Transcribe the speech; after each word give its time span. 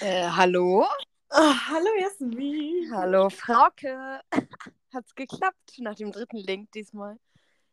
Äh, 0.00 0.28
hallo? 0.28 0.84
Oh, 1.30 1.54
hallo 1.68 1.88
Jasmin. 1.98 2.92
Hallo 2.94 3.30
Frauke. 3.30 4.20
Hat's 4.92 5.14
geklappt 5.14 5.78
nach 5.78 5.94
dem 5.94 6.12
dritten 6.12 6.36
Link 6.36 6.70
diesmal? 6.72 7.18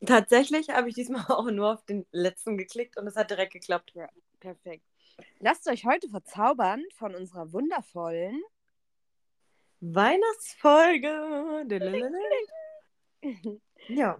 Tatsächlich 0.05 0.69
habe 0.69 0.87
ich 0.87 0.95
diesmal 0.95 1.25
auch 1.29 1.51
nur 1.51 1.73
auf 1.73 1.83
den 1.85 2.05
letzten 2.11 2.57
geklickt 2.57 2.97
und 2.97 3.07
es 3.07 3.17
hat 3.17 3.29
direkt 3.29 3.53
geklappt. 3.53 3.91
Ja, 3.93 4.07
perfekt. 4.39 4.85
Lasst 5.39 5.67
euch 5.67 5.85
heute 5.85 6.09
verzaubern 6.09 6.83
von 6.95 7.13
unserer 7.13 7.51
wundervollen 7.51 8.41
Weihnachtsfolge. 9.81 11.65
Ja. 13.89 14.17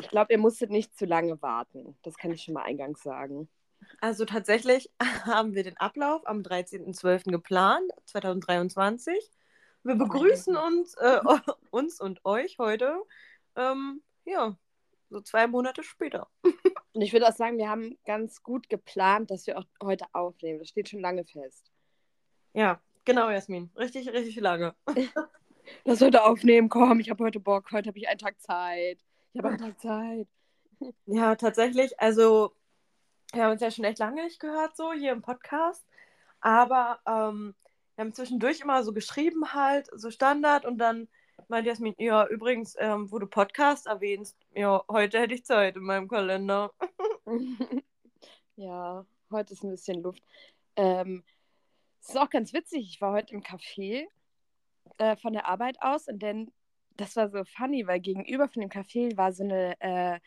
Ich 0.00 0.08
glaube, 0.08 0.32
ihr 0.32 0.38
musstet 0.38 0.70
nicht 0.70 0.96
zu 0.96 1.04
lange 1.04 1.42
warten. 1.42 1.98
Das 2.02 2.16
kann 2.16 2.32
ich 2.32 2.42
schon 2.42 2.54
mal 2.54 2.62
eingangs 2.62 3.02
sagen. 3.02 3.50
Also 4.00 4.24
tatsächlich 4.24 4.90
haben 5.24 5.54
wir 5.54 5.62
den 5.62 5.76
Ablauf 5.76 6.26
am 6.26 6.40
13.12. 6.40 7.30
geplant, 7.30 7.90
2023. 8.06 9.30
Wir 9.82 9.94
begrüßen 9.94 10.56
uns, 10.56 10.94
äh, 10.94 11.20
uns 11.70 12.00
und 12.00 12.24
euch 12.24 12.58
heute, 12.58 13.00
ähm, 13.56 14.02
ja, 14.24 14.56
so 15.08 15.20
zwei 15.20 15.46
Monate 15.46 15.82
später. 15.82 16.28
Und 16.92 17.02
ich 17.02 17.12
würde 17.12 17.28
auch 17.28 17.36
sagen, 17.36 17.56
wir 17.56 17.68
haben 17.68 17.96
ganz 18.04 18.42
gut 18.42 18.68
geplant, 18.68 19.30
dass 19.30 19.46
wir 19.46 19.58
auch 19.58 19.64
heute 19.80 20.06
aufnehmen. 20.12 20.58
Das 20.58 20.68
steht 20.68 20.88
schon 20.88 21.00
lange 21.00 21.24
fest. 21.24 21.70
Ja, 22.52 22.80
genau, 23.04 23.30
Jasmin. 23.30 23.70
Richtig, 23.76 24.08
richtig 24.08 24.36
lange. 24.36 24.74
Lass 25.84 26.00
heute 26.00 26.24
aufnehmen, 26.24 26.68
komm, 26.68 26.98
ich 26.98 27.10
habe 27.10 27.22
heute 27.22 27.38
Bock, 27.38 27.70
heute 27.70 27.88
habe 27.88 27.98
ich 27.98 28.08
einen 28.08 28.18
Tag 28.18 28.40
Zeit. 28.40 28.98
Ich 29.32 29.38
habe 29.38 29.50
einen 29.50 29.58
Tag 29.58 29.80
Zeit. 29.80 30.28
Ja, 31.06 31.36
tatsächlich, 31.36 32.00
also 32.00 32.56
wir 33.32 33.44
haben 33.44 33.52
uns 33.52 33.60
ja 33.60 33.70
schon 33.70 33.84
echt 33.84 33.98
lange 33.98 34.24
nicht 34.24 34.40
gehört, 34.40 34.76
so 34.76 34.92
hier 34.92 35.12
im 35.12 35.22
Podcast. 35.22 35.86
Aber 36.40 37.00
ähm, 37.06 37.54
wir 37.94 38.04
haben 38.04 38.14
zwischendurch 38.14 38.60
immer 38.60 38.82
so 38.82 38.92
geschrieben, 38.92 39.52
halt, 39.52 39.88
so 39.92 40.10
Standard. 40.10 40.64
Und 40.64 40.78
dann 40.78 41.08
meinte 41.48 41.70
Jasmin, 41.70 41.94
ja, 41.98 42.26
übrigens, 42.26 42.76
ähm, 42.78 43.10
wo 43.10 43.18
du 43.18 43.26
Podcast 43.26 43.86
erwähnst, 43.86 44.36
ja, 44.54 44.82
heute 44.88 45.20
hätte 45.20 45.34
ich 45.34 45.44
Zeit 45.44 45.76
in 45.76 45.82
meinem 45.82 46.08
Kalender. 46.08 46.72
ja, 48.56 49.04
heute 49.30 49.52
ist 49.52 49.62
ein 49.62 49.70
bisschen 49.70 50.02
Luft. 50.02 50.22
Ähm, 50.76 51.22
es 52.00 52.10
ist 52.10 52.18
auch 52.18 52.30
ganz 52.30 52.52
witzig, 52.52 52.88
ich 52.88 53.00
war 53.00 53.12
heute 53.12 53.34
im 53.34 53.42
Café 53.42 54.06
äh, 54.98 55.16
von 55.16 55.32
der 55.32 55.46
Arbeit 55.46 55.76
aus 55.82 56.08
und 56.08 56.22
dann, 56.22 56.50
das 56.96 57.16
war 57.16 57.28
so 57.28 57.44
funny, 57.44 57.86
weil 57.86 58.00
gegenüber 58.00 58.48
von 58.48 58.62
dem 58.62 58.70
Café 58.70 59.16
war 59.16 59.32
so 59.32 59.44
eine 59.44 59.78
äh, 59.80 60.20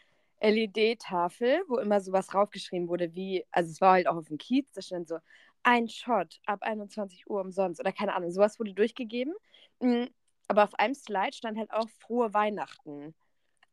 LED-Tafel, 0.43 1.63
wo 1.67 1.77
immer 1.77 2.01
sowas 2.01 2.27
draufgeschrieben 2.27 2.87
wurde, 2.89 3.15
wie, 3.15 3.45
also 3.51 3.71
es 3.71 3.81
war 3.81 3.93
halt 3.93 4.07
auch 4.07 4.17
auf 4.17 4.27
dem 4.27 4.37
Kiez, 4.37 4.71
da 4.73 4.81
stand 4.81 5.07
so, 5.07 5.17
ein 5.63 5.87
Shot 5.87 6.39
ab 6.45 6.61
21 6.61 7.29
Uhr 7.29 7.41
umsonst 7.41 7.79
oder 7.79 7.91
keine 7.91 8.13
Ahnung, 8.13 8.31
sowas 8.31 8.59
wurde 8.59 8.73
durchgegeben. 8.73 9.33
Mm, 9.79 10.05
aber 10.47 10.65
auf 10.65 10.75
einem 10.75 10.93
Slide 10.93 11.33
stand 11.33 11.57
halt 11.57 11.71
auch 11.71 11.89
frohe 11.89 12.33
Weihnachten. 12.33 13.15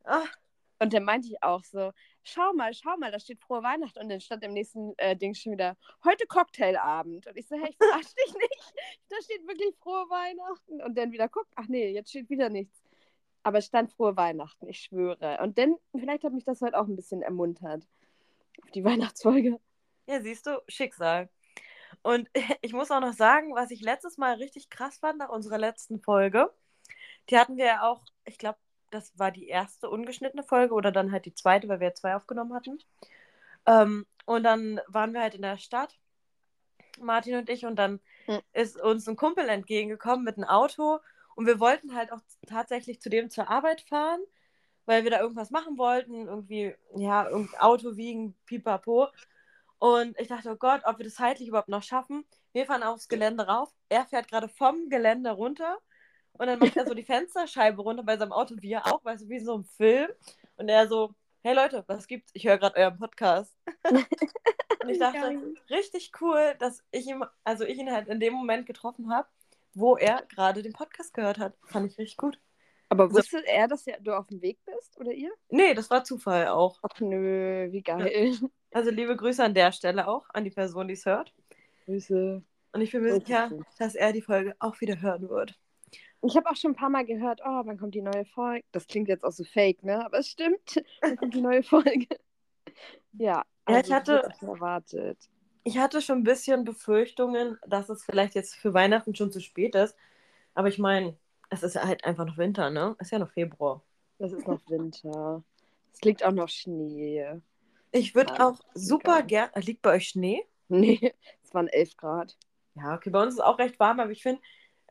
Ach. 0.05 0.31
Und 0.79 0.93
dann 0.93 1.03
meinte 1.03 1.27
ich 1.27 1.43
auch 1.43 1.63
so, 1.63 1.91
schau 2.23 2.53
mal, 2.53 2.73
schau 2.73 2.97
mal, 2.97 3.11
da 3.11 3.19
steht 3.19 3.39
frohe 3.39 3.61
Weihnachten. 3.61 3.99
Und 3.99 4.09
dann 4.09 4.19
stand 4.19 4.43
im 4.43 4.53
nächsten 4.53 4.93
äh, 4.97 5.15
Ding 5.15 5.35
schon 5.35 5.51
wieder, 5.51 5.77
heute 6.03 6.25
Cocktailabend. 6.25 7.27
Und 7.27 7.37
ich 7.37 7.47
so, 7.47 7.55
hey, 7.55 7.69
ich 7.69 7.77
verarsch 7.77 8.15
dich 8.15 8.33
nicht. 8.33 8.73
Da 9.09 9.17
steht 9.21 9.47
wirklich 9.47 9.75
frohe 9.77 10.09
Weihnachten. 10.09 10.81
Und 10.81 10.97
dann 10.97 11.11
wieder, 11.11 11.29
guck, 11.29 11.45
ach 11.55 11.67
nee, 11.67 11.91
jetzt 11.91 12.09
steht 12.09 12.29
wieder 12.31 12.49
nichts. 12.49 12.80
Aber 13.43 13.57
es 13.57 13.65
stand 13.65 13.91
frohe 13.91 14.15
Weihnachten, 14.15 14.67
ich 14.67 14.79
schwöre. 14.79 15.39
Und 15.41 15.57
dann, 15.57 15.75
vielleicht 15.97 16.23
hat 16.23 16.33
mich 16.33 16.43
das 16.43 16.61
heute 16.61 16.79
auch 16.79 16.87
ein 16.87 16.95
bisschen 16.95 17.21
ermuntert. 17.21 17.87
Auf 18.63 18.71
die 18.71 18.83
Weihnachtsfolge. 18.83 19.59
Ja, 20.07 20.21
siehst 20.21 20.47
du, 20.47 20.61
Schicksal. 20.67 21.29
Und 22.01 22.29
ich 22.61 22.73
muss 22.73 22.91
auch 22.91 23.01
noch 23.01 23.13
sagen, 23.13 23.55
was 23.55 23.71
ich 23.71 23.81
letztes 23.81 24.17
Mal 24.17 24.35
richtig 24.35 24.69
krass 24.69 24.97
fand 24.99 25.19
nach 25.19 25.29
unserer 25.29 25.57
letzten 25.57 25.99
Folge. 25.99 26.51
Die 27.29 27.37
hatten 27.37 27.57
wir 27.57 27.65
ja 27.65 27.83
auch, 27.83 28.03
ich 28.25 28.37
glaube, 28.37 28.57
das 28.89 29.17
war 29.17 29.31
die 29.31 29.47
erste 29.47 29.89
ungeschnittene 29.89 30.43
Folge 30.43 30.73
oder 30.73 30.91
dann 30.91 31.11
halt 31.11 31.25
die 31.25 31.33
zweite, 31.33 31.67
weil 31.67 31.79
wir 31.79 31.87
ja 31.87 31.93
zwei 31.93 32.15
aufgenommen 32.15 32.53
hatten. 32.53 32.77
Ähm, 33.65 34.05
und 34.25 34.43
dann 34.43 34.81
waren 34.87 35.13
wir 35.13 35.21
halt 35.21 35.35
in 35.35 35.41
der 35.41 35.57
Stadt, 35.57 35.97
Martin 36.99 37.35
und 37.35 37.49
ich, 37.49 37.65
und 37.65 37.77
dann 37.77 37.99
mhm. 38.27 38.39
ist 38.53 38.79
uns 38.79 39.07
ein 39.07 39.15
Kumpel 39.15 39.47
entgegengekommen 39.47 40.25
mit 40.25 40.37
einem 40.37 40.49
Auto 40.49 40.99
und 41.41 41.47
wir 41.47 41.59
wollten 41.59 41.95
halt 41.95 42.11
auch 42.11 42.19
tatsächlich 42.45 43.01
zu 43.01 43.09
dem 43.09 43.31
zur 43.31 43.49
Arbeit 43.49 43.81
fahren, 43.81 44.21
weil 44.85 45.03
wir 45.03 45.09
da 45.09 45.19
irgendwas 45.19 45.49
machen 45.49 45.79
wollten, 45.79 46.27
irgendwie, 46.27 46.75
ja, 46.95 47.27
irgendein 47.27 47.59
Auto 47.59 47.97
wiegen, 47.97 48.35
pipapo. 48.45 49.07
Und 49.79 50.19
ich 50.19 50.27
dachte, 50.27 50.51
oh 50.51 50.55
Gott, 50.55 50.81
ob 50.85 50.99
wir 50.99 51.05
das 51.05 51.15
zeitlich 51.15 51.47
überhaupt 51.47 51.67
noch 51.67 51.81
schaffen. 51.81 52.25
Wir 52.53 52.67
fahren 52.67 52.83
aufs 52.83 53.07
Gelände 53.07 53.47
rauf. 53.47 53.73
Er 53.89 54.05
fährt 54.05 54.27
gerade 54.27 54.49
vom 54.49 54.87
Gelände 54.89 55.31
runter. 55.31 55.79
Und 56.33 56.45
dann 56.45 56.59
macht 56.59 56.77
er 56.77 56.85
so 56.85 56.93
die 56.93 57.01
Fensterscheibe 57.11 57.81
runter 57.81 58.03
bei 58.03 58.17
seinem 58.17 58.33
Auto, 58.33 58.53
wir 58.59 58.85
auch, 58.85 59.03
weißt 59.03 59.23
du, 59.23 59.29
wie 59.29 59.39
so 59.39 59.55
einem 59.55 59.63
Film. 59.63 60.11
Und 60.57 60.69
er 60.69 60.87
so, 60.87 61.15
hey 61.41 61.55
Leute, 61.55 61.83
was 61.87 62.05
gibt's? 62.05 62.29
Ich 62.35 62.45
höre 62.45 62.59
gerade 62.59 62.77
euren 62.77 62.99
Podcast. 62.99 63.57
und 63.89 64.89
ich 64.89 64.99
dachte, 64.99 65.55
richtig 65.71 66.11
cool, 66.21 66.53
dass 66.59 66.83
ich 66.91 67.07
ihm, 67.07 67.25
also 67.43 67.63
ich 67.63 67.79
ihn 67.79 67.91
halt 67.91 68.09
in 68.09 68.19
dem 68.19 68.35
Moment 68.35 68.67
getroffen 68.67 69.11
habe 69.11 69.27
wo 69.73 69.97
er 69.97 70.23
gerade 70.29 70.61
den 70.61 70.73
Podcast 70.73 71.13
gehört 71.13 71.39
hat. 71.39 71.53
Fand 71.65 71.91
ich 71.91 71.97
richtig 71.97 72.17
gut. 72.17 72.39
Aber 72.89 73.03
also 73.03 73.17
wusste 73.17 73.41
er, 73.47 73.67
dass 73.67 73.85
du 73.85 74.17
auf 74.17 74.27
dem 74.27 74.41
Weg 74.41 74.59
bist 74.65 74.99
oder 74.99 75.13
ihr? 75.13 75.31
Nee, 75.49 75.73
das 75.73 75.89
war 75.89 76.03
Zufall 76.03 76.47
auch. 76.47 76.79
Ach 76.81 76.99
nö, 76.99 77.71
wie 77.71 77.81
geil. 77.81 78.31
Ja. 78.41 78.47
Also 78.73 78.89
liebe 78.89 79.17
Grüße 79.17 79.43
an 79.43 79.53
der 79.53 79.73
Stelle 79.73 80.07
auch 80.07 80.29
an 80.33 80.45
die 80.45 80.49
Person, 80.49 80.87
die 80.87 80.93
es 80.93 81.05
hört. 81.05 81.33
Grüße. 81.83 82.41
Und 82.71 82.81
ich 82.81 82.93
bin 82.93 83.03
mir 83.03 83.15
sicher, 83.15 83.51
dass 83.77 83.95
er 83.95 84.13
die 84.13 84.21
Folge 84.21 84.55
auch 84.59 84.79
wieder 84.79 85.01
hören 85.01 85.27
wird. 85.27 85.59
Ich 86.21 86.37
habe 86.37 86.49
auch 86.49 86.55
schon 86.55 86.71
ein 86.71 86.75
paar 86.75 86.89
Mal 86.89 87.05
gehört, 87.05 87.41
oh, 87.43 87.61
wann 87.65 87.77
kommt 87.77 87.95
die 87.95 88.01
neue 88.01 88.23
Folge? 88.23 88.63
Das 88.71 88.87
klingt 88.87 89.09
jetzt 89.09 89.25
auch 89.25 89.33
so 89.33 89.43
fake, 89.43 89.83
ne? 89.83 90.05
Aber 90.05 90.19
es 90.19 90.29
stimmt. 90.29 90.81
Wann 91.01 91.17
kommt 91.17 91.33
die 91.33 91.41
neue 91.41 91.63
Folge? 91.63 92.07
ja, 93.11 93.43
also 93.65 93.79
ja, 93.79 93.85
ich 93.85 93.91
hatte 93.91 94.29
erwartet 94.39 95.29
ich 95.63 95.77
hatte 95.77 96.01
schon 96.01 96.19
ein 96.19 96.23
bisschen 96.23 96.63
Befürchtungen, 96.63 97.57
dass 97.67 97.89
es 97.89 98.03
vielleicht 98.03 98.35
jetzt 98.35 98.55
für 98.55 98.73
Weihnachten 98.73 99.15
schon 99.15 99.31
zu 99.31 99.39
spät 99.39 99.75
ist. 99.75 99.95
Aber 100.53 100.67
ich 100.67 100.79
meine, 100.79 101.15
es 101.49 101.63
ist 101.63 101.75
ja 101.75 101.85
halt 101.85 102.03
einfach 102.03 102.25
noch 102.25 102.37
Winter, 102.37 102.69
ne? 102.69 102.95
Es 102.99 103.07
ist 103.07 103.11
ja 103.11 103.19
noch 103.19 103.31
Februar. 103.31 103.81
Es 104.19 104.31
ist 104.31 104.47
noch 104.47 104.61
Winter. 104.69 105.43
Es 105.93 106.01
liegt 106.01 106.23
auch 106.23 106.31
noch 106.31 106.49
Schnee. 106.49 107.25
Ich 107.91 108.15
würde 108.15 108.33
ja, 108.33 108.47
auch 108.47 108.59
super 108.73 109.21
gerne. 109.21 109.51
Liegt 109.57 109.81
bei 109.81 109.95
euch 109.95 110.07
Schnee? 110.09 110.45
Nee, 110.69 111.13
es 111.43 111.53
waren 111.53 111.67
11 111.67 111.97
Grad. 111.97 112.37
Ja, 112.75 112.95
okay, 112.95 113.09
bei 113.09 113.21
uns 113.21 113.33
ist 113.33 113.39
es 113.39 113.45
auch 113.45 113.59
recht 113.59 113.79
warm, 113.79 113.99
aber 113.99 114.11
ich 114.11 114.23
finde, 114.23 114.41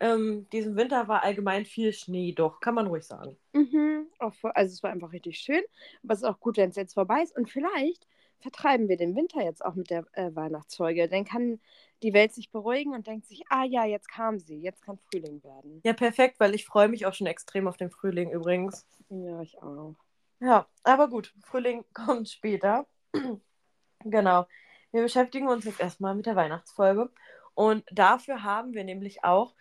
ähm, 0.00 0.46
diesen 0.52 0.76
Winter 0.76 1.08
war 1.08 1.24
allgemein 1.24 1.64
viel 1.64 1.92
Schnee, 1.92 2.32
doch, 2.32 2.60
kann 2.60 2.74
man 2.74 2.86
ruhig 2.86 3.04
sagen. 3.04 3.36
Mhm, 3.52 4.08
also 4.18 4.50
es 4.54 4.82
war 4.82 4.90
einfach 4.90 5.12
richtig 5.12 5.38
schön, 5.38 5.62
aber 6.02 6.14
es 6.14 6.20
ist 6.20 6.28
auch 6.28 6.40
gut, 6.40 6.56
wenn 6.56 6.70
es 6.70 6.76
jetzt 6.76 6.94
vorbei 6.94 7.22
ist. 7.22 7.36
Und 7.36 7.50
vielleicht 7.50 8.06
vertreiben 8.40 8.88
wir 8.88 8.96
den 8.96 9.16
Winter 9.16 9.42
jetzt 9.42 9.64
auch 9.64 9.74
mit 9.74 9.90
der 9.90 10.04
äh, 10.12 10.34
Weihnachtsfolge. 10.34 11.08
Dann 11.08 11.24
kann 11.24 11.60
die 12.02 12.12
Welt 12.12 12.32
sich 12.34 12.50
beruhigen 12.50 12.94
und 12.94 13.06
denkt 13.06 13.26
sich, 13.26 13.44
ah 13.50 13.64
ja, 13.64 13.84
jetzt 13.84 14.08
kam 14.08 14.38
sie, 14.38 14.60
jetzt 14.60 14.82
kann 14.82 14.98
Frühling 15.10 15.42
werden. 15.44 15.80
Ja, 15.84 15.92
perfekt, 15.92 16.40
weil 16.40 16.54
ich 16.54 16.64
freue 16.64 16.88
mich 16.88 17.06
auch 17.06 17.14
schon 17.14 17.26
extrem 17.26 17.68
auf 17.68 17.76
den 17.76 17.90
Frühling 17.90 18.30
übrigens. 18.30 18.86
Ja, 19.10 19.40
ich 19.42 19.62
auch. 19.62 19.94
Ja, 20.40 20.66
aber 20.82 21.08
gut, 21.08 21.34
Frühling 21.44 21.84
kommt 21.94 22.28
später. 22.28 22.86
genau. 24.04 24.46
Wir 24.92 25.02
beschäftigen 25.02 25.48
uns 25.48 25.64
jetzt 25.64 25.80
erstmal 25.80 26.14
mit 26.14 26.26
der 26.26 26.36
Weihnachtsfolge. 26.36 27.10
Und 27.54 27.84
dafür 27.92 28.42
haben 28.42 28.72
wir 28.72 28.84
nämlich 28.84 29.22
auch 29.22 29.54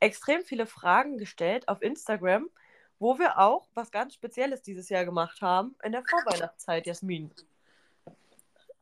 extrem 0.00 0.42
viele 0.42 0.66
Fragen 0.66 1.16
gestellt 1.16 1.68
auf 1.68 1.80
Instagram, 1.80 2.50
wo 2.98 3.18
wir 3.18 3.38
auch 3.38 3.68
was 3.74 3.90
ganz 3.90 4.14
Spezielles 4.14 4.62
dieses 4.62 4.88
Jahr 4.88 5.04
gemacht 5.04 5.40
haben 5.40 5.76
in 5.82 5.92
der 5.92 6.04
Vorweihnachtszeit, 6.04 6.86
Jasmin. 6.86 7.30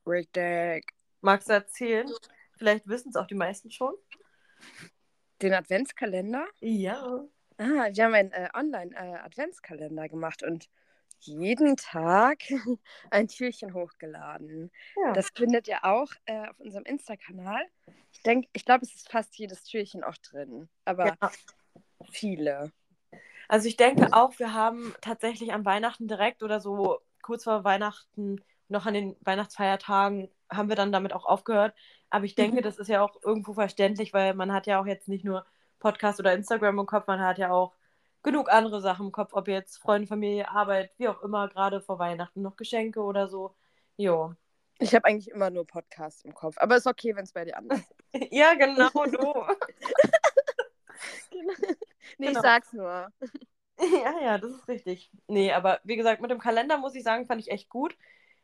Richtig. 0.07 0.93
Magst 1.21 1.49
du 1.49 1.53
erzählen? 1.55 2.11
Vielleicht 2.57 2.87
wissen 2.87 3.11
es 3.11 3.17
auch 3.17 3.27
die 3.27 3.35
meisten 3.35 3.71
schon. 3.71 3.95
Den 5.43 5.55
Adventskalender? 5.55 6.47
Ja. 6.61 7.25
Ah, 7.57 7.89
wir 7.93 8.05
haben 8.05 8.15
einen 8.15 8.33
äh, 8.33 8.49
Online-Adventskalender 8.55 10.05
äh, 10.05 10.09
gemacht 10.09 10.43
und 10.43 10.69
jeden 11.21 11.77
Tag 11.77 12.39
ein 13.11 13.29
Türchen 13.29 13.75
hochgeladen. 13.75 14.71
Ja. 14.97 15.13
Das 15.13 15.31
findet 15.35 15.69
ihr 15.69 15.85
auch 15.85 16.13
äh, 16.27 16.49
auf 16.49 16.59
unserem 16.61 16.85
Insta-Kanal. 16.85 17.65
Ich 18.13 18.23
denke, 18.23 18.49
ich 18.53 18.65
glaube, 18.65 18.85
es 18.85 18.95
ist 18.95 19.11
fast 19.11 19.37
jedes 19.37 19.65
Türchen 19.65 20.05
auch 20.05 20.17
drin, 20.19 20.69
aber 20.85 21.17
ja. 21.21 21.31
viele. 22.11 22.73
Also 23.49 23.69
ich 23.69 23.77
denke 23.77 24.13
auch, 24.13 24.39
wir 24.39 24.53
haben 24.53 24.95
tatsächlich 25.01 25.53
an 25.53 25.65
Weihnachten 25.65 26.09
direkt 26.09 26.43
oder 26.43 26.61
so 26.61 26.99
kurz 27.23 27.45
vor 27.45 27.65
Weihnachten 27.65 28.41
noch 28.69 28.87
an 28.87 28.95
den 28.95 29.17
Weihnachtsfeiertagen 29.21 30.29
haben 30.51 30.69
wir 30.69 30.77
dann 30.77 30.93
damit 30.93 31.13
auch 31.13 31.25
aufgehört. 31.25 31.75
Aber 32.11 32.25
ich 32.25 32.35
denke, 32.35 32.59
mhm. 32.59 32.63
das 32.63 32.79
ist 32.79 32.89
ja 32.89 33.03
auch 33.03 33.17
irgendwo 33.23 33.55
verständlich, 33.55 34.13
weil 34.13 34.35
man 34.35 34.53
hat 34.53 34.67
ja 34.67 34.81
auch 34.81 34.87
jetzt 34.87 35.09
nicht 35.09 35.25
nur 35.25 35.45
Podcast 35.79 36.21
oder 36.21 36.33
Instagram 36.33 36.79
im 36.79 36.87
Kopf, 36.87 37.07
man 37.07 37.21
hat 37.21 37.39
ja 37.39 37.51
auch 37.51 37.75
genug 38.23 38.51
andere 38.51 38.81
Sachen 38.81 39.07
im 39.07 39.13
Kopf, 39.13 39.33
ob 39.33 39.49
jetzt 39.49 39.77
Freunde, 39.77 40.09
Familie, 40.09 40.49
Arbeit, 40.49 40.93
wie 40.99 41.09
auch 41.09 41.21
immer, 41.23 41.49
gerade 41.49 41.81
vor 41.81 41.99
Weihnachten 41.99 42.43
noch 42.43 42.57
Geschenke 42.57 43.01
oder 43.01 43.29
so. 43.29 43.55
Jo. 43.97 44.35
Ich 44.79 44.95
habe 44.95 45.05
eigentlich 45.05 45.31
immer 45.31 45.51
nur 45.51 45.67
Podcasts 45.67 46.25
im 46.25 46.35
Kopf, 46.35 46.57
aber 46.59 46.77
ist 46.77 46.87
okay, 46.87 47.15
wenn 47.15 47.25
es 47.25 47.33
bei 47.33 47.45
dir 47.45 47.57
anders 47.57 47.81
ist. 47.81 47.95
ja, 48.33 48.55
genau, 48.55 48.89
du. 48.91 49.19
genau. 51.31 51.53
Nee, 52.19 52.27
Genau. 52.27 52.31
ich 52.31 52.39
sag's 52.39 52.73
nur. 52.73 53.09
ja, 53.79 54.21
ja, 54.21 54.39
das 54.39 54.53
ist 54.53 54.69
richtig. 54.69 55.11
Nee, 55.27 55.53
aber 55.53 55.81
wie 55.85 55.97
gesagt, 55.97 56.21
mit 56.21 56.31
dem 56.31 56.39
Kalender 56.39 56.79
muss 56.79 56.95
ich 56.95 57.03
sagen, 57.03 57.27
fand 57.27 57.41
ich 57.41 57.51
echt 57.51 57.69
gut. 57.69 57.97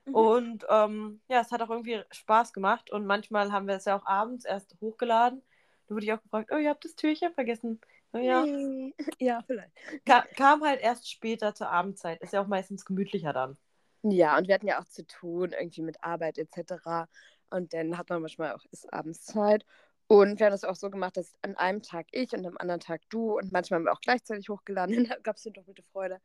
Mhm. 0.06 0.14
Und 0.14 0.66
ähm, 0.68 1.20
ja, 1.28 1.40
es 1.40 1.52
hat 1.52 1.62
auch 1.62 1.70
irgendwie 1.70 2.02
Spaß 2.10 2.52
gemacht. 2.52 2.90
Und 2.90 3.06
manchmal 3.06 3.52
haben 3.52 3.66
wir 3.66 3.76
es 3.76 3.84
ja 3.84 3.96
auch 3.96 4.06
abends 4.06 4.44
erst 4.44 4.76
hochgeladen. 4.80 5.42
Da 5.86 5.94
wurde 5.94 6.04
ich 6.04 6.12
auch 6.12 6.22
gefragt, 6.22 6.50
oh, 6.52 6.58
ihr 6.58 6.70
habt 6.70 6.84
das 6.84 6.94
Türchen 6.94 7.32
vergessen. 7.32 7.80
Ja. 8.12 8.44
Ja, 9.18 9.42
vielleicht. 9.46 9.72
Ka 10.04 10.24
kam 10.36 10.62
halt 10.62 10.80
erst 10.80 11.10
später 11.10 11.54
zur 11.54 11.68
Abendzeit. 11.68 12.20
Ist 12.22 12.32
ja 12.32 12.42
auch 12.42 12.46
meistens 12.46 12.84
gemütlicher 12.84 13.32
dann. 13.32 13.56
Ja, 14.02 14.36
und 14.38 14.48
wir 14.48 14.54
hatten 14.54 14.66
ja 14.66 14.80
auch 14.80 14.86
zu 14.86 15.06
tun, 15.06 15.52
irgendwie 15.52 15.82
mit 15.82 16.02
Arbeit 16.02 16.38
etc. 16.38 17.06
Und 17.50 17.74
dann 17.74 17.98
hat 17.98 18.08
man 18.08 18.22
manchmal 18.22 18.54
auch 18.54 18.64
ist 18.70 18.92
abends 18.92 19.24
Zeit. 19.24 19.64
Und 20.06 20.40
wir 20.40 20.46
haben 20.46 20.52
das 20.52 20.64
auch 20.64 20.74
so 20.74 20.90
gemacht, 20.90 21.16
dass 21.16 21.34
an 21.42 21.56
einem 21.56 21.82
Tag 21.82 22.06
ich 22.10 22.32
und 22.32 22.44
am 22.46 22.56
anderen 22.56 22.80
Tag 22.80 23.02
du 23.10 23.36
und 23.38 23.52
manchmal 23.52 23.78
haben 23.78 23.84
wir 23.84 23.92
auch 23.92 24.00
gleichzeitig 24.00 24.48
hochgeladen. 24.48 24.96
Und 24.96 25.04
da 25.10 25.18
gab 25.22 25.36
es 25.36 25.46
eine 25.46 25.52
doppelte 25.52 25.82
Freude. 25.92 26.20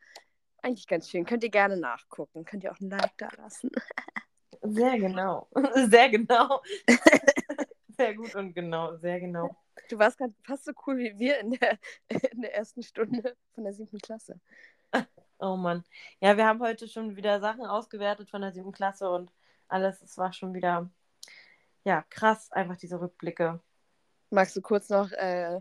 Eigentlich 0.65 0.87
ganz 0.87 1.11
schön. 1.11 1.25
Könnt 1.25 1.43
ihr 1.43 1.51
gerne 1.51 1.77
nachgucken. 1.77 2.43
Könnt 2.43 2.63
ihr 2.63 2.71
auch 2.71 2.79
ein 2.79 2.89
Like 2.89 3.15
da 3.17 3.29
lassen. 3.37 3.69
Sehr 4.63 4.97
genau. 4.97 5.47
Sehr 5.91 6.09
genau. 6.09 6.63
Sehr 7.95 8.15
gut 8.15 8.33
und 8.33 8.55
genau. 8.55 8.97
Sehr 8.97 9.19
genau. 9.19 9.55
Du 9.89 9.99
warst 9.99 10.17
gerade 10.17 10.33
fast 10.43 10.65
so 10.65 10.71
cool 10.87 10.97
wie 10.97 11.19
wir 11.19 11.39
in 11.39 11.51
der, 11.51 11.77
in 12.31 12.41
der 12.41 12.55
ersten 12.55 12.81
Stunde 12.81 13.37
von 13.53 13.63
der 13.63 13.73
siebten 13.73 13.99
Klasse. 13.99 14.39
Oh 15.37 15.55
Mann. 15.55 15.83
Ja, 16.19 16.35
wir 16.35 16.47
haben 16.47 16.61
heute 16.61 16.87
schon 16.87 17.15
wieder 17.15 17.39
Sachen 17.39 17.67
ausgewertet 17.67 18.31
von 18.31 18.41
der 18.41 18.51
siebten 18.51 18.71
Klasse 18.71 19.07
und 19.11 19.31
alles. 19.67 20.01
Es 20.01 20.17
war 20.17 20.33
schon 20.33 20.55
wieder, 20.55 20.89
ja, 21.83 22.03
krass, 22.09 22.51
einfach 22.51 22.77
diese 22.77 22.99
Rückblicke. 22.99 23.61
Magst 24.31 24.55
du 24.55 24.63
kurz 24.63 24.89
noch 24.89 25.11
äh, 25.11 25.59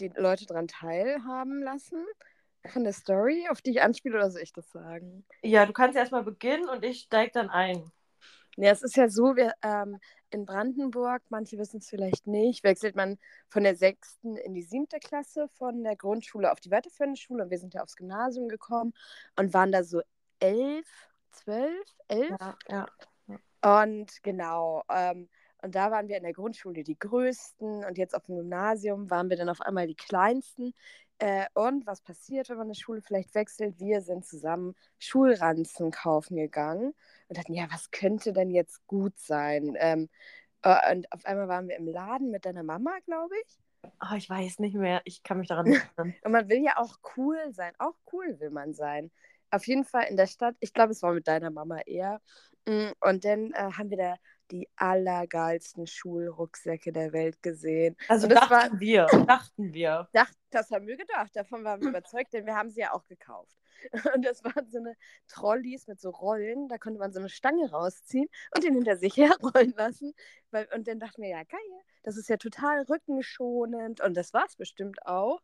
die 0.00 0.08
Leute 0.08 0.46
daran 0.46 0.66
teilhaben 0.66 1.62
lassen? 1.62 2.04
Von 2.66 2.84
der 2.84 2.92
Story, 2.92 3.46
auf 3.50 3.62
die 3.62 3.70
ich 3.70 3.82
anspiele, 3.82 4.16
oder 4.16 4.30
soll 4.30 4.42
ich 4.42 4.52
das 4.52 4.70
sagen? 4.70 5.24
Ja, 5.42 5.64
du 5.64 5.72
kannst 5.72 5.96
erstmal 5.96 6.22
beginnen 6.22 6.68
und 6.68 6.84
ich 6.84 7.00
steige 7.00 7.32
dann 7.32 7.50
ein. 7.50 7.90
Ja, 8.56 8.70
es 8.70 8.82
ist 8.82 8.96
ja 8.96 9.08
so, 9.08 9.36
wir 9.36 9.54
ähm, 9.62 9.98
in 10.30 10.44
Brandenburg, 10.44 11.22
manche 11.30 11.56
wissen 11.56 11.78
es 11.78 11.88
vielleicht 11.88 12.26
nicht, 12.26 12.62
wechselt 12.62 12.96
man 12.96 13.18
von 13.48 13.62
der 13.62 13.76
sechsten 13.76 14.36
in 14.36 14.54
die 14.54 14.62
siebte 14.62 14.98
Klasse 14.98 15.48
von 15.56 15.82
der 15.82 15.96
Grundschule 15.96 16.52
auf 16.52 16.60
die 16.60 16.70
weiterführende 16.70 17.18
Schule. 17.18 17.44
Und 17.44 17.50
wir 17.50 17.58
sind 17.58 17.74
ja 17.74 17.82
aufs 17.82 17.96
Gymnasium 17.96 18.48
gekommen 18.48 18.92
und 19.36 19.54
waren 19.54 19.72
da 19.72 19.82
so 19.82 20.02
elf, 20.40 20.86
zwölf, 21.30 21.96
elf. 22.08 22.36
Ja, 22.40 22.56
ja. 22.68 22.86
Und 23.62 24.22
genau, 24.22 24.82
ähm, 24.90 25.28
und 25.62 25.74
da 25.74 25.90
waren 25.90 26.08
wir 26.08 26.16
in 26.16 26.22
der 26.22 26.32
Grundschule 26.32 26.82
die 26.82 26.98
Größten 26.98 27.84
und 27.84 27.98
jetzt 27.98 28.14
auf 28.14 28.24
dem 28.24 28.36
Gymnasium 28.36 29.10
waren 29.10 29.28
wir 29.28 29.36
dann 29.36 29.50
auf 29.50 29.60
einmal 29.60 29.86
die 29.86 29.96
Kleinsten. 29.96 30.72
Äh, 31.20 31.46
und 31.54 31.86
was 31.86 32.00
passiert, 32.00 32.48
wenn 32.48 32.56
man 32.56 32.68
eine 32.68 32.74
Schule 32.74 33.02
vielleicht 33.02 33.34
wechselt? 33.34 33.78
Wir 33.78 34.00
sind 34.00 34.24
zusammen 34.26 34.74
Schulranzen 34.98 35.90
kaufen 35.90 36.36
gegangen 36.36 36.94
und 37.28 37.38
dachten, 37.38 37.52
ja, 37.54 37.66
was 37.70 37.90
könnte 37.90 38.32
denn 38.32 38.50
jetzt 38.50 38.86
gut 38.86 39.18
sein? 39.18 39.76
Ähm, 39.78 40.08
äh, 40.62 40.92
und 40.92 41.12
auf 41.12 41.24
einmal 41.26 41.48
waren 41.48 41.68
wir 41.68 41.76
im 41.76 41.88
Laden 41.88 42.30
mit 42.30 42.46
deiner 42.46 42.62
Mama, 42.62 42.98
glaube 43.06 43.34
ich. 43.46 43.58
Oh, 44.00 44.14
ich 44.16 44.28
weiß 44.30 44.58
nicht 44.60 44.74
mehr. 44.74 45.02
Ich 45.04 45.22
kann 45.22 45.38
mich 45.38 45.48
daran 45.48 45.66
nicht 45.68 45.82
erinnern. 45.96 46.14
Und 46.24 46.32
man 46.32 46.48
will 46.48 46.62
ja 46.62 46.76
auch 46.78 46.98
cool 47.16 47.38
sein. 47.52 47.72
Auch 47.78 47.94
cool 48.12 48.38
will 48.40 48.50
man 48.50 48.74
sein. 48.74 49.10
Auf 49.50 49.66
jeden 49.66 49.84
Fall 49.84 50.04
in 50.04 50.16
der 50.16 50.26
Stadt. 50.26 50.56
Ich 50.60 50.72
glaube, 50.74 50.92
es 50.92 51.02
war 51.02 51.12
mit 51.12 51.28
deiner 51.28 51.50
Mama 51.50 51.80
eher. 51.86 52.20
Mm, 52.66 52.90
Und 53.00 53.24
dann 53.24 53.52
äh, 53.52 53.72
haben 53.72 53.90
wir 53.90 53.96
da 53.96 54.16
die 54.50 54.68
allergeilsten 54.76 55.86
Schulrucksäcke 55.86 56.92
der 56.92 57.12
Welt 57.12 57.42
gesehen. 57.42 57.96
Also 58.08 58.26
Und 58.26 58.34
das 58.34 58.48
dachten 58.48 58.72
war- 58.74 58.80
wir. 58.80 59.06
Dachten 59.26 59.72
wir. 59.72 60.08
Dacht, 60.12 60.36
das 60.50 60.70
haben 60.70 60.86
wir 60.86 60.96
gedacht. 60.96 61.30
Davon 61.34 61.64
waren 61.64 61.80
wir 61.80 61.88
überzeugt, 61.90 62.32
denn 62.32 62.46
wir 62.46 62.56
haben 62.56 62.70
sie 62.70 62.80
ja 62.80 62.92
auch 62.92 63.06
gekauft. 63.06 63.56
Und 64.14 64.24
das 64.26 64.44
waren 64.44 64.68
so 64.70 64.78
eine 64.78 64.94
Trolleys 65.28 65.86
mit 65.86 66.00
so 66.00 66.10
Rollen. 66.10 66.68
Da 66.68 66.76
konnte 66.76 66.98
man 66.98 67.12
so 67.12 67.18
eine 67.18 67.30
Stange 67.30 67.70
rausziehen 67.70 68.28
und 68.54 68.62
den 68.62 68.74
hinter 68.74 68.96
sich 68.96 69.16
herrollen 69.16 69.72
lassen. 69.76 70.12
Und 70.74 70.86
dann 70.86 71.00
dachten 71.00 71.22
wir, 71.22 71.30
ja, 71.30 71.44
geil, 71.44 71.60
das 72.02 72.18
ist 72.18 72.28
ja 72.28 72.36
total 72.36 72.82
rückenschonend. 72.82 74.02
Und 74.02 74.14
das 74.18 74.34
war 74.34 74.44
es 74.46 74.56
bestimmt 74.56 75.06
auch. 75.06 75.40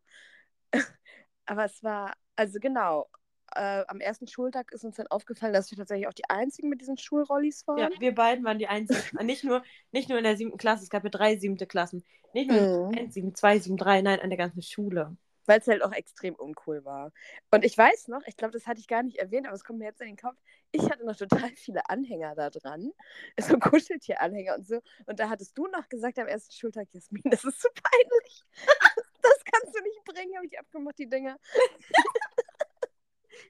Aber 1.46 1.64
es 1.64 1.82
war, 1.82 2.12
also 2.34 2.58
genau, 2.60 3.08
äh, 3.54 3.84
am 3.88 4.00
ersten 4.00 4.26
Schultag 4.26 4.72
ist 4.72 4.84
uns 4.84 4.96
dann 4.96 5.06
aufgefallen, 5.08 5.52
dass 5.52 5.70
wir 5.70 5.78
tatsächlich 5.78 6.08
auch 6.08 6.12
die 6.14 6.28
einzigen 6.28 6.68
mit 6.68 6.80
diesen 6.80 6.98
Schulrollis 6.98 7.66
waren. 7.66 7.78
Ja, 7.78 7.90
wir 7.98 8.14
beiden 8.14 8.44
waren 8.44 8.58
die 8.58 8.66
einzigen. 8.68 9.00
Nicht 9.26 9.44
nur, 9.44 9.62
nicht 9.92 10.08
nur 10.08 10.18
in 10.18 10.24
der 10.24 10.36
siebten 10.36 10.58
Klasse, 10.58 10.82
es 10.84 10.90
gab 10.90 11.04
ja 11.04 11.10
drei 11.10 11.36
siebte 11.38 11.66
Klassen. 11.66 12.04
Nicht 12.32 12.50
nur 12.50 12.60
Mhm. 12.60 12.98
eins, 12.98 13.14
sieben, 13.14 13.34
zwei, 13.34 13.58
sieben, 13.58 13.76
drei, 13.76 14.02
nein, 14.02 14.20
an 14.20 14.30
der 14.30 14.36
ganzen 14.38 14.62
Schule. 14.62 15.16
weil 15.48 15.60
es 15.60 15.68
halt 15.68 15.82
auch 15.84 15.92
extrem 15.92 16.34
uncool 16.34 16.84
war. 16.84 17.12
Und 17.52 17.64
ich 17.64 17.78
weiß 17.78 18.08
noch, 18.08 18.20
ich 18.26 18.36
glaube, 18.36 18.50
das 18.52 18.66
hatte 18.66 18.80
ich 18.80 18.88
gar 18.88 19.04
nicht 19.04 19.18
erwähnt, 19.18 19.46
aber 19.46 19.54
es 19.54 19.62
kommt 19.62 19.78
mir 19.78 19.84
jetzt 19.84 20.00
in 20.00 20.08
den 20.08 20.16
Kopf, 20.16 20.36
ich 20.72 20.82
hatte 20.90 21.06
noch 21.06 21.14
total 21.16 21.50
viele 21.54 21.88
Anhänger 21.88 22.34
da 22.34 22.50
dran, 22.50 22.90
so 23.38 23.56
Kuscheltier-Anhänger 23.56 24.56
und 24.56 24.66
so. 24.66 24.80
Und 25.06 25.20
da 25.20 25.28
hattest 25.28 25.56
du 25.56 25.68
noch 25.68 25.88
gesagt 25.88 26.18
am 26.18 26.26
ersten 26.26 26.52
Schultag, 26.52 26.88
Jasmin, 26.92 27.22
das 27.26 27.44
ist 27.44 27.62
so 27.62 27.68
peinlich. 27.80 28.44
Das 29.22 29.42
kannst 29.44 29.76
du 29.76 29.82
nicht 29.82 30.04
bringen, 30.04 30.36
habe 30.36 30.46
ich 30.46 30.56
abgemacht, 30.56 30.96
die 30.98 31.08
Dinger. 31.08 31.36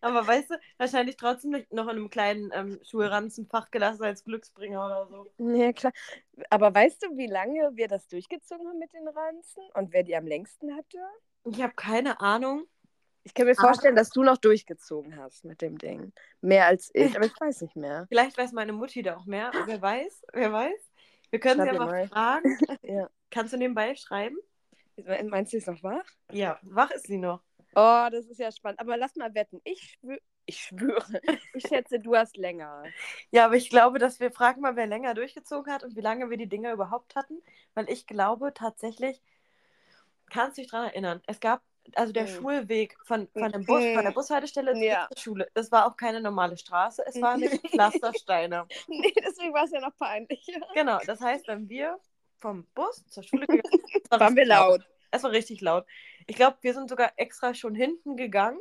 Aber 0.00 0.26
weißt 0.26 0.50
du, 0.50 0.54
wahrscheinlich 0.78 1.16
trotzdem 1.16 1.50
noch 1.70 1.84
in 1.84 1.90
einem 1.90 2.10
kleinen 2.10 2.50
ähm, 2.54 2.80
Schulranzenfach 2.84 3.70
gelassen 3.70 4.04
als 4.04 4.24
Glücksbringer 4.24 4.84
oder 4.84 5.06
so. 5.06 5.26
Ja, 5.54 5.72
klar. 5.72 5.92
Aber 6.50 6.74
weißt 6.74 7.02
du, 7.04 7.16
wie 7.16 7.26
lange 7.26 7.70
wir 7.74 7.88
das 7.88 8.06
durchgezogen 8.08 8.66
haben 8.68 8.78
mit 8.78 8.92
den 8.92 9.06
Ranzen 9.08 9.62
und 9.74 9.92
wer 9.92 10.02
die 10.02 10.16
am 10.16 10.26
längsten 10.26 10.74
hatte? 10.76 10.98
Ich 11.44 11.62
habe 11.62 11.74
keine 11.74 12.20
Ahnung. 12.20 12.64
Ich 13.24 13.34
kann 13.34 13.46
mir 13.46 13.52
Aber- 13.58 13.68
vorstellen, 13.68 13.96
dass 13.96 14.10
du 14.10 14.22
noch 14.22 14.36
durchgezogen 14.36 15.16
hast 15.16 15.44
mit 15.44 15.60
dem 15.62 15.78
Ding. 15.78 16.12
Mehr 16.40 16.66
als 16.66 16.90
ich, 16.94 17.16
aber 17.16 17.26
ich 17.26 17.40
weiß 17.40 17.62
nicht 17.62 17.76
mehr. 17.76 18.06
Vielleicht 18.08 18.38
weiß 18.38 18.52
meine 18.52 18.72
Mutti 18.72 19.02
da 19.02 19.16
auch 19.16 19.26
mehr. 19.26 19.50
Wer 19.66 19.82
weiß? 19.82 20.24
Wer 20.32 20.52
weiß? 20.52 20.90
Wir 21.30 21.40
können 21.40 21.60
sie 21.60 21.66
Schreib 21.66 21.74
ja 21.74 21.78
mal 21.84 21.90
mal. 21.90 22.08
fragen. 22.08 22.58
Ja. 22.82 23.10
Kannst 23.30 23.52
du 23.52 23.56
nebenbei 23.56 23.94
schreiben? 23.96 24.36
Meinst 25.24 25.52
du, 25.52 25.56
sie 25.56 25.58
ist 25.58 25.66
noch 25.66 25.82
wach? 25.82 26.06
Ja, 26.32 26.58
wach 26.62 26.90
ist 26.92 27.06
sie 27.08 27.18
noch. 27.18 27.42
Oh, 27.76 28.08
das 28.10 28.26
ist 28.26 28.38
ja 28.40 28.50
spannend. 28.50 28.80
Aber 28.80 28.96
lass 28.96 29.16
mal 29.16 29.34
wetten. 29.34 29.60
Ich, 29.64 29.98
schwö 30.00 30.16
ich 30.46 30.58
schwöre. 30.60 31.20
Ich 31.54 31.66
schätze, 31.66 32.00
du 32.00 32.16
hast 32.16 32.36
länger. 32.36 32.84
Ja, 33.30 33.44
aber 33.46 33.56
ich 33.56 33.68
glaube, 33.68 33.98
dass 33.98 34.18
wir 34.18 34.30
fragen 34.30 34.62
mal, 34.62 34.76
wer 34.76 34.86
länger 34.86 35.14
durchgezogen 35.14 35.72
hat 35.72 35.84
und 35.84 35.94
wie 35.96 36.00
lange 36.00 36.30
wir 36.30 36.36
die 36.36 36.48
Dinger 36.48 36.72
überhaupt 36.72 37.14
hatten. 37.16 37.42
Weil 37.74 37.90
ich 37.90 38.06
glaube 38.06 38.52
tatsächlich, 38.54 39.20
kannst 40.30 40.56
du 40.56 40.62
dich 40.62 40.70
daran 40.70 40.88
erinnern, 40.88 41.22
es 41.26 41.40
gab 41.40 41.62
also 41.94 42.12
der 42.12 42.24
Mhm. 42.24 42.28
Schulweg 42.28 42.96
von, 43.04 43.28
von, 43.28 43.52
dem 43.52 43.64
Bus, 43.64 43.84
von 43.84 44.04
der 44.04 44.10
Bushaltestelle 44.10 44.76
Ja. 44.84 45.06
zur 45.08 45.18
Schule. 45.22 45.48
Das 45.54 45.70
war 45.70 45.86
auch 45.86 45.96
keine 45.96 46.20
normale 46.20 46.56
Straße, 46.56 47.04
es 47.06 47.20
waren 47.22 47.40
nämlich 47.40 47.60
Pflastersteine. 47.70 48.66
Nee, 48.88 49.12
deswegen 49.24 49.54
war 49.54 49.64
es 49.64 49.70
ja 49.70 49.80
noch 49.80 49.96
peinlich. 49.96 50.46
Genau, 50.74 50.98
das 51.06 51.20
heißt, 51.20 51.46
wenn 51.46 51.68
wir 51.68 51.98
vom 52.38 52.64
Bus 52.74 53.04
zur 53.06 53.22
Schule 53.22 53.46
gegangen 53.46 53.62
sind, 53.86 54.10
Waren 54.10 54.34
wir 54.34 54.42
richtig 54.42 54.48
laut. 54.48 54.80
Es 55.12 55.22
war 55.22 55.30
richtig 55.30 55.60
laut. 55.60 55.86
Ich 56.26 56.36
glaube, 56.36 56.58
wir 56.62 56.74
sind 56.74 56.88
sogar 56.88 57.12
extra 57.16 57.54
schon 57.54 57.74
hinten 57.74 58.16
gegangen, 58.16 58.58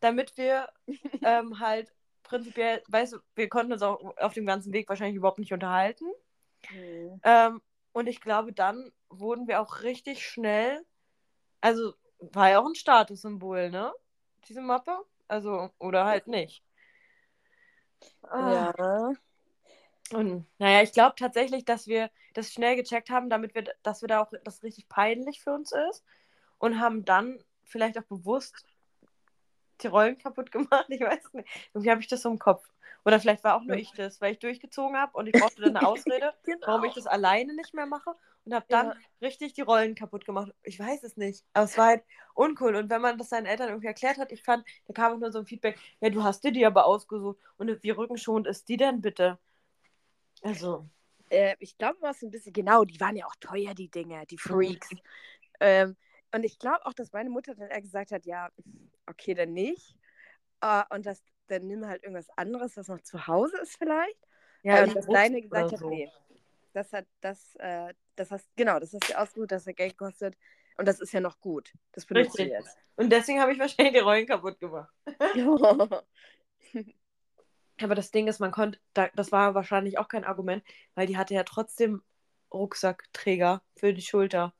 damit 0.00 0.36
wir 0.36 0.68
ähm, 1.22 1.58
halt 1.60 1.92
prinzipiell, 2.22 2.82
weißt 2.88 3.14
du, 3.14 3.18
wir 3.34 3.48
konnten 3.48 3.72
uns 3.72 3.82
auch 3.82 4.16
auf 4.18 4.34
dem 4.34 4.46
ganzen 4.46 4.72
Weg 4.72 4.88
wahrscheinlich 4.88 5.16
überhaupt 5.16 5.38
nicht 5.38 5.52
unterhalten. 5.52 6.06
Mhm. 6.70 7.20
Ähm, 7.24 7.62
und 7.92 8.06
ich 8.06 8.20
glaube, 8.20 8.52
dann 8.52 8.92
wurden 9.08 9.48
wir 9.48 9.60
auch 9.60 9.82
richtig 9.82 10.26
schnell, 10.26 10.84
also 11.60 11.94
war 12.20 12.50
ja 12.50 12.60
auch 12.60 12.66
ein 12.66 12.74
Statussymbol, 12.74 13.70
ne? 13.70 13.92
Diese 14.48 14.60
Mappe. 14.60 14.98
Also, 15.28 15.70
oder 15.78 16.04
halt 16.06 16.26
nicht. 16.26 16.62
Ah, 18.22 18.72
Ja. 18.78 19.12
Und 20.12 20.46
naja, 20.58 20.82
ich 20.82 20.92
glaube 20.92 21.16
tatsächlich, 21.18 21.64
dass 21.64 21.86
wir 21.86 22.10
das 22.34 22.52
schnell 22.52 22.76
gecheckt 22.76 23.10
haben, 23.10 23.28
damit 23.28 23.54
wir, 23.54 23.64
dass 23.82 24.00
wir 24.02 24.08
da 24.08 24.20
auch 24.22 24.32
das 24.44 24.62
richtig 24.62 24.88
peinlich 24.88 25.40
für 25.42 25.52
uns 25.52 25.72
ist. 25.90 26.02
Und 26.58 26.80
haben 26.80 27.04
dann 27.04 27.38
vielleicht 27.64 27.98
auch 27.98 28.04
bewusst 28.04 28.66
die 29.82 29.86
Rollen 29.86 30.18
kaputt 30.18 30.50
gemacht. 30.50 30.86
Ich 30.88 31.00
weiß 31.00 31.32
nicht. 31.34 31.48
Irgendwie 31.72 31.90
habe 31.90 32.00
ich 32.00 32.08
das 32.08 32.22
so 32.22 32.30
im 32.30 32.38
Kopf. 32.38 32.68
Oder 33.04 33.20
vielleicht 33.20 33.44
war 33.44 33.56
auch 33.56 33.62
nur 33.62 33.76
ich 33.76 33.92
das, 33.94 34.20
weil 34.20 34.32
ich 34.32 34.38
durchgezogen 34.40 34.96
habe 34.96 35.16
und 35.16 35.26
ich 35.26 35.36
brauchte 35.36 35.62
dann 35.62 35.76
eine 35.76 35.84
Ausrede, 35.86 36.34
warum 36.64 36.84
ich 36.84 36.94
das 36.94 37.06
alleine 37.06 37.54
nicht 37.54 37.74
mehr 37.74 37.86
mache 37.86 38.14
und 38.44 38.54
habe 38.54 38.66
dann 38.68 38.88
Ja. 38.88 38.96
richtig 39.22 39.54
die 39.54 39.62
Rollen 39.62 39.94
kaputt 39.94 40.24
gemacht. 40.26 40.52
Ich 40.62 40.78
weiß 40.78 41.02
es 41.04 41.16
nicht. 41.16 41.44
Aber 41.54 41.64
es 41.64 41.76
war 41.76 41.86
halt 41.86 42.04
uncool. 42.34 42.74
Und 42.76 42.90
wenn 42.90 43.00
man 43.00 43.16
das 43.18 43.28
seinen 43.30 43.46
Eltern 43.46 43.68
irgendwie 43.68 43.86
erklärt 43.86 44.18
hat, 44.18 44.32
ich 44.32 44.42
fand, 44.42 44.66
da 44.86 44.92
kam 44.92 45.14
auch 45.14 45.18
nur 45.18 45.32
so 45.32 45.38
ein 45.38 45.46
Feedback, 45.46 45.78
ja, 46.00 46.10
du 46.10 46.22
hast 46.22 46.42
dir 46.44 46.52
die 46.52 46.66
aber 46.66 46.84
ausgesucht. 46.86 47.38
Und 47.56 47.82
wie 47.82 47.90
rückenschonend 47.90 48.46
ist 48.46 48.68
die 48.68 48.76
denn 48.76 49.00
bitte? 49.00 49.38
Also, 50.42 50.88
Äh, 51.30 51.56
ich 51.60 51.76
glaube, 51.78 51.98
was 52.00 52.22
ein 52.22 52.30
bisschen, 52.30 52.52
genau, 52.52 52.84
die 52.84 53.00
waren 53.00 53.16
ja 53.16 53.26
auch 53.26 53.36
teuer, 53.40 53.74
die 53.74 53.90
Dinger, 53.90 54.24
die 54.26 54.38
Freaks. 54.38 54.96
Ähm, 55.60 55.96
und 56.32 56.44
ich 56.44 56.58
glaube 56.58 56.84
auch, 56.86 56.92
dass 56.92 57.12
meine 57.12 57.30
Mutter 57.30 57.54
dann 57.54 57.68
eher 57.68 57.80
gesagt 57.80 58.12
hat, 58.12 58.26
ja, 58.26 58.50
okay, 59.06 59.34
dann 59.34 59.52
nicht. 59.52 59.96
Äh, 60.60 60.82
und 60.90 61.06
das, 61.06 61.22
dann 61.46 61.66
nimm 61.66 61.86
halt 61.86 62.02
irgendwas 62.02 62.28
anderes, 62.36 62.76
was 62.76 62.88
noch 62.88 63.00
zu 63.00 63.26
Hause 63.26 63.58
ist 63.58 63.76
vielleicht. 63.76 64.18
Ja, 64.62 64.84
und 64.84 64.94
das 64.94 65.06
deine 65.06 65.40
gesagt 65.40 65.72
hat, 65.72 65.78
so. 65.78 65.88
nee. 65.88 66.10
Das 66.74 66.92
hat, 66.92 67.06
das, 67.20 67.54
äh, 67.56 67.94
das 68.16 68.30
hast, 68.30 68.48
genau, 68.56 68.78
das 68.78 68.92
hast 68.92 69.08
du 69.08 69.18
ausgesucht, 69.18 69.52
dass 69.52 69.66
er 69.66 69.72
Geld 69.72 69.96
kostet. 69.96 70.36
Und 70.76 70.86
das 70.86 71.00
ist 71.00 71.12
ja 71.12 71.20
noch 71.20 71.40
gut. 71.40 71.72
Das 71.92 72.06
benutzt 72.06 72.38
Richtig. 72.38 72.48
du 72.48 72.52
jetzt. 72.52 72.76
Und 72.96 73.10
deswegen 73.10 73.40
habe 73.40 73.52
ich 73.52 73.58
wahrscheinlich 73.58 73.94
die 73.94 74.00
Rollen 74.00 74.26
kaputt 74.26 74.60
gemacht. 74.60 74.92
Aber 77.82 77.94
das 77.94 78.10
Ding 78.10 78.26
ist, 78.28 78.38
man 78.38 78.50
konnte, 78.50 78.78
da, 78.92 79.08
das 79.14 79.32
war 79.32 79.54
wahrscheinlich 79.54 79.98
auch 79.98 80.08
kein 80.08 80.24
Argument, 80.24 80.62
weil 80.94 81.06
die 81.06 81.16
hatte 81.16 81.34
ja 81.34 81.44
trotzdem 81.44 82.02
Rucksackträger 82.52 83.62
für 83.76 83.92
die 83.92 84.02
Schulter. 84.02 84.54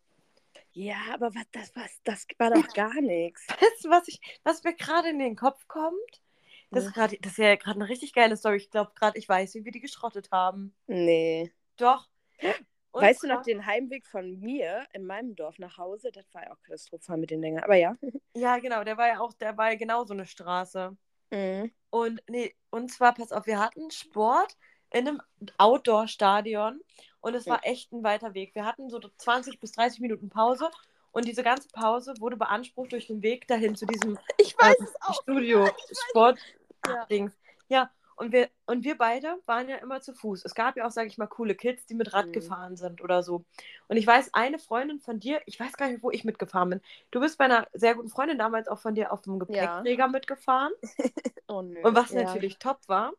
Ja, 0.79 0.97
aber 1.13 1.35
was, 1.35 1.51
das, 1.51 1.75
was, 1.75 2.01
das 2.05 2.25
war 2.39 2.51
doch 2.51 2.73
gar 2.73 3.01
nichts. 3.01 3.49
Weißt 3.49 3.85
du, 3.85 3.91
was, 3.91 4.07
ich, 4.07 4.21
was 4.45 4.63
mir 4.63 4.75
gerade 4.75 5.09
in 5.09 5.19
den 5.19 5.35
Kopf 5.35 5.67
kommt? 5.67 6.23
Das, 6.71 6.85
ist 6.85 6.95
grad, 6.95 7.17
das 7.21 7.33
ist 7.33 7.39
ja 7.39 7.57
gerade 7.57 7.81
eine 7.81 7.89
richtig 7.89 8.13
geile 8.13 8.37
Story. 8.37 8.59
Ich 8.59 8.71
glaube 8.71 8.93
gerade, 8.95 9.19
ich 9.19 9.29
weiß, 9.29 9.55
wie 9.55 9.65
wir 9.65 9.73
die 9.73 9.81
geschrottet 9.81 10.31
haben. 10.31 10.77
Nee. 10.87 11.53
Doch. 11.79 12.09
Und 12.93 13.03
weißt 13.03 13.25
du 13.25 13.27
noch 13.27 13.43
den 13.43 13.67
Heimweg 13.67 14.07
von 14.07 14.39
mir 14.39 14.87
in 14.93 15.05
meinem 15.05 15.35
Dorf 15.35 15.59
nach 15.59 15.79
Hause? 15.79 16.13
Das 16.13 16.33
war 16.33 16.45
ja 16.45 16.53
auch 16.53 16.63
katastrophal 16.63 17.19
mit 17.19 17.31
den 17.31 17.41
Längern. 17.41 17.65
Aber 17.65 17.75
ja. 17.75 17.97
Ja, 18.37 18.59
genau, 18.59 18.85
der 18.85 18.97
war 18.97 19.09
ja 19.09 19.19
auch, 19.19 19.33
der 19.33 19.57
war 19.59 19.73
ja 19.73 19.77
genau 19.77 20.05
so 20.05 20.15
eine 20.15 20.27
Straße. 20.27 20.97
Mhm. 21.31 21.73
Und 21.91 22.23
nee, 22.29 22.55
und 22.71 22.93
zwar, 22.93 23.15
pass 23.15 23.33
auf, 23.33 23.47
wir 23.47 23.59
hatten 23.59 23.91
Sport 23.91 24.57
in 24.91 25.07
einem 25.09 25.23
Outdoor-Stadion 25.59 26.81
und 27.21 27.35
es 27.35 27.47
Ja. 27.47 27.55
war 27.55 27.61
echt 27.67 27.93
ein 27.93 28.03
weiter 28.03 28.35
Weg. 28.35 28.55
Wir 28.55 28.65
hatten 28.65 28.91
so 28.91 29.01
20 29.19 29.61
bis 29.61 29.73
30 29.73 30.01
Minuten 30.01 30.29
Pause 30.31 30.71
und 31.13 31.27
diese 31.27 31.43
ganze 31.43 31.69
Pause 31.69 32.15
wurde 32.21 32.37
beansprucht 32.37 32.93
durch 32.93 33.07
den 33.07 33.23
Weg 33.23 33.47
dahin 33.49 33.75
zu 33.77 33.87
diesem 33.87 34.19
Ich 34.39 34.57
weiß 34.59 34.77
ähm, 34.79 34.85
es 34.87 35.03
auch. 35.03 35.23
Studio 35.23 35.69
Sport 36.11 36.39
Ja. 36.87 37.05
Dings. 37.07 37.33
Ja, 37.69 37.91
und 38.17 38.33
wir 38.33 38.49
und 38.67 38.83
wir 38.85 38.97
beide 38.99 39.37
waren 39.47 39.69
ja 39.69 39.77
immer 39.77 40.01
zu 40.01 40.13
Fuß. 40.15 40.45
Es 40.45 40.55
gab 40.55 40.77
ja 40.77 40.87
auch, 40.87 40.91
sage 40.91 41.07
ich 41.09 41.19
mal, 41.19 41.27
coole 41.29 41.55
Kids, 41.55 41.87
die 41.87 41.95
mit 41.95 42.13
Rad 42.15 42.27
Mhm. 42.29 42.33
gefahren 42.33 42.77
sind 42.77 43.01
oder 43.01 43.23
so. 43.23 43.45
Und 43.89 43.97
ich 43.97 44.07
weiß, 44.07 44.31
eine 44.35 44.59
Freundin 44.59 45.01
von 45.01 45.21
dir, 45.21 45.41
ich 45.47 45.59
weiß 45.61 45.75
gar 45.77 45.89
nicht, 45.89 46.03
wo 46.03 46.11
ich 46.11 46.25
mitgefahren 46.25 46.71
bin. 46.71 46.81
Du 47.11 47.21
bist 47.21 47.39
bei 47.39 47.45
einer 47.45 47.69
sehr 47.75 47.95
guten 47.95 48.09
Freundin 48.09 48.39
damals 48.39 48.69
auch 48.69 48.79
von 48.81 48.95
dir 48.95 49.13
auf 49.13 49.23
dem 49.23 49.39
Gepäckträger 49.39 50.09
mitgefahren. 50.09 50.73
Oh, 51.51 51.63
nö. 51.63 51.81
Und 51.83 51.95
was 51.95 52.11
ja. 52.11 52.25
natürlich 52.25 52.59
top 52.59 52.79
war, 52.89 53.13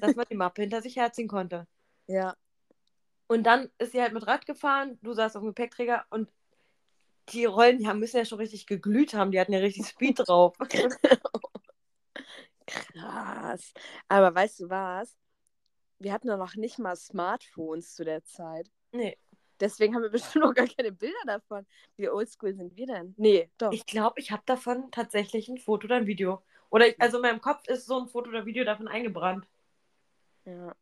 dass 0.00 0.16
man 0.16 0.26
die 0.30 0.36
Mappe 0.36 0.62
hinter 0.62 0.82
sich 0.82 0.96
herziehen 0.96 1.28
konnte. 1.28 1.66
Ja. 2.10 2.34
Und 3.26 3.42
dann 3.42 3.70
ist 3.76 3.92
sie 3.92 4.00
halt 4.00 4.14
mit 4.14 4.26
Rad 4.26 4.46
gefahren, 4.46 4.98
du 5.02 5.12
saßt 5.12 5.36
auf 5.36 5.42
dem 5.42 5.48
Gepäckträger 5.48 6.06
und 6.08 6.26
die 7.28 7.44
Rollen, 7.44 7.76
die 7.76 7.86
haben, 7.86 7.98
müssen 7.98 8.16
ja 8.16 8.24
schon 8.24 8.38
richtig 8.38 8.66
geglüht 8.66 9.12
haben, 9.12 9.30
die 9.30 9.38
hatten 9.38 9.52
ja 9.52 9.58
richtig 9.58 9.86
Speed 9.86 10.18
drauf. 10.26 10.56
Krass. 12.66 13.74
Aber 14.08 14.34
weißt 14.34 14.60
du 14.60 14.70
was? 14.70 15.18
Wir 15.98 16.14
hatten 16.14 16.28
doch 16.28 16.38
noch 16.38 16.54
nicht 16.54 16.78
mal 16.78 16.96
Smartphones 16.96 17.94
zu 17.94 18.06
der 18.06 18.24
Zeit. 18.24 18.70
nee, 18.92 19.18
Deswegen 19.60 19.94
haben 19.94 20.02
wir 20.02 20.10
bestimmt 20.10 20.44
noch 20.44 20.54
gar 20.54 20.66
keine 20.66 20.92
Bilder 20.92 21.18
davon. 21.26 21.66
Wie 21.96 22.08
oldschool 22.08 22.54
sind 22.54 22.76
wir 22.76 22.86
denn? 22.86 23.14
Nee, 23.16 23.50
doch. 23.58 23.72
ich 23.72 23.86
glaube, 23.86 24.20
ich 24.20 24.30
habe 24.30 24.42
davon 24.46 24.90
tatsächlich 24.90 25.48
ein 25.48 25.58
Foto 25.58 25.86
oder 25.86 25.96
ein 25.96 26.06
Video. 26.06 26.42
Oder 26.70 26.88
ich, 26.88 27.00
also 27.00 27.18
in 27.18 27.22
meinem 27.22 27.40
Kopf 27.40 27.66
ist 27.66 27.86
so 27.86 27.98
ein 27.98 28.08
Foto 28.08 28.28
oder 28.28 28.46
Video 28.46 28.64
davon 28.64 28.88
eingebrannt. 28.88 29.46
Ja. 30.50 30.74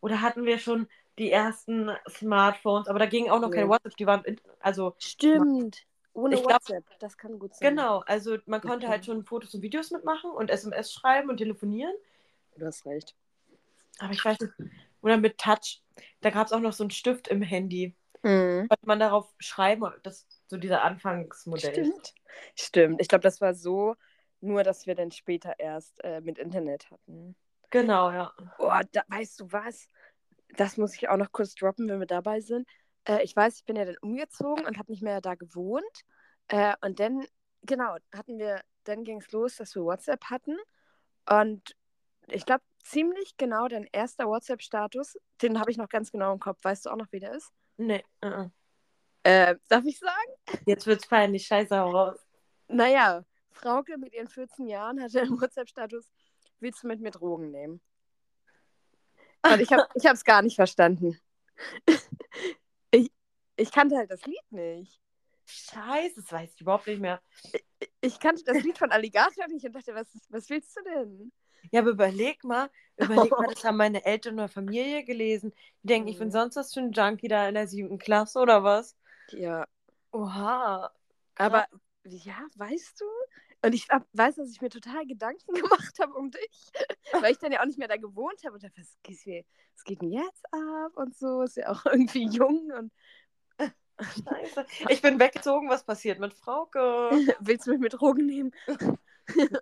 Oder 0.00 0.20
hatten 0.22 0.44
wir 0.44 0.58
schon 0.58 0.88
die 1.18 1.30
ersten 1.32 1.90
Smartphones, 2.08 2.88
aber 2.88 2.98
da 2.98 3.06
ging 3.06 3.30
auch 3.30 3.40
noch 3.40 3.48
Nee. 3.48 3.56
keine 3.56 3.68
WhatsApp, 3.68 3.96
die 3.96 4.06
waren, 4.06 4.22
also 4.60 4.94
Stimmt. 4.98 5.86
Ohne 6.12 6.34
Ich 6.34 6.40
glaub- 6.42 6.52
WhatsApp. 6.54 6.84
Das 6.98 7.16
kann 7.18 7.38
gut 7.38 7.54
sein. 7.54 7.70
genau, 7.76 7.98
also 8.06 8.38
man 8.46 8.60
konnte 8.60 8.86
Okay. 8.86 8.88
halt 8.88 9.04
schon 9.04 9.24
Fotos 9.24 9.52
und 9.54 9.62
Videos 9.62 9.90
mitmachen 9.90 10.30
und 10.30 10.50
SMS 10.50 10.92
schreiben 10.92 11.28
und 11.28 11.36
telefonieren. 11.38 11.94
Du 12.56 12.64
hast 12.66 12.86
recht. 12.86 13.14
Aber 13.98 14.12
ich 14.12 14.24
weiß 14.24 14.38
nicht. 14.40 14.52
Oder 15.02 15.16
mit 15.18 15.36
Touch. 15.38 15.82
Da 16.22 16.30
gab 16.30 16.46
es 16.46 16.52
auch 16.52 16.60
noch 16.60 16.72
so 16.72 16.84
einen 16.84 16.90
Stift 16.90 17.28
im 17.28 17.42
Handy. 17.42 17.94
Mhm. 18.22 18.66
Konnte 18.68 18.86
man 18.86 18.98
darauf 18.98 19.34
schreiben, 19.38 19.90
das 20.02 20.26
so 20.46 20.56
dieser 20.56 20.82
Anfangsmodell. 20.82 21.72
Stimmt. 21.84 22.14
Stimmt. 22.54 23.00
Ich 23.00 23.08
glaube, 23.08 23.22
das 23.22 23.40
war 23.42 23.54
so, 23.54 23.94
nur 24.40 24.62
dass 24.62 24.86
wir 24.86 24.94
dann 24.94 25.10
später 25.10 25.58
erst 25.58 26.02
äh, 26.02 26.20
mit 26.22 26.38
Internet 26.38 26.90
hatten. 26.90 27.36
Genau, 27.70 28.10
ja. 28.10 28.32
Oh, 28.58 28.72
da, 28.92 29.02
weißt 29.08 29.40
du 29.40 29.52
was? 29.52 29.88
Das 30.56 30.76
muss 30.76 30.94
ich 30.94 31.08
auch 31.08 31.16
noch 31.16 31.32
kurz 31.32 31.54
droppen, 31.54 31.88
wenn 31.88 32.00
wir 32.00 32.06
dabei 32.06 32.40
sind. 32.40 32.68
Äh, 33.04 33.22
ich 33.22 33.34
weiß, 33.34 33.56
ich 33.56 33.64
bin 33.64 33.76
ja 33.76 33.84
dann 33.84 33.96
umgezogen 34.00 34.64
und 34.64 34.78
habe 34.78 34.90
nicht 34.90 35.02
mehr 35.02 35.20
da 35.20 35.34
gewohnt. 35.34 35.84
Äh, 36.48 36.74
und 36.82 37.00
dann, 37.00 37.26
genau, 37.62 37.96
hatten 38.14 38.38
wir, 38.38 38.62
dann 38.84 39.04
ging 39.04 39.20
es 39.20 39.30
los, 39.32 39.56
dass 39.56 39.74
wir 39.74 39.82
WhatsApp 39.82 40.24
hatten. 40.26 40.56
Und 41.28 41.76
ich 42.28 42.46
glaube, 42.46 42.62
ziemlich 42.84 43.36
genau 43.36 43.68
dein 43.68 43.84
erster 43.92 44.26
WhatsApp-Status, 44.26 45.18
den 45.42 45.60
habe 45.60 45.70
ich 45.70 45.76
noch 45.76 45.88
ganz 45.88 46.12
genau 46.12 46.32
im 46.32 46.38
Kopf. 46.38 46.62
Weißt 46.62 46.86
du 46.86 46.90
auch 46.90 46.96
noch, 46.96 47.10
wie 47.10 47.20
der 47.20 47.32
ist? 47.32 47.52
Nee, 47.76 48.04
uh 48.24 48.28
-uh. 48.28 48.50
Äh, 49.22 49.56
darf 49.68 49.84
ich 49.84 49.98
sagen? 49.98 50.62
jetzt 50.66 50.86
wird's 50.86 51.06
peinlich. 51.06 51.46
Scheiße, 51.46 51.74
raus. 51.76 52.16
Naja, 52.68 53.24
Frauke 53.50 53.98
mit 53.98 54.14
ihren 54.14 54.28
14 54.28 54.68
Jahren 54.68 55.02
hatte 55.02 55.20
im 55.20 55.40
WhatsApp-Status, 55.40 56.08
willst 56.60 56.82
du 56.82 56.88
mit 56.88 57.00
mir 57.00 57.10
Drogen 57.10 57.50
nehmen? 57.50 57.80
Und 59.48 59.60
ich 59.60 59.72
habe 59.72 59.84
es 59.94 60.24
gar 60.24 60.42
nicht 60.42 60.56
verstanden. 60.56 61.18
ich, 62.90 63.10
ich 63.56 63.70
kannte 63.72 63.96
halt 63.96 64.10
das 64.10 64.24
Lied 64.26 64.50
nicht. 64.50 65.00
Scheiße, 65.44 66.16
das 66.22 66.32
weiß 66.32 66.54
ich 66.54 66.60
überhaupt 66.60 66.86
nicht 66.86 67.00
mehr. 67.00 67.20
Ich 68.00 68.18
kannte 68.20 68.42
das 68.44 68.62
Lied 68.62 68.78
von 68.78 68.90
Alligator 68.90 69.46
nicht 69.48 69.64
und 69.66 69.72
dachte, 69.74 69.94
was, 69.94 70.08
was 70.30 70.48
willst 70.50 70.76
du 70.76 70.82
denn? 70.82 71.32
Ja, 71.70 71.80
aber 71.80 71.90
überleg 71.90 72.42
mal, 72.44 72.70
überleg 72.96 73.36
mal, 73.38 73.48
das 73.48 73.64
haben 73.64 73.76
meine 73.76 74.04
Eltern 74.04 74.34
oder 74.34 74.48
Familie 74.48 75.04
gelesen. 75.04 75.52
Die 75.82 75.88
denken, 75.88 76.08
ich 76.08 76.18
bin 76.18 76.28
Mhm. 76.28 76.32
sonst 76.32 76.56
was 76.56 76.72
für 76.72 76.80
ein 76.80 76.92
Junkie 76.92 77.28
da 77.28 77.48
in 77.48 77.54
der 77.54 77.68
siebten 77.68 77.98
Klasse 77.98 78.38
oder 78.40 78.62
was? 78.64 78.96
Ja, 79.32 79.66
Oha. 80.12 80.90
aber 81.36 81.66
ja, 82.04 82.38
weißt 82.56 83.00
du? 83.00 83.04
Und 83.62 83.74
ich 83.74 83.88
hab, 83.88 84.06
weiß, 84.12 84.36
dass 84.36 84.50
ich 84.50 84.60
mir 84.60 84.70
total 84.70 85.06
Gedanken 85.06 85.54
gemacht 85.54 85.98
habe 86.00 86.14
um 86.14 86.30
dich, 86.30 86.70
weil 87.12 87.32
ich 87.32 87.38
dann 87.38 87.52
ja 87.52 87.60
auch 87.60 87.66
nicht 87.66 87.78
mehr 87.78 87.88
da 87.88 87.96
gewohnt 87.96 88.42
habe 88.44 88.54
und 88.54 88.62
dachte, 88.62 88.80
was, 88.80 88.96
geht 89.02 89.46
was 89.74 89.84
geht 89.84 90.02
denn 90.02 90.12
jetzt 90.12 90.44
ab 90.52 90.92
und 90.96 91.16
so? 91.16 91.42
Ist 91.42 91.56
ja 91.56 91.70
auch 91.70 91.84
irgendwie 91.86 92.28
jung 92.28 92.70
und 92.72 92.92
Scheiße. 93.98 94.66
Ich 94.90 95.00
bin 95.00 95.18
weggezogen, 95.18 95.70
was 95.70 95.84
passiert 95.84 96.18
mit 96.18 96.34
Frauke? 96.34 97.10
willst 97.40 97.66
du 97.66 97.70
mich 97.70 97.80
mit 97.80 97.94
Drogen 97.94 98.26
nehmen? 98.26 98.52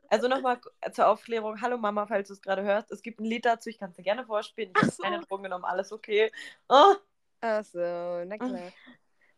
Also 0.08 0.28
nochmal 0.28 0.60
zur 0.92 1.06
Aufklärung. 1.06 1.60
Hallo 1.60 1.78
Mama, 1.78 2.06
falls 2.06 2.28
du 2.28 2.34
es 2.34 2.42
gerade 2.42 2.62
hörst. 2.62 2.90
Es 2.90 3.02
gibt 3.02 3.20
ein 3.20 3.24
Lied 3.24 3.44
dazu, 3.44 3.70
ich 3.70 3.78
kann 3.78 3.90
es 3.90 3.96
dir 3.96 4.02
gerne 4.02 4.26
vorspielen. 4.26 4.70
Ich 4.70 4.76
Ach 4.76 4.82
habe 4.82 4.92
so. 4.92 5.02
keine 5.02 5.20
Drogen 5.20 5.44
genommen, 5.44 5.64
alles 5.64 5.92
okay. 5.92 6.32
Oh. 6.68 6.94
Achso, 7.40 8.24
na 8.24 8.38
klar. 8.38 8.72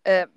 Äh, 0.07 0.29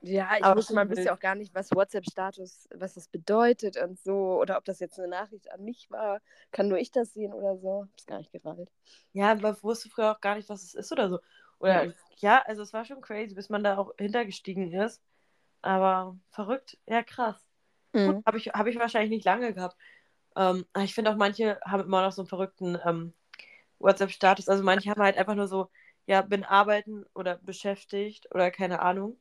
Ja. 0.00 0.36
ich 0.36 0.44
Aber 0.44 0.56
wusste 0.58 0.74
mal 0.74 0.86
bisschen 0.86 1.08
auch 1.08 1.18
gar 1.18 1.34
nicht, 1.34 1.52
was 1.54 1.72
WhatsApp-Status, 1.72 2.68
was 2.74 2.94
das 2.94 3.08
bedeutet 3.08 3.76
und 3.76 3.98
so. 3.98 4.38
Oder 4.40 4.56
ob 4.58 4.64
das 4.64 4.78
jetzt 4.78 4.98
eine 5.00 5.08
Nachricht 5.08 5.50
an 5.50 5.64
mich 5.64 5.90
war. 5.90 6.20
Kann 6.52 6.68
nur 6.68 6.78
ich 6.78 6.92
das 6.92 7.12
sehen 7.12 7.32
oder 7.32 7.56
so. 7.58 7.88
Hab's 7.90 8.06
gar 8.06 8.18
nicht 8.18 8.30
gerallt. 8.30 8.70
Ja, 9.12 9.34
man 9.34 9.56
wusste 9.62 9.88
früher 9.88 10.12
auch 10.12 10.20
gar 10.20 10.36
nicht, 10.36 10.48
was 10.48 10.62
es 10.62 10.74
ist 10.74 10.92
oder 10.92 11.08
so. 11.08 11.18
Oder 11.58 11.84
Ja. 11.84 11.92
ja, 12.18 12.42
also 12.46 12.62
es 12.62 12.72
war 12.72 12.84
schon 12.84 13.00
crazy, 13.00 13.34
bis 13.34 13.48
man 13.48 13.64
da 13.64 13.76
auch 13.76 13.92
hintergestiegen 13.98 14.72
ist. 14.72 15.02
Aber 15.62 16.16
verrückt, 16.30 16.78
ja 16.86 17.02
krass. 17.02 17.44
Mhm. 17.92 18.22
Habe 18.24 18.38
ich, 18.38 18.48
hab 18.48 18.68
ich 18.68 18.78
wahrscheinlich 18.78 19.10
nicht 19.10 19.24
lange 19.24 19.52
gehabt. 19.52 19.76
Ähm, 20.36 20.64
ich 20.78 20.94
finde 20.94 21.10
auch, 21.10 21.16
manche 21.16 21.58
haben 21.64 21.82
immer 21.82 22.02
noch 22.02 22.12
so 22.12 22.22
einen 22.22 22.28
verrückten 22.28 22.78
ähm, 22.84 23.14
WhatsApp-Status. 23.80 24.48
Also 24.48 24.62
manche 24.62 24.90
haben 24.90 25.02
halt 25.02 25.16
einfach 25.16 25.34
nur 25.34 25.48
so, 25.48 25.70
ja, 26.06 26.22
bin 26.22 26.44
arbeiten 26.44 27.04
oder 27.14 27.36
beschäftigt 27.38 28.28
oder 28.34 28.50
keine 28.50 28.80
Ahnung. 28.80 29.18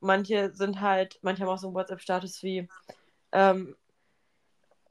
Manche 0.00 0.54
sind 0.54 0.80
halt, 0.80 1.18
manche 1.22 1.42
haben 1.42 1.50
auch 1.50 1.58
so 1.58 1.68
einen 1.68 1.76
WhatsApp-Status 1.76 2.42
wie, 2.42 2.68
ähm, 3.32 3.76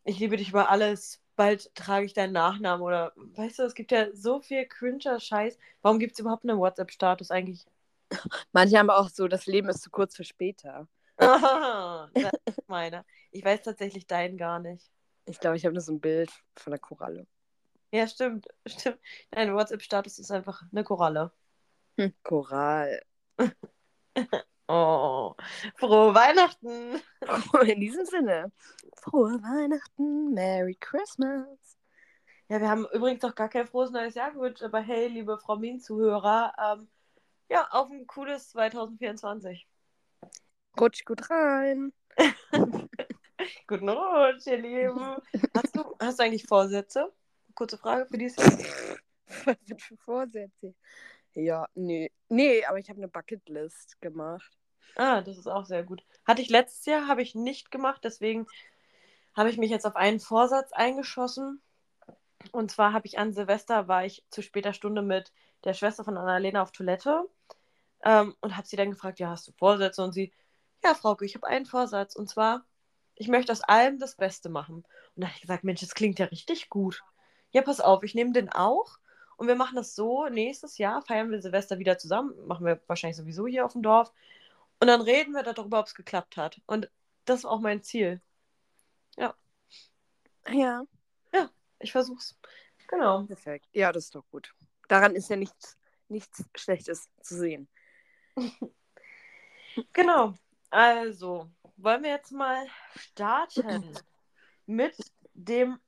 ich 0.04 0.20
liebe 0.20 0.38
dich 0.38 0.50
über 0.50 0.70
alles, 0.70 1.22
bald 1.36 1.74
trage 1.76 2.06
ich 2.06 2.14
deinen 2.14 2.34
Nachnamen 2.34 2.82
oder, 2.82 3.14
weißt 3.16 3.60
du, 3.60 3.64
es 3.64 3.76
gibt 3.76 3.92
ja 3.92 4.08
so 4.14 4.42
viel 4.42 4.66
cringer 4.66 5.20
Scheiß. 5.20 5.58
Warum 5.82 6.00
gibt 6.00 6.14
es 6.14 6.20
überhaupt 6.20 6.44
einen 6.44 6.60
WhatsApp-Status 6.60 7.32
eigentlich? 7.32 7.66
Manche 8.54 8.78
haben 8.78 8.90
auch 8.90 9.10
so, 9.10 9.28
das 9.28 9.46
Leben 9.46 9.70
ist 9.70 9.82
zu 9.82 9.90
kurz 9.90 10.16
für 10.16 10.24
später. 10.24 10.88
Ah, 11.18 12.08
das 12.14 12.32
ist 12.46 12.70
meine. 12.70 13.06
Ich 13.32 13.44
weiß 13.44 13.62
tatsächlich 13.62 14.08
deinen 14.08 14.38
gar 14.38 14.60
nicht. 14.60 14.90
Ich 15.26 15.40
glaube, 15.40 15.58
ich 15.58 15.66
habe 15.66 15.74
nur 15.74 15.82
so 15.82 15.92
ein 15.92 16.00
Bild 16.00 16.32
von 16.56 16.72
der 16.72 16.80
Koralle. 16.80 17.28
Ja, 17.92 18.08
stimmt, 18.08 18.48
stimmt. 18.68 19.00
Dein 19.32 19.54
WhatsApp-Status 19.54 20.20
ist 20.20 20.32
einfach 20.32 20.62
eine 20.72 20.84
Koralle. 20.84 21.32
Hm, 21.98 22.14
Koral. 22.24 23.02
Oh, 24.70 25.34
frohe 25.78 26.14
Weihnachten. 26.14 27.02
In 27.72 27.80
diesem 27.80 28.06
Sinne, 28.06 28.52
frohe 28.98 29.42
Weihnachten, 29.42 30.34
Merry 30.34 30.76
Christmas. 30.78 31.78
Ja, 32.50 32.60
wir 32.60 32.70
haben 32.70 32.86
übrigens 32.92 33.22
noch 33.22 33.34
gar 33.34 33.48
kein 33.48 33.66
frohes 33.66 33.92
neues 33.92 34.16
Jahr 34.16 34.32
gewünscht, 34.32 34.64
aber 34.64 34.82
hey, 34.82 35.08
liebe 35.08 35.38
Frau 35.38 35.56
Min-Zuhörer, 35.56 36.54
ähm, 36.62 36.90
ja, 37.50 37.66
auf 37.72 37.90
ein 37.90 38.08
cooles 38.08 38.50
2024. 38.50 39.66
Rutsch 40.78 41.06
gut 41.06 41.30
rein. 41.30 41.94
Guten 43.68 43.90
Rutsch, 43.90 44.48
ihr 44.48 44.58
Lieben. 44.58 45.18
Hast 45.56 45.76
du, 45.78 45.96
hast 46.00 46.20
du 46.20 46.24
eigentlich 46.24 46.46
Vorsätze? 46.46 47.14
Kurze 47.58 47.80
Frage 47.80 48.06
für 48.06 48.20
dieses 48.20 48.38
Jahr. 48.38 48.52
Was 49.46 49.58
sind 49.66 49.82
für 49.82 49.98
Vorsätze? 49.98 50.76
Ja, 51.34 51.68
nee. 51.74 52.12
Nee, 52.30 52.64
aber 52.66 52.78
ich 52.78 52.88
habe 52.88 53.00
eine 53.00 53.08
Bucketlist 53.08 54.00
gemacht. 54.00 54.56
Ah, 54.96 55.22
das 55.22 55.40
ist 55.40 55.48
auch 55.48 55.66
sehr 55.66 55.82
gut. 55.82 56.06
Hatte 56.24 56.44
ich 56.44 56.50
letztes 56.50 56.86
Jahr, 56.86 57.08
habe 57.08 57.24
ich 57.24 57.34
nicht 57.34 57.72
gemacht, 57.72 58.02
deswegen 58.04 58.46
habe 59.36 59.50
ich 59.50 59.58
mich 59.58 59.72
jetzt 59.72 59.88
auf 59.88 59.96
einen 59.96 60.20
Vorsatz 60.20 60.72
eingeschossen. 60.72 61.60
Und 62.52 62.70
zwar 62.70 62.94
habe 62.94 63.08
ich 63.08 63.18
an 63.18 63.34
Silvester, 63.34 63.88
war 63.88 64.06
ich 64.06 64.24
zu 64.30 64.44
später 64.44 64.74
Stunde 64.74 65.02
mit 65.02 65.34
der 65.64 65.74
Schwester 65.74 66.04
von 66.04 66.16
Annalena 66.16 66.62
auf 66.62 66.72
Toilette 66.72 67.28
ähm, 68.06 68.36
und 68.40 68.56
habe 68.56 68.68
sie 68.68 68.78
dann 68.78 68.92
gefragt, 68.92 69.20
ja, 69.20 69.32
hast 69.32 69.48
du 69.48 69.52
Vorsätze? 69.54 70.04
Und 70.04 70.12
sie, 70.12 70.32
ja, 70.84 70.94
Frauke, 70.94 71.26
ich 71.26 71.34
habe 71.34 71.48
einen 71.48 71.66
Vorsatz. 71.66 72.16
Und 72.16 72.30
zwar, 72.30 72.68
ich 73.16 73.30
möchte 73.30 73.52
aus 73.52 73.62
allem 73.62 73.98
das 73.98 74.16
Beste 74.16 74.50
machen. 74.50 74.86
Und 75.16 75.22
da 75.24 75.26
habe 75.26 75.36
ich 75.36 75.42
gesagt, 75.42 75.64
Mensch, 75.64 75.82
das 75.82 75.96
klingt 75.96 76.20
ja 76.20 76.28
richtig 76.28 76.70
gut. 76.70 77.04
Ja, 77.58 77.64
pass 77.64 77.82
auf, 77.82 78.04
ich 78.04 78.14
nehme 78.14 78.34
den 78.34 78.50
auch. 78.50 79.00
Und 79.36 79.48
wir 79.48 79.56
machen 79.56 79.78
das 79.78 79.96
so, 79.96 80.28
nächstes 80.28 80.78
Jahr 80.78 81.02
feiern 81.02 81.32
wir 81.32 81.42
Silvester 81.42 81.80
wieder 81.80 81.98
zusammen. 81.98 82.36
Machen 82.46 82.68
wir 82.68 82.80
wahrscheinlich 82.86 83.18
sowieso 83.18 83.48
hier 83.48 83.66
auf 83.66 83.74
dem 83.74 83.82
Dorf. 83.82 84.14
Und 84.80 84.86
dann 84.86 85.02
reden 85.02 85.34
wir 85.34 85.42
darüber, 85.42 85.80
ob 85.80 85.88
es 85.88 85.96
geklappt 85.96 86.38
hat. 86.38 86.62
Und 86.68 86.88
das 87.26 87.40
ist 87.40 87.46
auch 87.46 87.60
mein 87.60 87.82
Ziel. 87.82 88.22
Ja. 89.18 89.34
Ja. 90.52 90.84
Ja, 91.34 91.50
ich 91.80 91.92
versuch's. 91.92 92.38
Genau. 92.90 93.24
Perfekt. 93.24 93.66
Ja, 93.74 93.92
das 93.92 94.04
ist 94.04 94.14
doch 94.14 94.30
gut. 94.30 94.54
Daran 94.88 95.16
ist 95.16 95.32
ja 95.32 95.36
nichts, 95.36 95.80
nichts 96.10 96.46
Schlechtes 96.56 97.10
zu 97.22 97.38
sehen. 97.38 97.68
genau. 99.94 100.36
Also, 100.70 101.50
wollen 101.78 102.04
wir 102.04 102.12
jetzt 102.12 102.32
mal 102.32 102.68
starten 102.98 103.96
mit 104.68 104.96
dem 105.34 105.80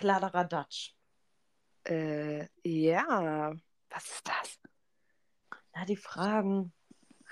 Weihnachtskladderadatsch. 0.00 0.94
Äh, 1.84 2.46
ja. 2.62 3.52
Was 3.90 4.04
ist 4.04 4.28
das? 4.28 4.58
Na, 5.74 5.84
die 5.84 5.96
Fragen. 5.96 6.72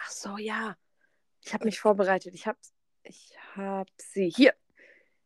Ach 0.00 0.10
so, 0.10 0.36
ja. 0.38 0.76
Ich 1.44 1.54
habe 1.54 1.64
mich 1.64 1.80
vorbereitet. 1.80 2.34
Ich 2.34 2.46
habe 2.46 2.58
ich 3.02 3.36
hab 3.56 3.88
sie 3.96 4.30
hier. 4.30 4.54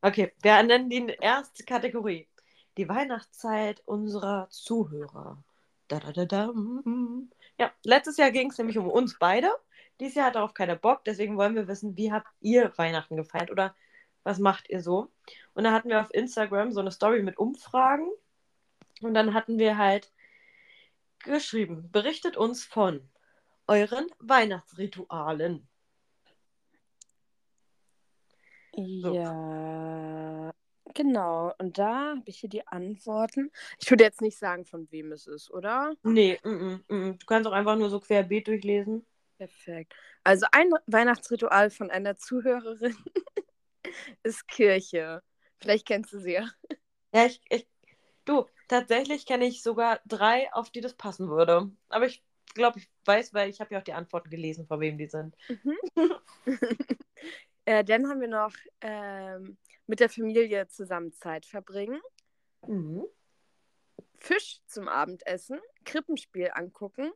Okay, 0.00 0.32
wir 0.42 0.62
nennen 0.62 0.90
die 0.90 1.16
erste 1.20 1.64
Kategorie. 1.64 2.28
Die 2.76 2.88
Weihnachtszeit 2.88 3.82
unserer 3.84 4.48
Zuhörer. 4.50 5.42
Da, 5.88 6.00
da, 6.00 6.12
da, 6.12 6.24
da. 6.24 6.52
Ja, 7.58 7.72
letztes 7.84 8.16
Jahr 8.16 8.30
ging 8.30 8.50
es 8.50 8.58
nämlich 8.58 8.78
um 8.78 8.88
uns 8.88 9.18
beide. 9.18 9.52
Dieses 10.00 10.14
Jahr 10.14 10.28
hat 10.28 10.36
darauf 10.36 10.54
keiner 10.54 10.74
Bock, 10.74 11.04
deswegen 11.04 11.36
wollen 11.36 11.54
wir 11.54 11.68
wissen, 11.68 11.96
wie 11.96 12.10
habt 12.10 12.26
ihr 12.40 12.72
Weihnachten 12.76 13.16
gefeiert 13.16 13.50
oder 13.50 13.76
was 14.24 14.38
macht 14.38 14.68
ihr 14.68 14.82
so? 14.82 15.10
Und 15.54 15.64
da 15.64 15.72
hatten 15.72 15.88
wir 15.88 16.00
auf 16.00 16.12
Instagram 16.12 16.72
so 16.72 16.80
eine 16.80 16.90
Story 16.90 17.22
mit 17.22 17.38
Umfragen 17.38 18.10
und 19.00 19.14
dann 19.14 19.34
hatten 19.34 19.58
wir 19.58 19.78
halt 19.78 20.12
geschrieben, 21.20 21.90
berichtet 21.90 22.36
uns 22.36 22.64
von 22.64 23.08
euren 23.66 24.06
Weihnachtsritualen. 24.18 25.68
So. 28.74 29.14
Ja, 29.14 30.50
genau. 30.94 31.52
Und 31.58 31.76
da 31.78 32.16
habe 32.16 32.22
ich 32.24 32.38
hier 32.38 32.48
die 32.48 32.66
Antworten. 32.66 33.50
Ich 33.78 33.90
würde 33.90 34.04
jetzt 34.04 34.22
nicht 34.22 34.38
sagen, 34.38 34.64
von 34.64 34.90
wem 34.90 35.12
es 35.12 35.26
ist, 35.26 35.50
oder? 35.50 35.94
Nee, 36.02 36.38
mm 36.42 36.48
-mm, 36.48 36.80
mm. 36.88 37.18
du 37.18 37.26
kannst 37.26 37.46
auch 37.46 37.52
einfach 37.52 37.76
nur 37.76 37.90
so 37.90 38.00
querbeet 38.00 38.48
durchlesen. 38.48 39.06
Perfekt. 39.36 39.94
Also 40.24 40.46
ein 40.52 40.70
Weihnachtsritual 40.86 41.70
von 41.70 41.90
einer 41.90 42.16
Zuhörerin 42.16 42.96
ist 44.22 44.46
Kirche. 44.48 45.22
Vielleicht 45.60 45.86
kennst 45.86 46.12
du 46.12 46.18
sie 46.20 46.32
ja. 46.32 46.48
Ja, 47.14 47.26
ich, 47.26 47.40
ich 47.50 47.66
du, 48.24 48.46
tatsächlich 48.68 49.26
kenne 49.26 49.46
ich 49.46 49.62
sogar 49.62 50.00
drei, 50.06 50.52
auf 50.52 50.70
die 50.70 50.80
das 50.80 50.94
passen 50.94 51.28
würde. 51.28 51.70
Aber 51.88 52.06
ich 52.06 52.24
glaube, 52.54 52.78
ich 52.78 52.90
weiß, 53.04 53.34
weil 53.34 53.50
ich 53.50 53.60
habe 53.60 53.74
ja 53.74 53.80
auch 53.80 53.84
die 53.84 53.92
Antworten 53.92 54.30
gelesen, 54.30 54.66
von 54.66 54.80
wem 54.80 54.98
die 54.98 55.08
sind. 55.08 55.36
Mhm. 55.48 55.76
äh, 57.64 57.84
dann 57.84 58.08
haben 58.08 58.20
wir 58.20 58.28
noch 58.28 58.54
ähm, 58.80 59.56
mit 59.86 60.00
der 60.00 60.08
Familie 60.08 60.68
zusammen 60.68 61.12
Zeit 61.12 61.46
verbringen. 61.46 62.00
Mhm. 62.66 63.04
Fisch 64.18 64.60
zum 64.66 64.88
Abendessen, 64.88 65.60
Krippenspiel 65.84 66.50
angucken, 66.54 67.12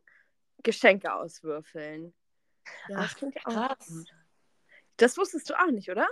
Geschenke 0.63 1.13
auswürfeln. 1.13 2.13
Ja, 2.89 2.97
Ach, 2.99 3.13
das 3.13 3.33
krass. 3.45 4.05
Das 4.97 5.17
wusstest 5.17 5.49
du 5.49 5.57
auch 5.57 5.71
nicht, 5.71 5.89
oder? 5.89 6.07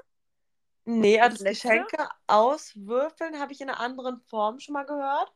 Nee, 0.86 1.20
also 1.20 1.44
Geschenke 1.44 2.08
auswürfeln 2.28 3.40
habe 3.40 3.52
ich 3.52 3.62
in 3.62 3.70
einer 3.70 3.80
anderen 3.80 4.20
Form 4.20 4.60
schon 4.60 4.74
mal 4.74 4.86
gehört. 4.86 5.34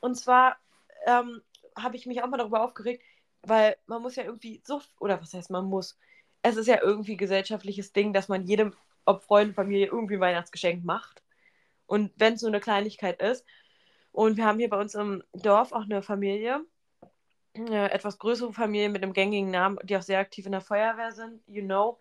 Und 0.00 0.14
zwar 0.14 0.56
ähm, 1.06 1.42
habe 1.76 1.96
ich 1.96 2.06
mich 2.06 2.22
auch 2.22 2.28
mal 2.28 2.36
darüber 2.36 2.62
aufgeregt, 2.62 3.02
weil 3.42 3.76
man 3.86 4.02
muss 4.02 4.16
ja 4.16 4.24
irgendwie 4.24 4.62
so, 4.64 4.80
oder 5.00 5.20
was 5.20 5.34
heißt 5.34 5.50
man 5.50 5.66
muss? 5.66 5.98
Es 6.42 6.56
ist 6.56 6.68
ja 6.68 6.80
irgendwie 6.82 7.16
gesellschaftliches 7.16 7.92
Ding, 7.92 8.12
dass 8.12 8.28
man 8.28 8.44
jedem, 8.44 8.74
ob 9.04 9.24
Freund, 9.24 9.54
Familie, 9.54 9.86
irgendwie 9.86 10.14
ein 10.14 10.20
Weihnachtsgeschenk 10.20 10.84
macht. 10.84 11.22
Und 11.86 12.12
wenn 12.16 12.34
es 12.34 12.40
so 12.40 12.46
eine 12.46 12.60
Kleinigkeit 12.60 13.20
ist. 13.20 13.44
Und 14.12 14.36
wir 14.36 14.46
haben 14.46 14.58
hier 14.58 14.70
bei 14.70 14.80
uns 14.80 14.94
im 14.94 15.22
Dorf 15.32 15.72
auch 15.72 15.82
eine 15.82 16.02
Familie, 16.02 16.64
eine 17.54 17.90
etwas 17.90 18.18
größere 18.18 18.52
Familie 18.52 18.88
mit 18.88 19.02
einem 19.02 19.12
gängigen 19.12 19.50
Namen, 19.50 19.78
die 19.82 19.96
auch 19.96 20.02
sehr 20.02 20.20
aktiv 20.20 20.46
in 20.46 20.52
der 20.52 20.60
Feuerwehr 20.60 21.12
sind, 21.12 21.42
you 21.46 21.62
know. 21.62 21.98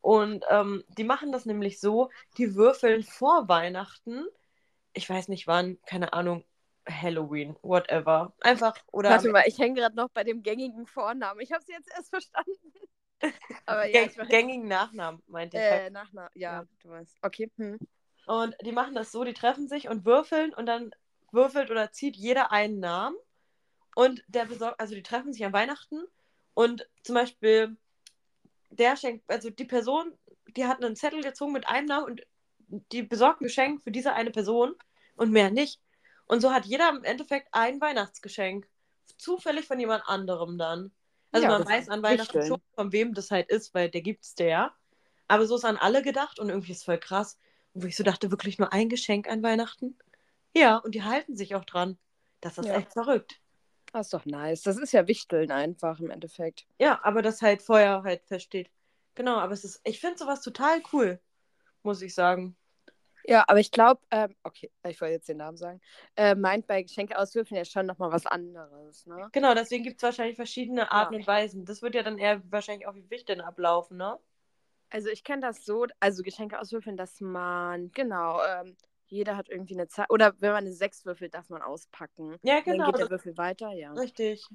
Und 0.00 0.44
ähm, 0.48 0.84
die 0.96 1.04
machen 1.04 1.32
das 1.32 1.44
nämlich 1.44 1.80
so, 1.80 2.10
die 2.36 2.54
würfeln 2.54 3.02
vor 3.02 3.48
Weihnachten, 3.48 4.26
ich 4.92 5.08
weiß 5.08 5.28
nicht 5.28 5.46
wann, 5.46 5.78
keine 5.86 6.12
Ahnung, 6.12 6.44
Halloween, 6.88 7.56
whatever. 7.62 8.32
Einfach, 8.40 8.76
oder. 8.92 9.10
Warte 9.10 9.30
mal, 9.30 9.44
ich 9.46 9.58
hänge 9.58 9.80
gerade 9.80 9.96
noch 9.96 10.08
bei 10.10 10.24
dem 10.24 10.42
gängigen 10.42 10.86
Vornamen. 10.86 11.40
Ich 11.40 11.52
habe 11.52 11.62
sie 11.64 11.72
jetzt 11.72 11.90
erst 11.94 12.10
verstanden. 12.10 12.72
Aber 13.66 13.86
ja, 13.86 14.06
gängigen 14.28 14.68
Nachnamen, 14.68 15.22
meinte 15.26 15.56
ich. 15.56 15.62
Äh, 15.62 15.90
Nachnamen, 15.90 16.30
ja, 16.34 16.60
ja, 16.60 16.64
du 16.82 16.90
weißt. 16.90 17.18
Okay. 17.22 17.50
Hm. 17.56 17.78
Und 18.26 18.54
die 18.62 18.72
machen 18.72 18.94
das 18.94 19.10
so, 19.10 19.24
die 19.24 19.34
treffen 19.34 19.68
sich 19.68 19.88
und 19.88 20.04
würfeln 20.04 20.54
und 20.54 20.66
dann 20.66 20.90
würfelt 21.32 21.70
oder 21.70 21.92
zieht 21.92 22.16
jeder 22.16 22.52
einen 22.52 22.78
Namen. 22.78 23.16
Und 23.94 24.22
der 24.28 24.44
besorgt, 24.44 24.80
also 24.80 24.94
die 24.94 25.02
treffen 25.02 25.32
sich 25.32 25.44
an 25.44 25.52
Weihnachten 25.52 26.04
und 26.54 26.88
zum 27.02 27.14
Beispiel 27.14 27.76
der 28.70 28.96
schenkt, 28.96 29.28
also 29.30 29.50
die 29.50 29.64
Person, 29.64 30.12
die 30.56 30.66
hat 30.66 30.82
einen 30.82 30.96
Zettel 30.96 31.22
gezogen 31.22 31.52
mit 31.52 31.68
einem 31.68 31.86
Namen 31.86 32.04
und 32.06 32.22
die 32.92 33.02
besorgt 33.02 33.40
ein 33.40 33.44
Geschenk 33.44 33.82
für 33.82 33.90
diese 33.90 34.12
eine 34.12 34.30
Person 34.30 34.74
und 35.16 35.30
mehr 35.30 35.50
nicht. 35.50 35.80
Und 36.26 36.40
so 36.40 36.52
hat 36.52 36.66
jeder 36.66 36.90
im 36.90 37.04
Endeffekt 37.04 37.48
ein 37.52 37.80
Weihnachtsgeschenk. 37.80 38.68
Zufällig 39.16 39.66
von 39.66 39.80
jemand 39.80 40.04
anderem 40.06 40.58
dann. 40.58 40.92
Also 41.32 41.46
ja, 41.46 41.58
man 41.58 41.66
weiß 41.66 41.88
an 41.88 42.02
Weihnachten 42.02 42.46
schon, 42.46 42.60
von 42.74 42.92
wem 42.92 43.14
das 43.14 43.30
halt 43.30 43.50
ist, 43.50 43.74
weil 43.74 43.90
der 43.90 44.02
gibt's 44.02 44.34
der. 44.34 44.72
Aber 45.26 45.46
so 45.46 45.56
ist 45.56 45.64
an 45.64 45.76
alle 45.76 46.02
gedacht 46.02 46.38
und 46.38 46.48
irgendwie 46.48 46.72
ist 46.72 46.84
voll 46.84 46.98
krass. 46.98 47.38
Und 47.72 47.82
wo 47.82 47.86
ich 47.86 47.96
so 47.96 48.04
dachte, 48.04 48.30
wirklich 48.30 48.58
nur 48.58 48.72
ein 48.72 48.88
Geschenk 48.88 49.28
an 49.28 49.42
Weihnachten? 49.42 49.98
Ja, 50.54 50.76
und 50.76 50.94
die 50.94 51.02
halten 51.02 51.36
sich 51.36 51.54
auch 51.54 51.64
dran. 51.64 51.98
Das 52.40 52.58
ist 52.58 52.66
ja. 52.66 52.76
echt 52.76 52.92
verrückt. 52.92 53.40
Das 53.92 54.06
ist 54.06 54.14
doch 54.14 54.26
nice. 54.26 54.62
Das 54.62 54.76
ist 54.76 54.92
ja 54.92 55.06
Wichteln 55.06 55.50
einfach 55.50 56.00
im 56.00 56.10
Endeffekt. 56.10 56.66
Ja, 56.78 57.00
aber 57.02 57.22
das 57.22 57.42
halt 57.42 57.62
vorher 57.62 58.02
halt 58.02 58.24
feststeht. 58.26 58.70
Genau, 59.14 59.36
aber 59.36 59.52
es 59.52 59.64
ist, 59.64 59.80
ich 59.84 60.00
finde 60.00 60.18
sowas 60.18 60.42
total 60.42 60.80
cool, 60.92 61.20
muss 61.82 62.02
ich 62.02 62.14
sagen. 62.14 62.56
Ja, 63.24 63.44
aber 63.46 63.60
ich 63.60 63.70
glaube, 63.70 64.00
ähm, 64.10 64.34
okay, 64.42 64.70
ich 64.86 65.00
wollte 65.00 65.12
jetzt 65.12 65.28
den 65.28 65.36
Namen 65.36 65.56
sagen, 65.58 65.80
äh, 66.16 66.34
meint 66.34 66.66
bei 66.66 66.82
Geschenke 66.82 67.18
auswürfeln 67.18 67.58
ja 67.58 67.64
schon 67.64 67.84
nochmal 67.84 68.10
was 68.10 68.24
anderes, 68.24 69.04
ne? 69.06 69.28
Genau, 69.32 69.52
deswegen 69.54 69.84
gibt 69.84 69.96
es 69.98 70.02
wahrscheinlich 70.02 70.36
verschiedene 70.36 70.90
Arten 70.90 71.14
ja. 71.14 71.20
und 71.20 71.26
Weisen. 71.26 71.64
Das 71.66 71.82
wird 71.82 71.94
ja 71.94 72.02
dann 72.02 72.16
eher 72.16 72.40
wahrscheinlich 72.50 72.86
auch 72.86 72.94
wie 72.94 73.10
Wichteln 73.10 73.42
ablaufen, 73.42 73.98
ne? 73.98 74.18
Also 74.90 75.10
ich 75.10 75.24
kenne 75.24 75.42
das 75.42 75.64
so, 75.64 75.86
also 76.00 76.22
Geschenke 76.22 76.58
auswürfeln, 76.58 76.96
dass 76.96 77.20
man, 77.20 77.90
genau, 77.92 78.40
ähm, 78.42 78.76
jeder 79.10 79.36
hat 79.36 79.48
irgendwie 79.48 79.74
eine 79.74 79.88
Zahl. 79.88 80.06
Oder 80.08 80.34
wenn 80.38 80.52
man 80.52 80.64
eine 80.64 80.72
6 80.72 81.04
würfelt, 81.04 81.34
darf 81.34 81.48
man 81.48 81.62
auspacken. 81.62 82.36
Ja, 82.42 82.60
genau. 82.60 82.84
dann 82.84 82.92
geht 82.92 83.00
der 83.02 83.10
Würfel 83.10 83.36
weiter, 83.36 83.72
ja. 83.72 83.92
Richtig. 83.92 84.46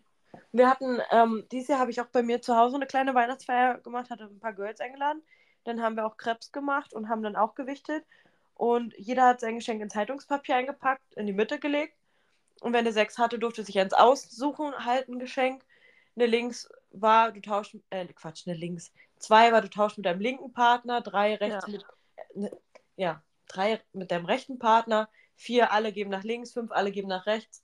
Wir 0.51 0.69
hatten, 0.69 0.99
ähm, 1.11 1.45
dieses 1.51 1.69
Jahr 1.69 1.79
habe 1.79 1.91
ich 1.91 2.01
auch 2.01 2.07
bei 2.07 2.23
mir 2.23 2.41
zu 2.41 2.55
Hause 2.55 2.75
eine 2.75 2.87
kleine 2.87 3.13
Weihnachtsfeier 3.13 3.79
gemacht, 3.79 4.09
hatte 4.09 4.25
ein 4.25 4.39
paar 4.39 4.53
Girls 4.53 4.79
eingeladen. 4.79 5.21
Dann 5.63 5.81
haben 5.81 5.95
wir 5.95 6.05
auch 6.05 6.17
Krebs 6.17 6.51
gemacht 6.51 6.93
und 6.93 7.09
haben 7.09 7.23
dann 7.23 7.35
auch 7.35 7.55
gewichtet. 7.55 8.05
Und 8.55 8.93
jeder 8.97 9.27
hat 9.27 9.39
sein 9.39 9.55
Geschenk 9.55 9.81
in 9.81 9.89
Zeitungspapier 9.89 10.55
eingepackt, 10.55 11.13
in 11.15 11.25
die 11.25 11.33
Mitte 11.33 11.59
gelegt. 11.59 11.95
Und 12.61 12.73
wenn 12.73 12.85
er 12.85 12.93
sechs 12.93 13.17
hatte, 13.17 13.39
durfte 13.39 13.63
sich 13.63 13.79
eins 13.79 13.93
aussuchen, 13.93 14.73
halt 14.85 15.09
ein 15.09 15.19
Geschenk. 15.19 15.63
Eine 16.15 16.27
links 16.27 16.69
war, 16.91 17.31
du 17.31 17.41
tauschst, 17.41 17.77
äh, 17.89 18.05
Quatsch, 18.07 18.47
eine 18.47 18.55
links. 18.55 18.91
Zwei 19.17 19.51
war, 19.51 19.61
du 19.61 19.69
tauschst 19.69 19.97
mit 19.97 20.05
deinem 20.05 20.21
linken 20.21 20.53
Partner, 20.53 21.01
drei 21.01 21.35
rechts 21.35 21.65
ja. 21.65 21.71
mit, 21.71 21.85
äh, 22.15 22.39
ne, 22.39 22.51
ja, 22.95 23.23
drei 23.53 23.81
mit 23.93 24.11
deinem 24.11 24.25
rechten 24.25 24.59
Partner, 24.59 25.09
vier 25.35 25.71
alle 25.71 25.91
geben 25.91 26.09
nach 26.09 26.23
links, 26.23 26.53
fünf 26.53 26.71
alle 26.71 26.91
geben 26.91 27.07
nach 27.07 27.25
rechts 27.25 27.63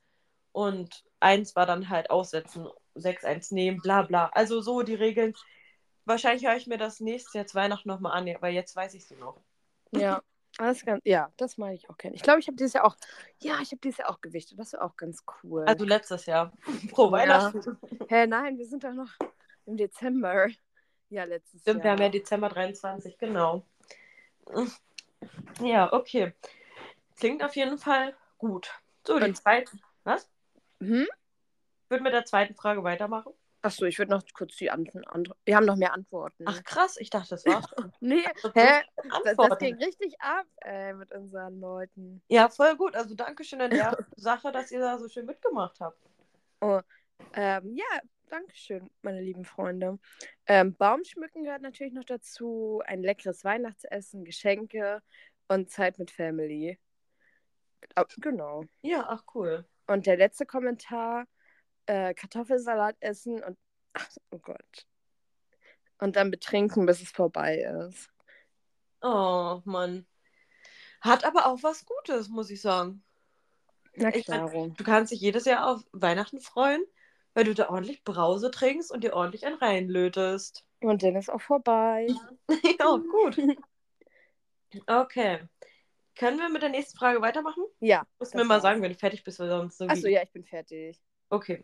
und 0.51 1.03
eins 1.19 1.55
war 1.55 1.65
dann 1.65 1.89
halt 1.89 2.09
aussetzen, 2.09 2.67
sechs 2.95 3.23
eins 3.23 3.51
nehmen, 3.51 3.81
bla 3.81 4.03
bla. 4.03 4.29
Also 4.33 4.61
so 4.61 4.81
die 4.81 4.95
Regeln. 4.95 5.33
Wahrscheinlich 6.05 6.45
höre 6.45 6.55
ich 6.55 6.67
mir 6.67 6.77
das 6.77 6.99
nächste 6.99 7.37
Jahr 7.37 7.45
Weihnachten 7.53 7.87
nochmal 7.87 8.13
an, 8.13 8.35
weil 8.41 8.53
jetzt 8.53 8.75
weiß 8.75 8.93
ich 8.95 9.05
sie 9.05 9.15
noch. 9.15 9.39
Ja, 9.91 10.21
Das 10.57 10.83
kann, 10.83 10.99
ja, 11.03 11.31
das 11.37 11.57
mag 11.57 11.73
ich 11.73 11.89
auch 11.89 11.97
kennen. 11.97 12.15
Ich 12.15 12.23
glaube, 12.23 12.39
ich 12.39 12.47
habe 12.47 12.57
dieses 12.57 12.73
Jahr 12.73 12.85
auch, 12.85 12.95
ja, 13.39 13.59
ich 13.61 13.71
habe 13.71 13.79
dieses 13.83 13.99
Jahr 13.99 14.09
auch 14.09 14.19
gewichtet. 14.19 14.57
Das 14.59 14.73
wäre 14.73 14.83
auch 14.83 14.97
ganz 14.97 15.23
cool. 15.43 15.65
Also 15.65 15.85
letztes 15.85 16.25
Jahr. 16.25 16.51
Pro 16.91 17.11
Weihnachten. 17.11 17.77
Hä, 18.07 18.25
nein, 18.27 18.57
wir 18.57 18.65
sind 18.65 18.83
doch 18.83 18.93
noch 18.93 19.11
im 19.65 19.77
Dezember. 19.77 20.47
Ja, 21.09 21.23
letztes 21.23 21.61
Stimmt, 21.61 21.77
Jahr. 21.77 21.83
wir 21.83 21.91
haben 21.91 22.01
ja 22.01 22.09
Dezember 22.09 22.49
23, 22.49 23.17
genau. 23.17 23.63
Ja, 25.61 25.91
okay. 25.93 26.33
Klingt 27.17 27.43
auf 27.43 27.55
jeden 27.55 27.77
Fall 27.77 28.15
gut. 28.37 28.71
So, 29.05 29.19
die 29.19 29.33
zweite. 29.33 29.77
Was? 30.03 30.29
Hm? 30.79 31.07
Ich 31.83 31.89
würde 31.89 32.03
mit 32.03 32.13
der 32.13 32.25
zweiten 32.25 32.55
Frage 32.55 32.83
weitermachen. 32.83 33.33
Achso, 33.61 33.85
ich 33.85 33.97
würde 33.99 34.11
noch 34.11 34.23
kurz 34.33 34.55
die 34.55 34.71
anderen. 34.71 35.05
Andre 35.05 35.35
wir 35.43 35.55
haben 35.57 35.65
noch 35.65 35.75
mehr 35.75 35.93
Antworten. 35.93 36.45
Ach 36.47 36.63
krass, 36.63 36.95
ich 36.97 37.09
dachte, 37.09 37.31
das 37.31 37.45
war's. 37.45 37.65
nee, 37.99 38.25
Also, 38.25 38.53
hä? 38.53 38.83
Das, 39.25 39.35
das 39.35 39.57
ging 39.57 39.75
richtig 39.75 40.15
ab 40.21 40.45
ey, 40.61 40.93
mit 40.93 41.11
unseren 41.11 41.59
Leuten. 41.59 42.21
Ja, 42.29 42.47
voll 42.47 42.77
gut. 42.77 42.95
Also 42.95 43.15
danke 43.15 43.43
schön 43.43 43.59
an 43.61 43.71
der 43.71 43.97
Sache, 44.15 44.51
dass 44.53 44.71
ihr 44.71 44.79
da 44.79 44.97
so 44.97 45.09
schön 45.09 45.25
mitgemacht 45.25 45.79
habt. 45.81 45.97
Ähm, 47.33 47.75
ja, 47.75 47.99
danke 48.29 48.55
schön, 48.55 48.89
meine 49.01 49.21
lieben 49.21 49.45
Freunde. 49.45 49.99
Ähm, 50.45 50.75
Baumschmücken 50.75 51.43
gehört 51.43 51.61
natürlich 51.61 51.93
noch 51.93 52.03
dazu. 52.05 52.81
Ein 52.85 53.01
leckeres 53.03 53.43
Weihnachtsessen, 53.43 54.23
Geschenke 54.23 55.01
und 55.47 55.69
Zeit 55.69 55.99
mit 55.99 56.11
Family. 56.11 56.79
Genau. 58.17 58.65
Ja, 58.81 59.05
ach 59.07 59.23
cool. 59.33 59.65
Und 59.87 60.05
der 60.05 60.17
letzte 60.17 60.45
Kommentar: 60.45 61.25
äh, 61.85 62.13
Kartoffelsalat 62.13 62.95
essen 62.99 63.43
und. 63.43 63.57
Ach, 63.93 64.07
oh 64.31 64.39
Gott. 64.39 64.85
Und 65.99 66.15
dann 66.15 66.31
betrinken, 66.31 66.85
bis 66.85 67.01
es 67.01 67.11
vorbei 67.11 67.57
ist. 67.87 68.09
Oh, 69.01 69.61
Mann. 69.65 70.05
Hat 71.01 71.23
aber 71.25 71.47
auch 71.47 71.63
was 71.63 71.85
Gutes, 71.85 72.29
muss 72.29 72.49
ich 72.49 72.61
sagen. 72.61 73.03
Na 73.95 74.09
Ich 74.13 74.27
mein- 74.27 74.47
klar. 74.47 74.69
Du 74.77 74.83
kannst 74.83 75.11
dich 75.11 75.19
jedes 75.21 75.45
Jahr 75.45 75.67
auf 75.67 75.81
Weihnachten 75.91 76.39
freuen, 76.41 76.83
weil 77.39 77.45
du 77.45 77.53
da 77.53 77.69
ordentlich 77.69 78.03
Brause 78.03 78.51
trinkst 78.51 78.91
und 78.91 79.01
dir 79.01 79.13
ordentlich 79.13 79.45
einen 79.45 79.55
reinlötest. 79.55 80.65
Und 80.81 81.03
dann 81.03 81.15
ist 81.15 81.29
auch 81.29 81.39
vorbei. 81.39 82.07
ja, 82.79 82.97
gut. 82.97 83.37
Okay. 84.85 85.39
Können 86.15 86.37
wir 86.37 86.47
mit 86.47 86.61
der 86.61 86.69
nächsten 86.69 86.95
Frage 86.95 87.21
weitermachen? 87.21 87.63
Ja. 87.79 88.05
Musst 88.19 88.35
das 88.35 88.39
mir 88.39 88.45
mal 88.45 88.55
war's. 88.55 88.61
sagen, 88.61 88.83
wenn 88.83 88.91
du 88.91 88.99
fertig 88.99 89.23
bist, 89.23 89.39
weil 89.39 89.49
sonst 89.49 89.79
so 89.79 89.87
Achso, 89.87 90.07
ja, 90.07 90.21
ich 90.21 90.31
bin 90.31 90.43
fertig. 90.43 91.01
Okay. 91.31 91.63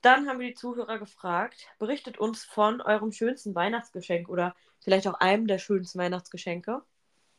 Dann 0.00 0.28
haben 0.28 0.38
wir 0.38 0.46
die 0.46 0.54
Zuhörer 0.54 1.00
gefragt, 1.00 1.66
berichtet 1.80 2.18
uns 2.18 2.44
von 2.44 2.80
eurem 2.80 3.10
schönsten 3.10 3.52
Weihnachtsgeschenk 3.56 4.28
oder 4.28 4.54
vielleicht 4.78 5.08
auch 5.08 5.14
einem 5.14 5.48
der 5.48 5.58
schönsten 5.58 5.98
Weihnachtsgeschenke. 5.98 6.82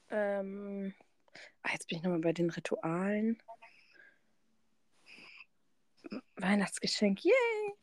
Ähm, 0.10 0.94
ah, 1.64 1.70
jetzt 1.72 1.88
bin 1.88 2.00
ich 2.00 2.04
nochmal 2.04 2.20
bei 2.20 2.34
den 2.34 2.50
Ritualen. 2.50 3.42
Weihnachtsgeschenk, 6.38 7.24
yay! 7.24 7.74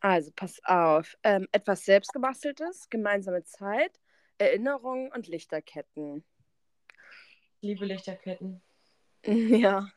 Also, 0.00 0.32
pass 0.36 0.60
auf. 0.64 1.16
Ähm, 1.22 1.48
etwas 1.52 1.84
selbstgebasteltes, 1.84 2.88
gemeinsame 2.90 3.44
Zeit, 3.44 4.00
Erinnerungen 4.38 5.10
und 5.12 5.26
Lichterketten. 5.28 6.24
Liebe 7.62 7.86
Lichterketten. 7.86 8.62
Ja. 9.62 9.88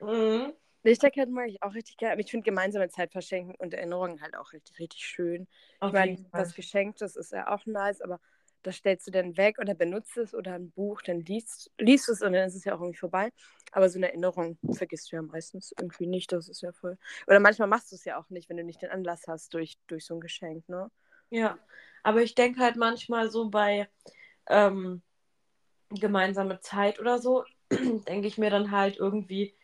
Mhm. 0.00 0.54
Lichterketten 0.84 1.32
mag 1.32 1.48
ich 1.48 1.62
auch 1.62 1.74
richtig 1.74 1.96
gerne, 1.96 2.20
ich 2.20 2.30
finde 2.30 2.44
gemeinsame 2.44 2.88
Zeit 2.90 3.10
verschenken 3.10 3.54
und 3.58 3.72
Erinnerungen 3.72 4.20
halt 4.20 4.36
auch 4.36 4.52
richtig, 4.52 4.78
richtig 4.78 5.00
schön. 5.06 5.48
Auf 5.80 5.88
ich 5.88 5.94
meine, 5.94 6.26
was 6.32 6.54
Geschenktes 6.54 7.16
ist 7.16 7.32
ja 7.32 7.48
auch 7.54 7.64
nice, 7.64 8.02
aber 8.02 8.20
das 8.62 8.76
stellst 8.76 9.06
du 9.06 9.10
dann 9.10 9.36
weg 9.38 9.58
oder 9.58 9.74
benutzt 9.74 10.16
es 10.18 10.34
oder 10.34 10.54
ein 10.54 10.70
Buch, 10.72 11.00
dann 11.00 11.20
liest, 11.20 11.70
liest 11.78 12.08
es 12.10 12.20
und 12.20 12.34
dann 12.34 12.46
ist 12.46 12.54
es 12.54 12.64
ja 12.64 12.74
auch 12.74 12.80
irgendwie 12.80 12.98
vorbei. 12.98 13.30
Aber 13.74 13.88
so 13.88 13.98
eine 13.98 14.06
Erinnerung 14.06 14.56
vergisst 14.72 15.10
du 15.10 15.16
ja 15.16 15.22
meistens 15.22 15.74
irgendwie 15.76 16.06
nicht, 16.06 16.30
das 16.30 16.48
ist 16.48 16.62
ja 16.62 16.70
voll. 16.70 16.96
Oder 17.26 17.40
manchmal 17.40 17.66
machst 17.66 17.90
du 17.90 17.96
es 17.96 18.04
ja 18.04 18.16
auch 18.16 18.30
nicht, 18.30 18.48
wenn 18.48 18.56
du 18.56 18.62
nicht 18.62 18.80
den 18.80 18.90
Anlass 18.90 19.26
hast 19.26 19.52
durch, 19.52 19.78
durch 19.88 20.06
so 20.06 20.14
ein 20.14 20.20
Geschenk, 20.20 20.68
ne? 20.68 20.92
Ja, 21.30 21.58
aber 22.04 22.22
ich 22.22 22.36
denke 22.36 22.60
halt 22.60 22.76
manchmal 22.76 23.30
so 23.32 23.50
bei 23.50 23.88
ähm, 24.46 25.02
gemeinsame 25.90 26.60
Zeit 26.60 27.00
oder 27.00 27.18
so, 27.18 27.44
denke 27.70 28.28
ich 28.28 28.38
mir 28.38 28.48
dann 28.48 28.70
halt 28.70 28.96
irgendwie, 28.96 29.56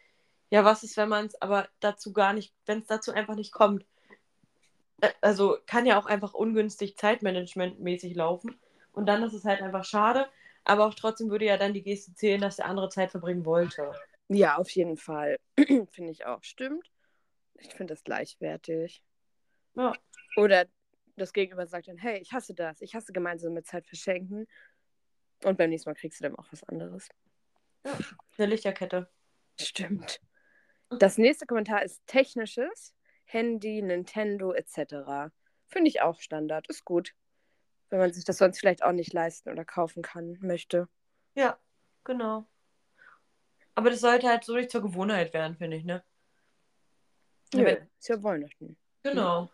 ja, 0.51 0.64
was 0.64 0.83
ist, 0.83 0.96
wenn 0.96 1.09
man 1.09 1.27
es 1.27 1.40
aber 1.40 1.68
dazu 1.79 2.12
gar 2.12 2.33
nicht, 2.33 2.53
wenn 2.66 2.81
es 2.81 2.88
dazu 2.88 3.12
einfach 3.12 3.37
nicht 3.37 3.53
kommt. 3.53 3.87
Also 5.20 5.57
kann 5.66 5.87
ja 5.87 6.01
auch 6.01 6.07
einfach 6.07 6.35
ungünstig 6.35 6.96
zeitmanagementmäßig 6.96 8.16
laufen. 8.16 8.59
Und 8.90 9.07
dann 9.07 9.23
ist 9.23 9.35
es 9.35 9.44
halt 9.44 9.62
einfach 9.62 9.85
schade, 9.85 10.27
aber 10.70 10.87
auch 10.87 10.94
trotzdem 10.94 11.30
würde 11.30 11.46
ja 11.46 11.56
dann 11.56 11.74
die 11.74 11.83
Geste 11.83 12.14
zählen, 12.14 12.40
dass 12.40 12.56
der 12.56 12.66
andere 12.66 12.88
Zeit 12.90 13.11
verbringen 13.11 13.44
wollte. 13.44 13.92
Ja, 14.28 14.56
auf 14.56 14.70
jeden 14.70 14.96
Fall. 14.96 15.37
finde 15.59 16.12
ich 16.12 16.26
auch. 16.26 16.44
Stimmt. 16.44 16.88
Ich 17.54 17.74
finde 17.74 17.92
das 17.92 18.04
gleichwertig. 18.04 19.02
Ja. 19.74 19.92
Oder 20.37 20.66
das 21.16 21.33
Gegenüber 21.33 21.66
sagt 21.66 21.88
dann, 21.88 21.98
hey, 21.98 22.20
ich 22.20 22.33
hasse 22.33 22.54
das, 22.54 22.80
ich 22.80 22.94
hasse 22.94 23.12
gemeinsame 23.12 23.64
Zeit 23.64 23.85
verschenken. 23.88 24.46
Und 25.42 25.59
beim 25.59 25.70
nächsten 25.70 25.90
Mal 25.90 25.94
kriegst 25.94 26.20
du 26.20 26.22
dann 26.22 26.37
auch 26.37 26.46
was 26.52 26.62
anderes. 26.62 27.09
Eine 28.38 28.46
Lichterkette. 28.46 29.11
Stimmt. 29.59 30.20
Das 31.00 31.18
nächste 31.18 31.46
Kommentar 31.46 31.83
ist 31.83 32.00
technisches, 32.06 32.94
Handy, 33.24 33.83
Nintendo 33.83 34.52
etc. 34.52 35.33
Finde 35.66 35.88
ich 35.88 36.00
auch 36.00 36.20
Standard, 36.20 36.68
ist 36.68 36.85
gut. 36.85 37.12
Wenn 37.90 37.98
man 37.98 38.12
sich 38.12 38.24
das 38.24 38.38
sonst 38.38 38.59
vielleicht 38.59 38.83
auch 38.83 38.92
nicht 38.92 39.12
leisten 39.12 39.50
oder 39.50 39.64
kaufen 39.64 40.03
kann, 40.03 40.38
möchte. 40.40 40.88
Ja, 41.35 41.59
genau. 42.05 42.46
Aber 43.74 43.90
das 43.90 44.00
sollte 44.00 44.29
halt 44.29 44.44
so 44.44 44.55
nicht 44.55 44.70
zur 44.70 44.83
Gewohnheit 44.83 45.33
werden, 45.35 45.57
finde 45.57 45.76
ich, 45.76 45.85
ne? 45.85 46.03
Ja, 47.53 47.61
Nö, 47.61 47.66
wenn- 47.66 47.88
ist 47.98 48.09
ja 48.09 48.22
Weihnachten. 48.22 48.76
Genau. 49.03 49.50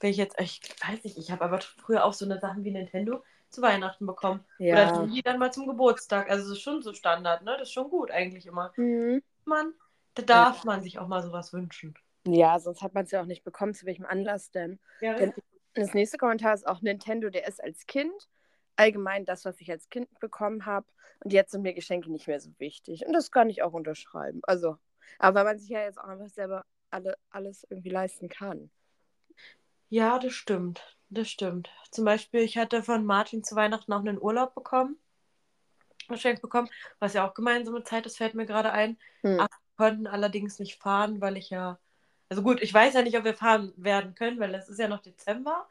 Wenn 0.00 0.10
ich 0.10 0.16
jetzt, 0.16 0.38
ich 0.40 0.60
weiß 0.86 1.04
nicht, 1.04 1.16
ich 1.16 1.30
habe 1.30 1.44
aber 1.44 1.60
früher 1.60 2.04
auch 2.04 2.12
so 2.12 2.24
eine 2.24 2.38
Sachen 2.40 2.64
wie 2.64 2.70
Nintendo 2.72 3.22
zu 3.50 3.62
Weihnachten 3.62 4.04
bekommen. 4.06 4.44
Ja. 4.58 4.74
Oder 4.96 5.06
die 5.06 5.22
dann 5.22 5.38
mal 5.38 5.52
zum 5.52 5.66
Geburtstag. 5.66 6.28
Also 6.28 6.48
das 6.48 6.58
ist 6.58 6.62
schon 6.62 6.82
so 6.82 6.92
Standard, 6.92 7.42
ne? 7.42 7.52
Das 7.52 7.68
ist 7.68 7.72
schon 7.72 7.88
gut 7.88 8.10
eigentlich 8.10 8.46
immer. 8.46 8.72
Mhm. 8.76 9.22
Man, 9.44 9.72
da 10.14 10.22
darf 10.22 10.64
man 10.64 10.82
sich 10.82 10.98
auch 10.98 11.06
mal 11.06 11.22
sowas 11.22 11.52
wünschen. 11.52 11.94
Ja, 12.26 12.58
sonst 12.58 12.82
hat 12.82 12.94
man 12.94 13.04
es 13.04 13.12
ja 13.12 13.20
auch 13.20 13.26
nicht 13.26 13.44
bekommen. 13.44 13.74
Zu 13.74 13.86
welchem 13.86 14.06
Anlass 14.06 14.50
denn? 14.50 14.80
Ja, 15.00 15.14
Denn- 15.14 15.34
Das 15.74 15.94
nächste 15.94 16.18
Kommentar 16.18 16.54
ist 16.54 16.66
auch 16.66 16.82
Nintendo 16.82 17.30
DS 17.30 17.60
als 17.60 17.86
Kind. 17.86 18.28
Allgemein 18.76 19.24
das, 19.24 19.44
was 19.44 19.60
ich 19.60 19.70
als 19.70 19.88
Kind 19.88 20.08
bekommen 20.20 20.66
habe. 20.66 20.86
Und 21.20 21.32
jetzt 21.32 21.52
sind 21.52 21.62
mir 21.62 21.74
Geschenke 21.74 22.10
nicht 22.10 22.26
mehr 22.28 22.40
so 22.40 22.50
wichtig. 22.58 23.06
Und 23.06 23.12
das 23.12 23.30
kann 23.30 23.50
ich 23.50 23.62
auch 23.62 23.72
unterschreiben. 23.72 24.40
Also, 24.44 24.78
aber 25.18 25.40
weil 25.40 25.44
man 25.44 25.58
sich 25.58 25.68
ja 25.70 25.82
jetzt 25.82 25.98
auch 25.98 26.04
einfach 26.08 26.28
selber 26.28 26.64
alle, 26.90 27.16
alles 27.30 27.66
irgendwie 27.70 27.90
leisten 27.90 28.28
kann. 28.28 28.70
ja, 29.88 30.18
das 30.18 30.32
stimmt. 30.34 30.96
Das 31.10 31.28
stimmt. 31.30 31.70
Zum 31.90 32.04
Beispiel, 32.04 32.40
ich 32.40 32.58
hatte 32.58 32.82
von 32.82 33.04
Martin 33.04 33.44
zu 33.44 33.54
Weihnachten 33.56 33.92
auch 33.92 34.00
einen 34.00 34.20
Urlaub 34.20 34.54
bekommen. 34.54 34.98
Geschenkt 36.08 36.42
bekommen, 36.42 36.68
was 36.98 37.14
ja 37.14 37.26
auch 37.28 37.34
gemeinsame 37.34 37.82
Zeit 37.84 38.06
ist, 38.06 38.18
fällt 38.18 38.34
mir 38.34 38.46
gerade 38.46 38.72
ein. 38.72 38.98
Hm. 39.22 39.38
Ach, 39.40 39.48
konnten 39.76 40.06
allerdings 40.06 40.58
nicht 40.58 40.80
fahren, 40.82 41.20
weil 41.20 41.36
ich 41.36 41.50
ja. 41.50 41.78
Also 42.28 42.42
gut, 42.42 42.62
ich 42.62 42.72
weiß 42.72 42.94
ja 42.94 43.02
nicht, 43.02 43.16
ob 43.16 43.24
wir 43.24 43.34
fahren 43.34 43.72
werden 43.76 44.14
können, 44.14 44.40
weil 44.40 44.54
es 44.54 44.68
ist 44.68 44.78
ja 44.78 44.88
noch 44.88 45.00
Dezember. 45.00 45.68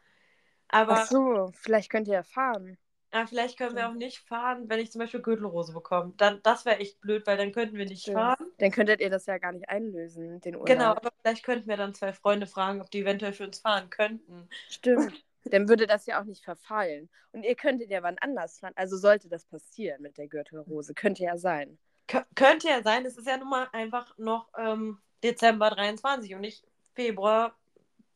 Aber 0.68 0.94
Ach 0.94 1.08
so, 1.08 1.52
vielleicht 1.54 1.89
könnt 1.89 2.08
ihr 2.08 2.16
ja 2.16 2.24
fahren. 2.24 2.78
Ja, 3.13 3.28
vielleicht 3.28 3.60
können 3.60 3.76
wir 3.76 3.88
auch 3.88 3.94
nicht 3.94 4.20
fahren, 4.20 4.68
wenn 4.70 4.80
ich 4.80 4.92
zum 4.92 4.98
Beispiel 4.98 5.22
Gürtelrose 5.22 5.72
bekomme. 5.72 6.13
Dann, 6.18 6.42
das 6.42 6.66
wäre 6.66 6.80
echt 6.80 7.00
blöd, 7.00 7.28
weil 7.28 7.38
dann 7.38 7.52
könnten 7.52 7.78
wir 7.78 7.86
nicht 7.86 8.02
Stimmt. 8.02 8.18
fahren. 8.18 8.52
Dann 8.58 8.72
könntet 8.72 9.02
ihr 9.02 9.12
das 9.12 9.28
ja 9.28 9.38
gar 9.38 9.52
nicht 9.52 9.70
einlösen, 9.70 10.42
den 10.42 10.56
Urlaub. 10.56 10.68
Genau, 10.68 10.92
aber 10.92 11.12
vielleicht 11.22 11.46
könnten 11.46 11.70
wir 11.70 11.78
dann 11.78 11.94
zwei 11.94 12.12
Freunde 12.12 12.48
fragen, 12.48 12.82
ob 12.82 12.89
die 12.89 13.02
eventuell 13.02 13.34
für 13.34 13.44
uns 13.44 13.60
fahren 13.60 13.92
könnten. 13.92 14.50
Stimmt. 14.68 15.24
Dann 15.46 15.70
würde 15.70 15.86
das 15.86 16.08
ja 16.08 16.20
auch 16.20 16.26
nicht 16.26 16.44
verfallen. 16.44 17.08
Und 17.34 17.44
ihr 17.44 17.56
könntet 17.56 17.92
ja 17.92 18.02
wann 18.02 18.18
anders 18.18 18.60
fahren. 18.60 18.74
Also 18.76 18.98
sollte 18.98 19.30
das 19.30 19.46
passieren 19.46 20.02
mit 20.02 20.18
der 20.18 20.28
Gürtelrose. 20.28 20.96
Könnte 20.96 21.24
ja 21.24 21.38
sein. 21.38 21.78
Kö 22.08 22.22
könnte 22.34 22.68
ja 22.68 22.82
sein, 22.82 23.06
es 23.06 23.18
ist 23.18 23.28
ja 23.28 23.38
nun 23.38 23.50
mal 23.50 23.68
einfach 23.74 24.18
noch 24.18 24.50
ähm, 24.58 25.03
Dezember 25.24 25.70
23 25.70 26.36
und 26.36 26.42
nicht 26.42 26.66
Februar 26.94 27.56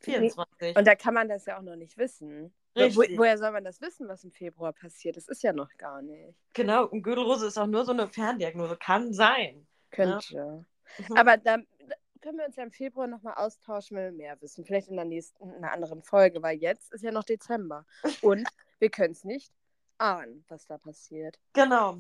24. 0.02 0.76
Und 0.76 0.86
da 0.86 0.96
kann 0.96 1.14
man 1.14 1.30
das 1.30 1.46
ja 1.46 1.58
auch 1.58 1.64
noch 1.64 1.76
nicht 1.76 1.98
wissen. 1.98 2.54
Wo, 2.76 3.02
woher 3.18 3.38
soll 3.40 3.52
man 3.52 3.64
das 3.64 3.82
wissen, 3.82 4.08
was 4.08 4.24
im 4.24 4.32
Februar 4.32 4.72
passiert? 4.72 5.18
Das 5.18 5.28
ist 5.28 5.42
ja 5.42 5.52
noch 5.52 5.70
gar 5.78 6.02
nicht. 6.04 6.38
Genau, 6.54 6.86
und 6.86 7.02
Gürtelrose 7.02 7.48
ist 7.48 7.58
auch 7.58 7.66
nur 7.66 7.86
so 7.86 7.92
eine 7.92 8.08
Ferndiagnose. 8.08 8.78
Kann 8.78 9.14
sein. 9.14 9.66
Könnte. 9.90 10.66
Mhm. 11.08 11.18
Aber 11.18 11.38
da, 11.38 11.58
da 11.58 11.96
können 12.22 12.38
wir 12.38 12.46
uns 12.46 12.56
ja 12.56 12.64
im 12.64 12.72
Februar 12.72 13.08
nochmal 13.08 13.34
austauschen, 13.36 13.98
wenn 13.98 14.18
wir 14.18 14.26
mehr 14.26 14.42
wissen. 14.42 14.64
Vielleicht 14.64 14.90
in 14.90 14.96
der 14.96 15.06
nächsten, 15.06 15.50
in 15.50 15.56
einer 15.56 15.72
anderen 15.72 16.04
Folge, 16.04 16.42
weil 16.44 16.58
jetzt 16.58 16.94
ist 16.94 17.04
ja 17.04 17.12
noch 17.12 17.24
Dezember. 17.24 17.86
Und 18.22 18.48
wir 18.80 18.90
können 18.90 19.14
es 19.14 19.24
nicht 19.24 19.52
ahnen, 19.98 20.46
was 20.48 20.68
da 20.68 20.78
passiert. 20.78 21.40
Genau. 21.54 21.98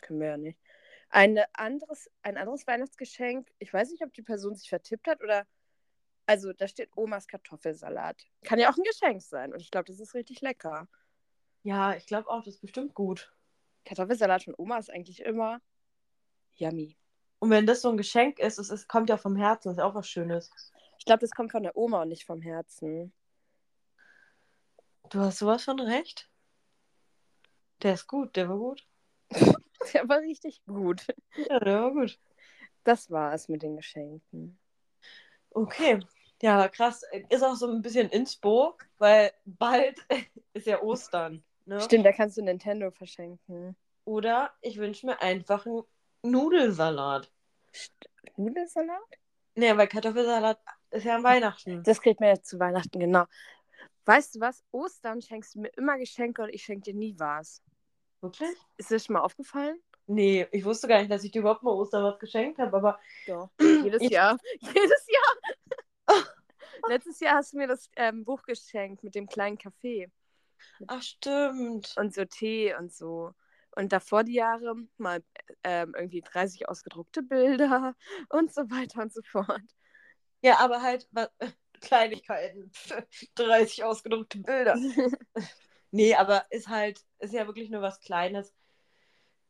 Können 0.00 0.20
wir 0.20 0.28
ja 0.28 0.36
nicht. 0.36 0.58
Eine 1.14 1.44
anderes, 1.54 2.10
ein 2.22 2.38
anderes 2.38 2.66
Weihnachtsgeschenk, 2.66 3.52
ich 3.58 3.70
weiß 3.70 3.90
nicht, 3.90 4.02
ob 4.02 4.14
die 4.14 4.22
Person 4.22 4.56
sich 4.56 4.68
vertippt 4.68 5.06
hat 5.06 5.22
oder. 5.22 5.46
Also, 6.24 6.52
da 6.52 6.68
steht 6.68 6.88
Omas 6.96 7.26
Kartoffelsalat. 7.26 8.24
Kann 8.44 8.58
ja 8.58 8.70
auch 8.70 8.76
ein 8.76 8.84
Geschenk 8.84 9.20
sein. 9.20 9.52
Und 9.52 9.60
ich 9.60 9.70
glaube, 9.70 9.86
das 9.86 10.00
ist 10.00 10.14
richtig 10.14 10.40
lecker. 10.40 10.88
Ja, 11.64 11.94
ich 11.94 12.06
glaube 12.06 12.30
auch, 12.30 12.42
das 12.44 12.54
ist 12.54 12.60
bestimmt 12.60 12.94
gut. 12.94 13.34
Kartoffelsalat 13.84 14.44
von 14.44 14.54
Oma 14.56 14.78
ist 14.78 14.90
eigentlich 14.90 15.20
immer 15.20 15.60
yummy. 16.54 16.96
Und 17.40 17.50
wenn 17.50 17.66
das 17.66 17.82
so 17.82 17.90
ein 17.90 17.96
Geschenk 17.96 18.38
ist, 18.38 18.58
es 18.58 18.70
ist, 18.70 18.88
kommt 18.88 19.10
ja 19.10 19.18
vom 19.18 19.36
Herzen, 19.36 19.72
ist 19.72 19.80
auch 19.80 19.94
was 19.94 20.08
Schönes. 20.08 20.50
Ich 20.98 21.04
glaube, 21.04 21.20
das 21.20 21.32
kommt 21.32 21.52
von 21.52 21.64
der 21.64 21.76
Oma 21.76 22.02
und 22.02 22.08
nicht 22.08 22.24
vom 22.24 22.40
Herzen. 22.40 23.12
Du 25.10 25.20
hast 25.20 25.40
sowas 25.40 25.64
von 25.64 25.78
recht. 25.78 26.30
Der 27.82 27.94
ist 27.94 28.06
gut, 28.06 28.36
der 28.36 28.48
war 28.48 28.56
gut. 28.56 28.86
Der 29.94 30.08
war 30.08 30.18
richtig 30.20 30.62
gut. 30.66 31.06
Ja, 31.36 31.60
der 31.60 31.82
war 31.82 31.92
gut. 31.92 32.18
Das 32.84 33.10
war 33.10 33.32
es 33.32 33.48
mit 33.48 33.62
den 33.62 33.76
Geschenken. 33.76 34.58
Okay. 35.50 36.00
Ja, 36.40 36.68
krass. 36.68 37.04
Ist 37.28 37.44
auch 37.44 37.54
so 37.54 37.70
ein 37.70 37.82
bisschen 37.82 38.08
Inspo, 38.10 38.76
weil 38.98 39.32
bald 39.44 39.98
ist 40.54 40.66
ja 40.66 40.82
Ostern. 40.82 41.44
Ne? 41.66 41.80
Stimmt, 41.80 42.04
da 42.04 42.12
kannst 42.12 42.36
du 42.36 42.42
Nintendo 42.42 42.90
verschenken. 42.90 43.76
Oder 44.04 44.52
ich 44.60 44.78
wünsche 44.78 45.06
mir 45.06 45.20
einfach 45.22 45.64
einen 45.66 45.82
Nudelsalat. 46.22 47.30
Nudelsalat? 48.36 48.98
Nee, 49.54 49.76
weil 49.76 49.86
Kartoffelsalat 49.86 50.58
ist 50.90 51.04
ja 51.04 51.16
an 51.16 51.22
Weihnachten. 51.22 51.82
Das 51.84 52.00
kriegt 52.00 52.20
man 52.20 52.30
ja 52.30 52.42
zu 52.42 52.58
Weihnachten, 52.58 52.98
genau. 52.98 53.24
Weißt 54.04 54.34
du 54.34 54.40
was? 54.40 54.64
Ostern 54.72 55.22
schenkst 55.22 55.54
du 55.54 55.60
mir 55.60 55.68
immer 55.76 55.98
Geschenke 55.98 56.42
und 56.42 56.48
ich 56.48 56.62
schenke 56.62 56.90
dir 56.90 56.94
nie 56.94 57.14
was. 57.18 57.62
Wirklich? 58.22 58.56
Ist 58.78 58.90
dir 58.90 58.98
schon 58.98 59.14
mal 59.14 59.20
aufgefallen? 59.20 59.78
Nee, 60.06 60.46
ich 60.50 60.64
wusste 60.64 60.88
gar 60.88 60.98
nicht, 60.98 61.10
dass 61.10 61.24
ich 61.24 61.30
dir 61.30 61.40
überhaupt 61.40 61.62
mal 61.62 61.72
Ostern 61.72 62.04
was 62.04 62.18
geschenkt 62.18 62.58
habe, 62.58 62.76
aber 62.76 62.98
Doch. 63.26 63.50
Jedes 63.60 64.08
Jahr. 64.08 64.38
Jedes 64.60 65.06
Jahr. 66.08 66.24
Letztes 66.88 67.20
Jahr 67.20 67.36
hast 67.36 67.52
du 67.52 67.58
mir 67.58 67.68
das 67.68 67.90
ähm, 67.96 68.24
Buch 68.24 68.42
geschenkt 68.42 69.04
mit 69.04 69.14
dem 69.14 69.28
kleinen 69.28 69.58
Kaffee 69.58 70.10
ach 70.86 71.02
stimmt. 71.02 71.94
und 71.96 72.14
so 72.14 72.24
Tee 72.24 72.74
und 72.74 72.92
so. 72.92 73.32
Und 73.74 73.92
davor 73.92 74.22
die 74.24 74.34
Jahre 74.34 74.74
mal 74.98 75.22
ähm, 75.64 75.94
irgendwie 75.96 76.20
30 76.20 76.68
ausgedruckte 76.68 77.22
Bilder 77.22 77.94
und 78.28 78.52
so 78.52 78.62
weiter 78.70 79.02
und 79.02 79.12
so 79.12 79.22
fort. 79.22 79.62
Ja, 80.42 80.58
aber 80.58 80.82
halt 80.82 81.08
was, 81.12 81.30
Kleinigkeiten. 81.80 82.70
30 83.36 83.84
ausgedruckte 83.84 84.38
Bilder. 84.38 84.76
Nee, 85.92 86.14
aber 86.14 86.46
ist 86.50 86.68
halt, 86.68 87.00
ist 87.18 87.34
ja 87.34 87.46
wirklich 87.46 87.70
nur 87.70 87.82
was 87.82 88.00
Kleines. 88.00 88.52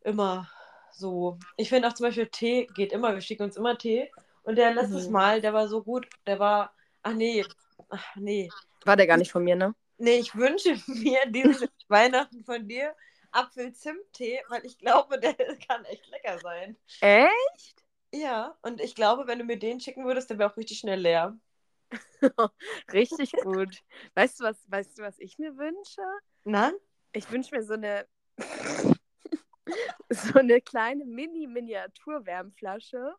Immer 0.02 0.48
so. 0.92 1.38
Ich 1.56 1.68
finde 1.68 1.88
auch 1.88 1.92
zum 1.94 2.06
Beispiel 2.06 2.26
Tee 2.26 2.66
geht 2.74 2.92
immer, 2.92 3.14
wir 3.14 3.20
schicken 3.20 3.44
uns 3.44 3.56
immer 3.56 3.78
Tee. 3.78 4.10
Und 4.42 4.56
der 4.56 4.74
letztes 4.74 5.06
Mhm. 5.06 5.12
Mal, 5.12 5.40
der 5.40 5.54
war 5.54 5.68
so 5.68 5.82
gut, 5.82 6.08
der 6.26 6.38
war, 6.38 6.74
ach 7.02 7.14
nee, 7.14 7.46
ach 7.88 8.16
nee. 8.16 8.50
War 8.84 8.96
der 8.96 9.06
gar 9.06 9.16
nicht 9.16 9.30
von 9.32 9.44
mir, 9.44 9.56
ne? 9.56 9.74
Nee, 9.98 10.18
ich 10.18 10.34
wünsche 10.34 10.74
mir 10.88 11.20
dieses 11.28 11.68
Weihnachten 11.88 12.44
von 12.44 12.66
dir 12.66 12.94
Apfel-Zimt-Tee, 13.30 14.40
weil 14.48 14.66
ich 14.66 14.78
glaube, 14.78 15.18
der 15.20 15.34
kann 15.68 15.84
echt 15.84 16.08
lecker 16.08 16.38
sein. 16.40 16.76
Echt? 17.00 17.84
Ja, 18.12 18.56
und 18.62 18.80
ich 18.80 18.94
glaube, 18.94 19.26
wenn 19.26 19.38
du 19.38 19.44
mir 19.44 19.58
den 19.58 19.80
schicken 19.80 20.04
würdest, 20.04 20.28
der 20.28 20.38
wäre 20.38 20.50
auch 20.50 20.56
richtig 20.56 20.78
schnell 20.80 21.00
leer. 21.00 21.36
Richtig 22.92 23.32
gut. 23.32 23.82
Weißt 24.14 24.40
du, 24.40 24.44
was, 24.44 24.70
weißt 24.70 24.98
du, 24.98 25.02
was 25.02 25.18
ich 25.18 25.38
mir 25.38 25.56
wünsche? 25.56 26.02
Na? 26.44 26.72
Ich 27.12 27.30
wünsche 27.30 27.54
mir 27.54 27.62
so 27.62 27.74
eine 27.74 28.06
so 30.08 30.38
eine 30.38 30.60
kleine 30.60 31.04
Mini-Miniatur-Wärmflasche. 31.04 33.14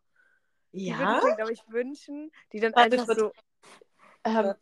Die 0.72 0.90
würde 0.98 1.02
Ja? 1.02 1.18
ich 1.18 1.24
mir, 1.24 1.36
glaube 1.36 1.52
ich, 1.52 1.62
wünschen, 1.68 2.32
die 2.52 2.60
dann 2.60 2.74
Warte, 2.74 3.00
einfach 3.00 3.14
so. 3.14 3.32
Ähm, 4.24 4.54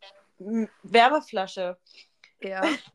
Wärmeflasche. 0.83 1.77
Ja, 2.41 2.61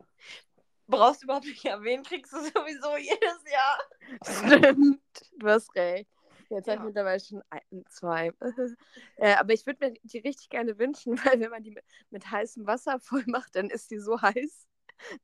Brauchst 0.91 1.21
du 1.23 1.27
überhaupt 1.27 1.45
nicht 1.45 1.63
erwähnen, 1.67 2.03
kriegst 2.03 2.33
du 2.33 2.39
sowieso 2.39 2.97
jedes 2.97 3.45
Jahr. 3.51 3.79
stimmt. 4.23 5.03
Du 5.37 5.47
hast 5.47 5.75
recht. 5.75 6.09
Jetzt 6.51 6.67
habe 6.69 6.77
Ja. 6.77 6.83
ich 6.83 6.87
mittlerweile 6.87 7.21
schon 7.21 7.43
ein, 7.51 7.85
zwei. 7.89 8.33
äh, 9.17 9.35
aber 9.35 9.53
ich 9.53 9.67
würde 9.67 9.87
mir 9.89 9.95
die 10.03 10.19
richtig 10.19 10.49
gerne 10.49 10.79
wünschen, 10.79 11.17
weil 11.25 11.41
wenn 11.41 11.51
man 11.51 11.63
die 11.63 11.71
mit, 11.73 11.85
mit 12.11 12.31
heißem 12.31 12.67
Wasser 12.67 12.99
voll 13.01 13.25
macht, 13.27 13.55
dann 13.57 13.71
ist 13.71 13.91
die 13.91 13.99
so 13.99 14.21
heiß, 14.21 14.67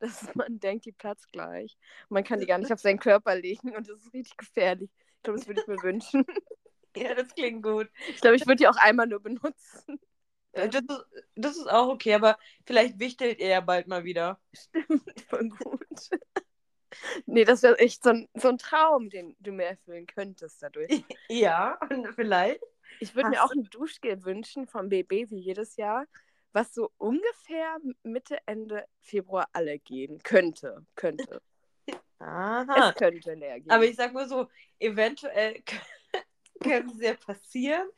dass 0.00 0.34
man 0.34 0.60
denkt, 0.60 0.86
die 0.86 0.92
platzt 0.92 1.32
gleich. 1.32 1.76
Und 2.08 2.14
man 2.14 2.24
kann 2.24 2.40
die 2.40 2.46
gar 2.46 2.58
nicht 2.58 2.72
auf 2.72 2.80
seinen 2.80 2.98
Körper 3.00 3.36
legen 3.36 3.74
und 3.76 3.88
das 3.88 4.00
ist 4.00 4.12
richtig 4.14 4.36
gefährlich. 4.36 4.90
Ich 5.16 5.22
glaube, 5.22 5.38
das 5.38 5.48
würde 5.48 5.60
ich 5.62 5.66
mir 5.66 5.82
wünschen. 5.82 6.24
Ja, 6.96 7.14
das 7.14 7.34
klingt 7.34 7.62
gut. 7.62 7.90
Ich 8.06 8.20
glaube, 8.20 8.36
ich 8.36 8.46
würde 8.46 8.56
die 8.56 8.68
auch 8.68 8.76
einmal 8.76 9.06
nur 9.06 9.20
benutzen. 9.20 9.98
Äh, 10.52 10.68
Das 10.68 10.82
ist, 10.82 11.06
das 11.34 11.56
ist 11.56 11.70
auch 11.70 11.88
okay, 11.88 12.14
aber 12.14 12.38
vielleicht 12.66 12.98
wichtelt 12.98 13.40
er 13.40 13.48
ja 13.48 13.60
bald 13.60 13.88
mal 13.88 14.04
wieder. 14.04 14.40
Stimmt, 14.52 15.20
voll 15.28 15.48
gut. 15.48 16.10
Nee, 17.26 17.44
das 17.44 17.62
wäre 17.62 17.78
echt 17.78 18.02
so 18.02 18.10
ein, 18.10 18.28
so 18.34 18.48
ein 18.48 18.58
Traum, 18.58 19.10
den 19.10 19.36
du 19.40 19.52
mir 19.52 19.64
erfüllen 19.64 20.06
könntest 20.06 20.62
dadurch. 20.62 20.88
Ja, 21.28 21.78
vielleicht. 22.14 22.60
Ich 23.00 23.14
würde 23.14 23.30
mir 23.30 23.44
auch 23.44 23.50
ein 23.50 23.64
Duschgel 23.64 24.24
wünschen 24.24 24.66
vom 24.66 24.88
BB 24.88 25.30
wie 25.30 25.38
jedes 25.38 25.76
Jahr, 25.76 26.06
was 26.52 26.72
so 26.72 26.90
ungefähr 26.98 27.78
Mitte, 28.02 28.38
Ende 28.46 28.84
Februar 29.00 29.48
alle 29.52 29.78
gehen 29.78 30.22
könnte. 30.22 30.84
Könnte. 30.94 31.42
Aha. 32.18 32.90
Es 32.90 32.94
könnte 32.94 33.34
leer 33.34 33.60
gehen. 33.60 33.70
Aber 33.70 33.84
ich 33.84 33.96
sag 33.96 34.12
mal 34.12 34.28
so, 34.28 34.48
eventuell 34.78 35.62
könnte 36.62 36.94
es 36.94 37.00
ja 37.00 37.14
passieren, 37.14 37.88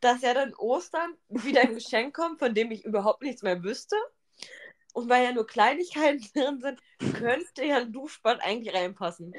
dass 0.00 0.22
ja 0.22 0.34
dann 0.34 0.54
Ostern 0.54 1.16
wieder 1.28 1.62
ein 1.62 1.74
Geschenk 1.74 2.14
kommt, 2.14 2.38
von 2.38 2.54
dem 2.54 2.70
ich 2.70 2.84
überhaupt 2.84 3.22
nichts 3.22 3.42
mehr 3.42 3.62
wüsste. 3.62 3.96
Und 4.94 5.08
weil 5.10 5.24
ja 5.24 5.32
nur 5.32 5.46
Kleinigkeiten 5.46 6.24
drin 6.34 6.60
sind, 6.60 6.80
könnte 7.14 7.64
ja 7.64 7.76
ein 7.78 7.92
Duschbad 7.92 8.40
eigentlich 8.42 8.74
reinpassen. 8.74 9.34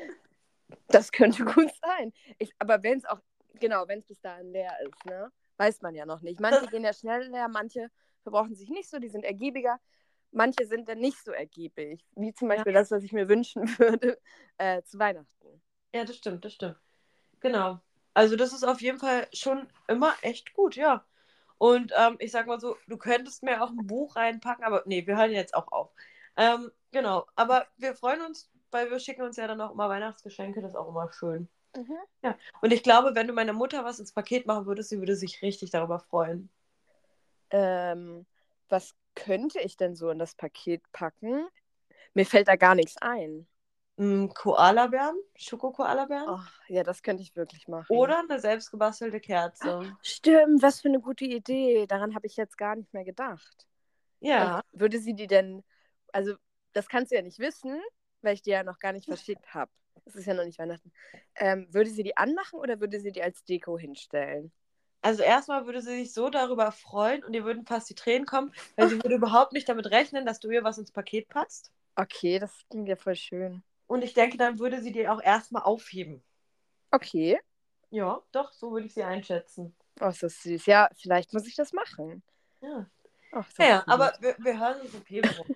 das 0.89 1.11
könnte 1.11 1.43
gut 1.45 1.71
sein. 1.81 2.13
Ich, 2.37 2.53
aber 2.59 2.83
wenn 2.83 2.99
es 2.99 3.05
auch, 3.05 3.19
genau, 3.59 3.87
wenn 3.87 3.99
es 3.99 4.05
bis 4.05 4.19
dahin 4.21 4.51
leer 4.51 4.77
ist, 4.85 5.05
ne? 5.05 5.31
Weiß 5.57 5.81
man 5.81 5.95
ja 5.95 6.05
noch 6.05 6.21
nicht. 6.21 6.39
Manche 6.41 6.61
Das- 6.61 6.69
gehen 6.71 6.83
ja 6.83 6.93
schnell 6.93 7.29
leer, 7.31 7.47
manche 7.47 7.89
verbrauchen 8.21 8.53
sich 8.55 8.69
nicht 8.69 8.89
so, 8.89 8.99
die 8.99 9.07
sind 9.09 9.23
ergiebiger. 9.23 9.79
Manche 10.31 10.65
sind 10.65 10.89
dann 10.89 10.99
nicht 10.99 11.23
so 11.23 11.31
ergiebig. 11.31 12.05
Wie 12.15 12.33
zum 12.33 12.49
Beispiel 12.49 12.73
das, 12.73 12.91
was 12.91 13.03
ich 13.03 13.13
mir 13.13 13.29
wünschen 13.29 13.63
würde 13.79 14.19
äh, 14.57 14.81
zu 14.83 14.99
Weihnachten. 14.99 15.61
Ja, 15.93 16.03
das 16.03 16.17
stimmt, 16.17 16.43
das 16.43 16.53
stimmt. 16.53 16.75
Genau. 17.39 17.79
Also 18.13 18.35
das 18.35 18.51
ist 18.51 18.65
auf 18.65 18.81
jeden 18.81 18.99
Fall 18.99 19.27
schon 19.31 19.69
immer 19.87 20.13
echt 20.21 20.53
gut, 20.53 20.75
ja. 20.75 21.05
Und 21.57 21.93
ähm, 21.97 22.17
ich 22.19 22.31
sag 22.31 22.47
mal 22.47 22.59
so, 22.59 22.75
du 22.87 22.97
könntest 22.97 23.43
mir 23.43 23.63
auch 23.63 23.69
ein 23.69 23.87
Buch 23.87 24.15
reinpacken, 24.15 24.65
aber 24.65 24.83
nee, 24.85 25.05
wir 25.07 25.17
hören 25.17 25.31
jetzt 25.31 25.55
auch 25.55 25.71
auf. 25.71 25.91
Ähm, 26.37 26.71
genau, 26.91 27.25
aber 27.35 27.65
wir 27.77 27.95
freuen 27.95 28.21
uns, 28.21 28.51
weil 28.71 28.91
wir 28.91 28.99
schicken 28.99 29.21
uns 29.21 29.37
ja 29.37 29.47
dann 29.47 29.61
auch 29.61 29.71
immer 29.71 29.89
Weihnachtsgeschenke, 29.89 30.61
das 30.61 30.71
ist 30.71 30.77
auch 30.77 30.89
immer 30.89 31.11
schön. 31.13 31.47
Und 32.61 32.73
ich 32.73 32.83
glaube, 32.83 33.15
wenn 33.15 33.27
du 33.27 33.33
meiner 33.33 33.53
Mutter 33.53 33.83
was 33.85 33.99
ins 33.99 34.11
Paket 34.11 34.45
machen 34.45 34.65
würdest, 34.65 34.89
sie 34.89 34.99
würde 34.99 35.15
sich 35.15 35.41
richtig 35.41 35.71
darüber 35.71 35.99
freuen. 35.99 36.49
Ähm, 37.51 38.25
was 38.69 38.95
könnte 39.13 39.59
ich 39.61 39.77
denn 39.77 39.95
so 39.95 40.09
in 40.09 40.19
das 40.19 40.35
Paket 40.35 40.81
packen? 40.91 41.47
Mir 42.13 42.25
fällt 42.25 42.47
da 42.47 42.55
gar 42.55 42.75
nichts 42.75 42.97
ein. 43.01 43.47
Mm, 43.97 44.27
Koalabären, 44.34 45.15
Schoko-Koalabären 45.38 46.27
Oh, 46.27 46.39
ja, 46.67 46.84
das 46.84 47.01
könnte 47.01 47.23
ich 47.23 47.36
wirklich 47.36 47.67
machen. 47.67 47.95
oder 47.97 48.19
eine 48.19 48.39
selbstgebastelte 48.39 49.19
Kerze. 49.19 49.79
Stimmt, 50.03 50.62
was 50.62 50.81
für 50.81 50.89
eine 50.89 50.99
gute 50.99 51.25
Idee. 51.25 51.86
Daran 51.88 52.13
habe 52.15 52.27
ich 52.27 52.36
jetzt 52.36 52.58
gar 52.58 52.75
nicht 52.75 52.93
mehr 52.93 53.05
gedacht. 53.05 53.67
Ja, 54.19 54.62
Und 54.73 54.79
würde 54.79 54.99
sie 54.99 55.13
die 55.13 55.27
denn, 55.27 55.63
also 56.12 56.36
das 56.73 56.88
kannst 56.88 57.12
du 57.12 57.15
ja 57.15 57.21
nicht 57.21 57.39
wissen, 57.39 57.79
weil 58.21 58.34
ich 58.34 58.41
die 58.41 58.49
ja 58.51 58.63
noch 58.63 58.79
gar 58.79 58.91
nicht 58.91 59.08
verschickt 59.08 59.53
habe. 59.53 59.71
Es 60.05 60.15
ist 60.15 60.25
ja 60.25 60.34
noch 60.34 60.45
nicht 60.45 60.60
Weihnachten. 60.60 60.91
Ähm, 61.36 61.67
würde 61.71 61.89
sie 61.89 62.03
die 62.03 62.17
anmachen 62.17 62.60
oder 62.60 62.79
würde 62.81 62.99
sie 62.99 63.12
die 63.12 63.23
als 63.23 63.43
Deko 63.45 63.77
hinstellen? 63.77 64.51
also 65.01 65.23
erstmal 65.23 65.65
würde 65.67 65.81
sie 65.81 65.99
sich 65.99 66.13
so 66.13 66.29
darüber 66.29 66.71
freuen 66.73 67.23
und 67.23 67.34
ihr 67.34 67.45
würden 67.45 67.65
fast 67.65 67.89
die 67.89 67.95
Tränen 67.95 68.25
kommen, 68.25 68.53
weil 68.75 68.89
sie 68.89 68.95
würde 69.03 69.15
überhaupt 69.15 69.53
nicht 69.53 69.69
damit 69.69 69.86
rechnen, 69.91 70.25
dass 70.25 70.39
du 70.41 70.49
ihr 70.49 70.63
was 70.65 70.77
ins 70.77 70.91
Paket 70.91 71.29
passt. 71.29 71.71
Okay, 71.97 72.39
das 72.39 72.53
klingt 72.69 72.88
ja 72.88 72.95
voll 72.95 73.15
schön. 73.15 73.63
Und 73.88 74.04
ich 74.04 74.13
denke, 74.13 74.38
dann 74.38 74.60
würde 74.60 74.82
sie 74.82 74.91
dir 74.91 75.13
auch 75.13 75.21
erstmal 75.21 75.63
aufheben. 75.63 76.24
Okay. 76.91 77.39
Ja, 77.91 78.21
doch, 78.32 78.52
so 78.52 78.71
würde 78.71 78.88
ich 78.88 78.93
sie 78.93 79.04
einschätzen. 79.04 79.76
Oh, 80.02 80.08
ist 80.08 80.24
das 80.24 80.41
süß. 80.41 80.65
Ja, 80.65 80.89
vielleicht 80.95 81.34
muss 81.34 81.48
ich 81.48 81.56
das 81.56 81.71
machen. 81.71 82.24
Ja, 82.62 82.89
Ach, 83.32 83.48
ja, 83.60 83.65
ja 83.65 83.84
aber 83.88 84.13
wir, 84.19 84.36
wir 84.39 84.60
hören 84.60 84.82
uns 84.82 84.93
im 84.93 85.04
Februar. 85.04 85.45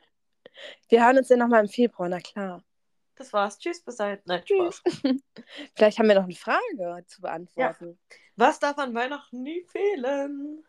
Wir 0.89 1.05
hören 1.05 1.17
uns 1.17 1.29
ja 1.29 1.37
nochmal 1.37 1.61
im 1.61 1.69
Februar, 1.69 2.09
na 2.09 2.19
klar. 2.19 2.61
Das 3.15 3.31
war's. 3.31 3.57
Tschüss, 3.59 3.81
bis 3.81 3.95
dahin. 3.95 4.19
Nein, 4.25 4.43
Tschüss. 4.43 4.81
Vielleicht 5.75 5.99
haben 5.99 6.09
wir 6.09 6.15
noch 6.15 6.23
eine 6.23 6.35
Frage 6.35 7.05
zu 7.07 7.21
beantworten. 7.21 7.97
Was 8.35 8.59
darf 8.59 8.77
an 8.77 8.93
Weihnachten 8.93 9.41
nie 9.41 9.63
fehlen? 9.63 10.65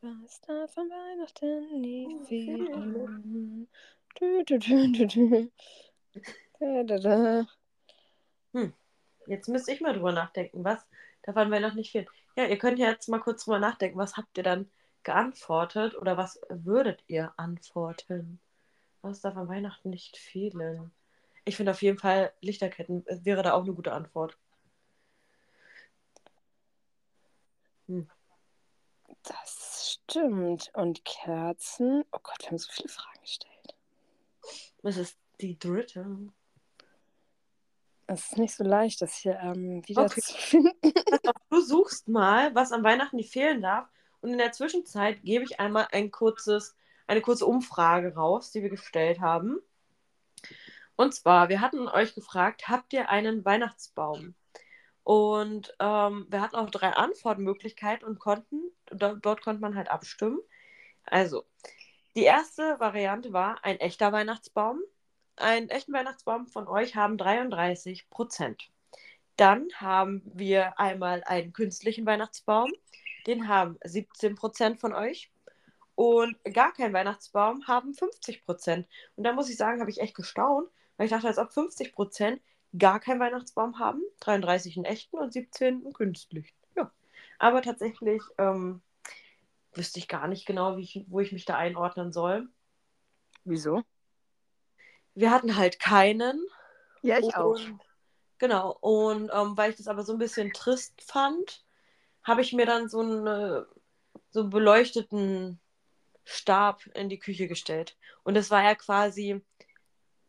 Was 0.00 0.40
darf 0.40 0.76
an 0.78 0.88
Weihnachten 0.90 1.80
nie 1.80 2.08
Oh, 2.20 2.24
fehlen? 2.24 3.68
Du, 4.16 4.42
du, 4.44 4.58
du, 4.58 4.92
du, 4.92 5.06
du. 5.06 5.52
Da, 6.58 6.82
da, 6.84 6.98
da. 6.98 7.46
Jetzt 9.26 9.48
müsste 9.48 9.72
ich 9.72 9.80
mal 9.80 9.94
drüber 9.94 10.12
nachdenken. 10.12 10.64
Was 10.64 10.84
darf 11.22 11.36
an 11.36 11.50
Weihnachten 11.50 11.76
nicht 11.76 11.92
fehlen? 11.92 12.06
Ja, 12.36 12.46
ihr 12.46 12.58
könnt 12.58 12.78
ja 12.78 12.90
jetzt 12.90 13.08
mal 13.08 13.20
kurz 13.20 13.44
drüber 13.44 13.58
nachdenken. 13.58 13.98
Was 13.98 14.16
habt 14.16 14.36
ihr 14.36 14.44
dann 14.44 14.70
geantwortet 15.02 15.94
oder 15.96 16.16
was 16.16 16.40
würdet 16.48 17.02
ihr 17.06 17.32
antworten? 17.36 18.40
Was 19.02 19.20
darf 19.20 19.36
an 19.36 19.48
Weihnachten 19.48 19.90
nicht 19.90 20.16
fehlen? 20.16 20.92
ich 21.44 21.56
finde 21.56 21.72
auf 21.72 21.82
jeden 21.82 21.98
Fall 21.98 22.32
Lichterketten 22.40 23.04
wäre 23.24 23.42
da 23.42 23.54
auch 23.54 23.64
eine 23.64 23.74
gute 23.74 23.92
Antwort. 23.92 24.36
Hm. 27.88 28.08
Das 29.22 29.98
stimmt. 29.98 30.70
Und 30.74 31.04
Kerzen. 31.04 32.04
Oh 32.12 32.18
Gott, 32.22 32.40
wir 32.40 32.50
haben 32.50 32.58
so 32.58 32.70
viele 32.70 32.88
Fragen 32.88 33.20
gestellt. 33.20 33.74
Was 34.82 34.96
ist 34.96 35.18
die 35.42 35.58
dritte? 35.58 36.06
Es 38.06 38.24
ist 38.24 38.38
nicht 38.38 38.54
so 38.54 38.64
leicht, 38.64 39.00
das 39.02 39.14
hier 39.14 39.38
ähm, 39.40 39.86
wieder 39.86 40.04
okay. 40.04 40.20
zu 40.20 40.36
finden. 40.36 40.70
Du 41.50 41.60
suchst 41.60 42.08
mal, 42.08 42.54
was 42.54 42.72
an 42.72 42.84
Weihnachten 42.84 43.16
nicht 43.16 43.32
fehlen 43.32 43.62
darf. 43.62 43.88
Und 44.20 44.30
in 44.30 44.38
der 44.38 44.52
Zwischenzeit 44.52 45.22
gebe 45.22 45.44
ich 45.44 45.60
einmal 45.60 45.88
ein 45.92 46.10
kurzes, 46.10 46.76
eine 47.06 47.20
kurze 47.20 47.46
Umfrage 47.46 48.14
raus, 48.14 48.52
die 48.52 48.62
wir 48.62 48.70
gestellt 48.70 49.20
haben. 49.20 49.58
Und 50.96 51.14
zwar, 51.14 51.48
wir 51.48 51.60
hatten 51.60 51.88
euch 51.88 52.14
gefragt, 52.14 52.68
habt 52.68 52.92
ihr 52.92 53.08
einen 53.08 53.44
Weihnachtsbaum? 53.44 54.34
Und 55.02 55.74
ähm, 55.80 56.26
wir 56.28 56.40
hatten 56.40 56.56
auch 56.56 56.70
drei 56.70 56.90
Antwortmöglichkeiten 56.90 58.06
und 58.06 58.18
konnten, 58.18 58.60
dort, 58.90 59.24
dort 59.24 59.42
konnte 59.42 59.60
man 59.60 59.76
halt 59.76 59.90
abstimmen. 59.90 60.38
Also, 61.04 61.44
die 62.16 62.24
erste 62.24 62.78
Variante 62.78 63.32
war 63.32 63.64
ein 63.64 63.78
echter 63.78 64.12
Weihnachtsbaum. 64.12 64.80
Einen 65.40 65.70
echten 65.70 65.94
Weihnachtsbaum 65.94 66.46
von 66.48 66.68
euch 66.68 66.96
haben 66.96 67.16
33 67.16 68.10
Prozent. 68.10 68.70
Dann 69.36 69.68
haben 69.74 70.20
wir 70.34 70.78
einmal 70.78 71.24
einen 71.24 71.54
künstlichen 71.54 72.04
Weihnachtsbaum. 72.04 72.70
Den 73.26 73.48
haben 73.48 73.78
17 73.82 74.34
Prozent 74.34 74.80
von 74.80 74.92
euch. 74.92 75.30
Und 75.94 76.36
gar 76.52 76.74
keinen 76.74 76.92
Weihnachtsbaum 76.92 77.66
haben 77.66 77.94
50 77.94 78.44
Prozent. 78.44 78.86
Und 79.16 79.24
da 79.24 79.32
muss 79.32 79.48
ich 79.48 79.56
sagen, 79.56 79.80
habe 79.80 79.90
ich 79.90 80.00
echt 80.00 80.14
gestaunt, 80.14 80.68
weil 80.98 81.06
ich 81.06 81.10
dachte, 81.10 81.28
als 81.28 81.38
ob 81.38 81.52
50 81.52 81.94
Prozent 81.94 82.42
gar 82.76 83.00
keinen 83.00 83.20
Weihnachtsbaum 83.20 83.78
haben. 83.78 84.02
33 84.20 84.76
einen 84.76 84.84
echten 84.84 85.18
und 85.18 85.32
17 85.32 85.84
einen 85.84 85.92
künstlichen. 85.94 86.54
Ja. 86.76 86.92
Aber 87.38 87.62
tatsächlich 87.62 88.22
ähm, 88.36 88.82
wüsste 89.72 90.00
ich 90.00 90.08
gar 90.08 90.28
nicht 90.28 90.44
genau, 90.44 90.76
ich, 90.76 91.06
wo 91.08 91.20
ich 91.20 91.32
mich 91.32 91.46
da 91.46 91.56
einordnen 91.56 92.12
soll. 92.12 92.46
Wieso? 93.44 93.82
Wir 95.14 95.30
hatten 95.30 95.56
halt 95.56 95.78
keinen. 95.78 96.46
Ja, 97.02 97.18
ich 97.18 97.24
und, 97.24 97.36
auch. 97.36 97.60
Genau. 98.38 98.76
Und 98.80 99.30
ähm, 99.32 99.56
weil 99.56 99.70
ich 99.70 99.76
das 99.76 99.88
aber 99.88 100.02
so 100.02 100.12
ein 100.12 100.18
bisschen 100.18 100.52
trist 100.52 101.00
fand, 101.02 101.64
habe 102.22 102.42
ich 102.42 102.52
mir 102.52 102.66
dann 102.66 102.88
so 102.88 103.00
einen, 103.00 103.66
so 104.30 104.40
einen 104.40 104.50
beleuchteten 104.50 105.60
Stab 106.24 106.86
in 106.94 107.08
die 107.08 107.18
Küche 107.18 107.48
gestellt. 107.48 107.96
Und 108.22 108.34
das 108.34 108.50
war 108.50 108.62
ja 108.62 108.74
quasi 108.74 109.42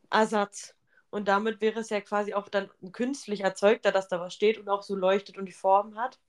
Ersatz. 0.10 0.76
Und 1.10 1.28
damit 1.28 1.62
wäre 1.62 1.82
es 1.82 1.90
ja 1.90 2.02
quasi 2.02 2.34
auch 2.34 2.48
dann 2.48 2.70
künstlich 2.92 3.42
erzeugter, 3.42 3.92
dass 3.92 4.08
da 4.08 4.20
was 4.20 4.34
steht 4.34 4.58
und 4.58 4.70
auch 4.70 4.82
so 4.82 4.96
leuchtet 4.96 5.38
und 5.38 5.46
die 5.46 5.52
Form 5.52 5.98
hat. 5.98 6.20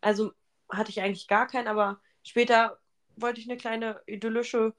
Also 0.00 0.32
hatte 0.68 0.90
ich 0.90 1.00
eigentlich 1.00 1.28
gar 1.28 1.46
keinen, 1.46 1.68
aber 1.68 2.00
später 2.22 2.78
wollte 3.16 3.40
ich 3.40 3.48
eine 3.48 3.58
kleine 3.58 4.00
idyllische 4.06 4.74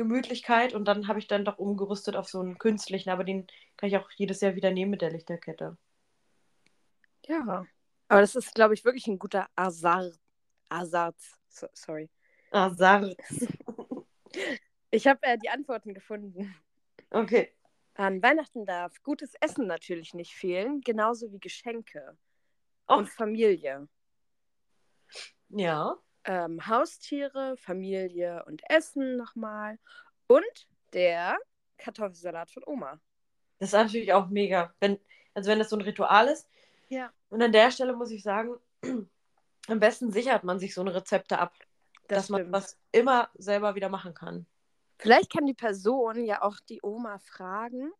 Gemütlichkeit 0.00 0.72
und 0.72 0.86
dann 0.86 1.08
habe 1.08 1.18
ich 1.18 1.26
dann 1.26 1.44
doch 1.44 1.58
umgerüstet 1.58 2.16
auf 2.16 2.26
so 2.26 2.40
einen 2.40 2.56
künstlichen, 2.56 3.10
aber 3.10 3.22
den 3.22 3.46
kann 3.76 3.90
ich 3.90 3.98
auch 3.98 4.10
jedes 4.16 4.40
Jahr 4.40 4.54
wieder 4.54 4.70
nehmen 4.70 4.90
mit 4.90 5.02
der 5.02 5.10
Lichterkette. 5.10 5.76
Ja, 7.26 7.66
aber 8.08 8.20
das 8.22 8.34
ist, 8.34 8.54
glaube 8.54 8.72
ich, 8.72 8.84
wirklich 8.86 9.06
ein 9.08 9.18
guter 9.18 9.46
Ersatz. 9.56 10.18
Ersatz. 10.70 11.38
So, 11.50 11.68
sorry. 11.74 12.08
Ersatz. 12.50 13.14
ich 14.90 15.06
habe 15.06 15.22
äh, 15.22 15.36
die 15.36 15.50
Antworten 15.50 15.92
gefunden. 15.92 16.54
Okay. 17.10 17.52
An 17.92 18.22
Weihnachten 18.22 18.64
darf 18.64 19.02
gutes 19.02 19.34
Essen 19.40 19.66
natürlich 19.66 20.14
nicht 20.14 20.32
fehlen, 20.34 20.80
genauso 20.80 21.30
wie 21.30 21.40
Geschenke 21.40 22.16
oh. 22.88 22.94
und 22.94 23.10
Familie. 23.10 23.86
Ja. 25.50 25.98
Ähm, 26.24 26.66
Haustiere, 26.66 27.56
Familie 27.56 28.44
und 28.46 28.62
Essen 28.68 29.16
nochmal. 29.16 29.78
Und 30.26 30.68
der 30.92 31.38
Kartoffelsalat 31.78 32.50
von 32.50 32.62
Oma. 32.66 33.00
Das 33.58 33.70
ist 33.70 33.74
natürlich 33.74 34.12
auch 34.12 34.28
mega. 34.28 34.74
Wenn, 34.80 34.98
also 35.34 35.50
wenn 35.50 35.58
das 35.58 35.70
so 35.70 35.76
ein 35.76 35.82
Ritual 35.82 36.28
ist. 36.28 36.48
Ja. 36.88 37.12
Und 37.28 37.42
an 37.42 37.52
der 37.52 37.70
Stelle 37.70 37.94
muss 37.94 38.10
ich 38.10 38.22
sagen, 38.22 38.56
am 39.68 39.80
besten 39.80 40.12
sichert 40.12 40.44
man 40.44 40.58
sich 40.58 40.74
so 40.74 40.80
eine 40.80 40.94
Rezepte 40.94 41.38
ab. 41.38 41.54
Das 42.08 42.18
dass 42.18 42.24
stimmt. 42.26 42.50
man 42.50 42.52
was 42.52 42.78
immer 42.92 43.30
selber 43.34 43.74
wieder 43.74 43.88
machen 43.88 44.14
kann. 44.14 44.46
Vielleicht 44.98 45.32
kann 45.32 45.46
die 45.46 45.54
Person 45.54 46.24
ja 46.24 46.42
auch 46.42 46.58
die 46.68 46.80
Oma 46.82 47.18
fragen, 47.18 47.92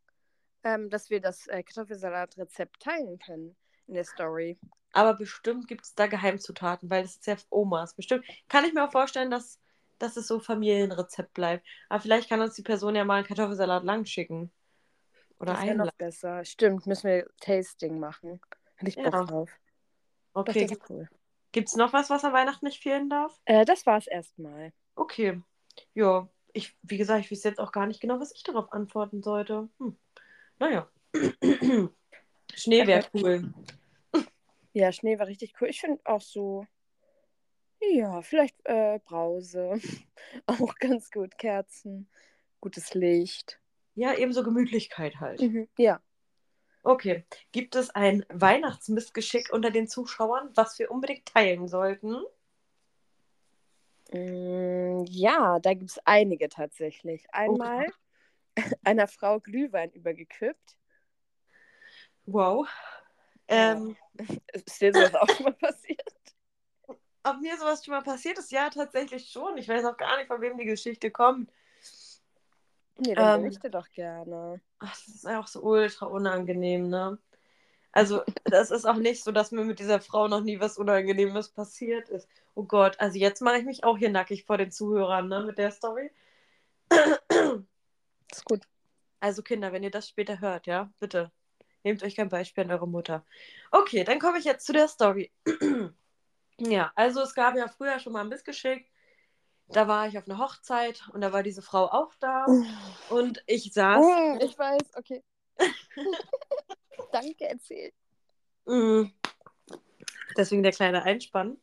ähm, 0.65 0.91
dass 0.91 1.09
wir 1.09 1.21
das 1.21 1.47
äh, 1.47 1.63
Kartoffelsalat-Rezept 1.63 2.81
teilen 2.81 3.19
können 3.19 3.57
in 3.87 3.95
der 3.95 4.05
Story. 4.05 4.59
Aber 4.93 5.15
bestimmt 5.15 5.69
gibt 5.69 5.85
es 5.85 5.95
da 5.95 6.07
Geheimzutaten, 6.07 6.91
weil 6.91 7.03
das 7.03 7.17
ist 7.17 7.27
ja 7.27 7.37
Omas. 7.51 7.95
Bestimmt 7.95 8.25
kann 8.49 8.65
ich 8.65 8.73
mir 8.73 8.85
auch 8.85 8.93
vorstellen, 8.93 9.31
dass, 9.31 9.61
dass 9.99 10.17
es 10.17 10.27
so 10.27 10.41
Familienrezept 10.41 11.33
bleibt. 11.35 11.67
Aber 11.89 12.01
vielleicht 12.01 12.29
kann 12.29 12.41
uns 12.41 12.55
die 12.55 12.63
Person 12.63 12.97
ja 12.97 13.05
mal 13.05 13.17
einen 13.17 13.27
Kartoffelsalat 13.27 13.85
lang 13.85 14.05
schicken. 14.05 14.51
Oder 15.39 15.55
das 15.55 15.77
noch 15.77 15.93
besser. 15.93 16.45
Stimmt, 16.45 16.87
müssen 16.87 17.09
wir 17.09 17.27
Tasting 17.41 17.99
machen. 17.99 18.41
Hätte 18.77 18.91
ich 18.91 18.97
Bock 18.97 19.15
ja. 19.15 19.25
drauf. 19.25 19.51
Okay. 20.35 20.67
Doch, 20.67 20.91
cool. 20.91 21.09
Gibt 21.53 21.69
es 21.69 21.77
noch 21.77 21.93
was, 21.93 22.11
was 22.11 22.25
an 22.25 22.33
Weihnachten 22.33 22.67
nicht 22.67 22.83
fehlen 22.83 23.09
darf? 23.09 23.41
Äh, 23.45 23.65
das 23.65 23.87
war 23.87 23.99
es 23.99 24.07
erstmal. 24.07 24.73
Okay. 24.95 25.41
Ja, 25.95 26.29
ich, 26.53 26.77
wie 26.83 26.99
gesagt, 26.99 27.25
ich 27.25 27.31
weiß 27.31 27.43
jetzt 27.45 27.59
auch 27.59 27.73
gar 27.73 27.87
nicht 27.87 28.01
genau, 28.01 28.21
was 28.21 28.35
ich 28.35 28.43
darauf 28.43 28.73
antworten 28.73 29.23
sollte. 29.23 29.69
Hm. 29.79 29.97
Naja. 30.59 30.89
Schnee 32.55 32.87
wäre 32.87 33.07
cool. 33.15 33.53
Ja, 34.73 34.93
Schnee 34.93 35.19
war 35.19 35.27
richtig 35.27 35.55
cool. 35.61 35.69
Ich 35.69 35.81
finde 35.81 36.01
auch 36.05 36.21
so, 36.21 36.67
ja, 37.81 38.23
vielleicht 38.23 38.57
äh, 38.65 38.99
Brause. 39.05 39.81
auch 40.47 40.75
ganz 40.77 41.11
gut. 41.11 41.39
Kerzen, 41.39 42.09
gutes 42.61 42.95
Licht. 42.95 43.61
Ja, 43.95 44.15
ebenso 44.15 44.45
Gemütlichkeit 44.45 45.19
halt. 45.21 45.41
Mhm, 45.41 45.69
ja. 45.77 46.01
Okay. 46.83 47.25
Gibt 47.53 47.75
es 47.75 47.91
ein 47.91 48.25
Weihnachtsmissgeschick 48.29 49.53
unter 49.53 49.71
den 49.71 49.89
Zuschauern, 49.89 50.51
was 50.55 50.79
wir 50.79 50.91
unbedingt 50.91 51.27
teilen 51.27 51.69
sollten? 51.69 52.23
Mm, 54.13 55.05
ja, 55.07 55.59
da 55.61 55.75
gibt 55.75 55.91
es 55.91 56.01
einige 56.05 56.49
tatsächlich. 56.49 57.27
Einmal 57.33 57.87
oh. 57.87 58.63
einer 58.85 59.09
Frau 59.09 59.41
Glühwein 59.41 59.91
übergekippt. 59.93 60.79
Wow. 62.27 62.69
Ähm, 63.51 63.97
ist 64.53 64.81
dir 64.81 64.95
sowas 64.95 65.15
auch 65.15 65.29
schon 65.29 65.45
mal 65.45 65.53
passiert? 65.53 66.15
Ob 67.25 67.41
mir 67.41 67.59
sowas 67.59 67.85
schon 67.85 67.93
mal 67.93 68.03
passiert 68.03 68.39
ist? 68.39 68.53
Ja, 68.53 68.71
tatsächlich 68.71 69.29
schon. 69.29 69.59
Ich 69.59 69.69
weiß 69.69 69.85
auch 69.85 69.97
gar 69.97 70.17
nicht, 70.17 70.29
von 70.29 70.41
wem 70.41 70.57
die 70.57 70.65
Geschichte 70.65 71.11
kommt. 71.11 71.51
Nee, 72.99 73.15
dann 73.15 73.35
ähm, 73.35 73.43
berichte 73.43 73.71
doch 73.71 73.89
gerne. 73.91 74.61
Ach, 74.79 74.91
das 74.91 75.09
ist 75.09 75.27
auch 75.27 75.47
so 75.49 75.63
ultra 75.63 76.07
unangenehm, 76.07 76.89
ne? 76.89 77.19
Also, 77.93 78.23
das 78.45 78.71
ist 78.71 78.85
auch 78.87 78.97
nicht 78.97 79.25
so, 79.25 79.33
dass 79.33 79.51
mir 79.51 79.65
mit 79.65 79.81
dieser 79.81 80.01
Frau 80.01 80.29
noch 80.29 80.43
nie 80.43 80.61
was 80.61 80.79
Unangenehmes 80.79 81.49
passiert 81.49 82.09
ist. 82.09 82.29
Oh 82.55 82.63
Gott, 82.63 83.01
also 83.01 83.19
jetzt 83.19 83.43
mache 83.43 83.59
ich 83.59 83.65
mich 83.65 83.83
auch 83.85 83.99
hier 83.99 84.11
nackig 84.11 84.45
vor 84.45 84.59
den 84.59 84.71
Zuhörern, 84.71 85.29
ne, 85.29 85.43
mit 85.43 85.59
der 85.59 85.73
Story. 85.73 86.13
Ist 88.31 88.45
gut. 88.45 88.63
Also, 89.19 89.43
Kinder, 89.43 89.73
wenn 89.73 89.83
ihr 89.83 89.91
das 89.91 90.09
später 90.09 90.41
hört, 90.41 90.67
ja, 90.67 90.91
bitte 91.01 91.33
nehmt 91.85 92.03
euch 92.03 92.17
kein 92.17 92.29
Beispiel 92.29 92.65
an 92.65 92.71
eure 92.71 92.89
Mutter. 92.89 93.25
Okay, 93.71 94.05
dann 94.05 94.19
komme 94.19 94.39
ich 94.39 94.45
jetzt 94.45 94.67
zu 94.67 94.73
der 94.73 94.89
Story. 94.89 95.31
ja, 96.59 96.93
also 96.95 97.21
es 97.23 97.35
gab 97.35 97.57
ja 97.57 97.69
früher 97.69 97.99
schon 97.99 98.13
mal 98.13 98.21
ein 98.21 98.29
Missgeschick. 98.29 98.91
Da 99.69 99.87
war 99.87 100.09
ich 100.09 100.19
auf 100.19 100.29
einer 100.29 100.39
Hochzeit 100.39 101.09
und 101.13 101.21
da 101.21 101.33
war 101.33 101.43
diese 101.43 101.63
Frau 101.63 101.87
auch 101.87 102.15
da. 102.19 102.47
Und 103.11 103.43
ich 103.47 103.73
saß. 103.73 104.05
Oh, 104.05 104.39
ich 104.45 104.59
weiß, 104.59 104.97
okay. 104.97 105.23
Danke, 107.13 107.49
erzähl. 107.49 107.93
Mm. 108.65 109.13
Deswegen 110.37 110.63
der 110.63 110.73
kleine 110.73 111.03
Einspann. 111.05 111.57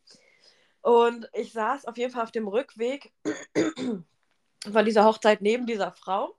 Und 0.80 1.28
ich 1.34 1.52
saß 1.52 1.86
auf 1.86 1.96
jeden 1.98 2.12
Fall 2.12 2.22
auf 2.22 2.30
dem 2.30 2.48
Rückweg 2.48 3.12
von 4.72 4.84
dieser 4.84 5.04
Hochzeit 5.04 5.42
neben 5.42 5.66
dieser 5.66 5.92
Frau. 5.92 6.36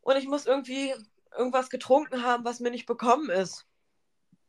Und 0.00 0.16
ich 0.16 0.26
muss 0.26 0.46
irgendwie 0.46 0.94
irgendwas 1.36 1.70
getrunken 1.70 2.22
haben, 2.22 2.44
was 2.44 2.60
mir 2.60 2.70
nicht 2.70 2.86
bekommen 2.86 3.30
ist. 3.30 3.66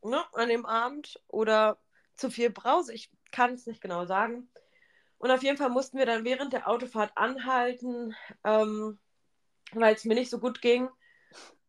Ne? 0.03 0.23
An 0.33 0.49
dem 0.49 0.65
Abend. 0.65 1.19
Oder 1.27 1.77
zu 2.15 2.29
viel 2.29 2.49
Brause. 2.49 2.93
Ich 2.93 3.09
kann 3.31 3.53
es 3.53 3.65
nicht 3.65 3.81
genau 3.81 4.05
sagen. 4.05 4.49
Und 5.17 5.31
auf 5.31 5.43
jeden 5.43 5.57
Fall 5.57 5.69
mussten 5.69 5.97
wir 5.97 6.05
dann 6.05 6.25
während 6.25 6.53
der 6.53 6.67
Autofahrt 6.67 7.13
anhalten, 7.15 8.13
ähm, 8.43 8.99
weil 9.71 9.95
es 9.95 10.03
mir 10.05 10.15
nicht 10.15 10.29
so 10.29 10.39
gut 10.39 10.61
ging. 10.61 10.89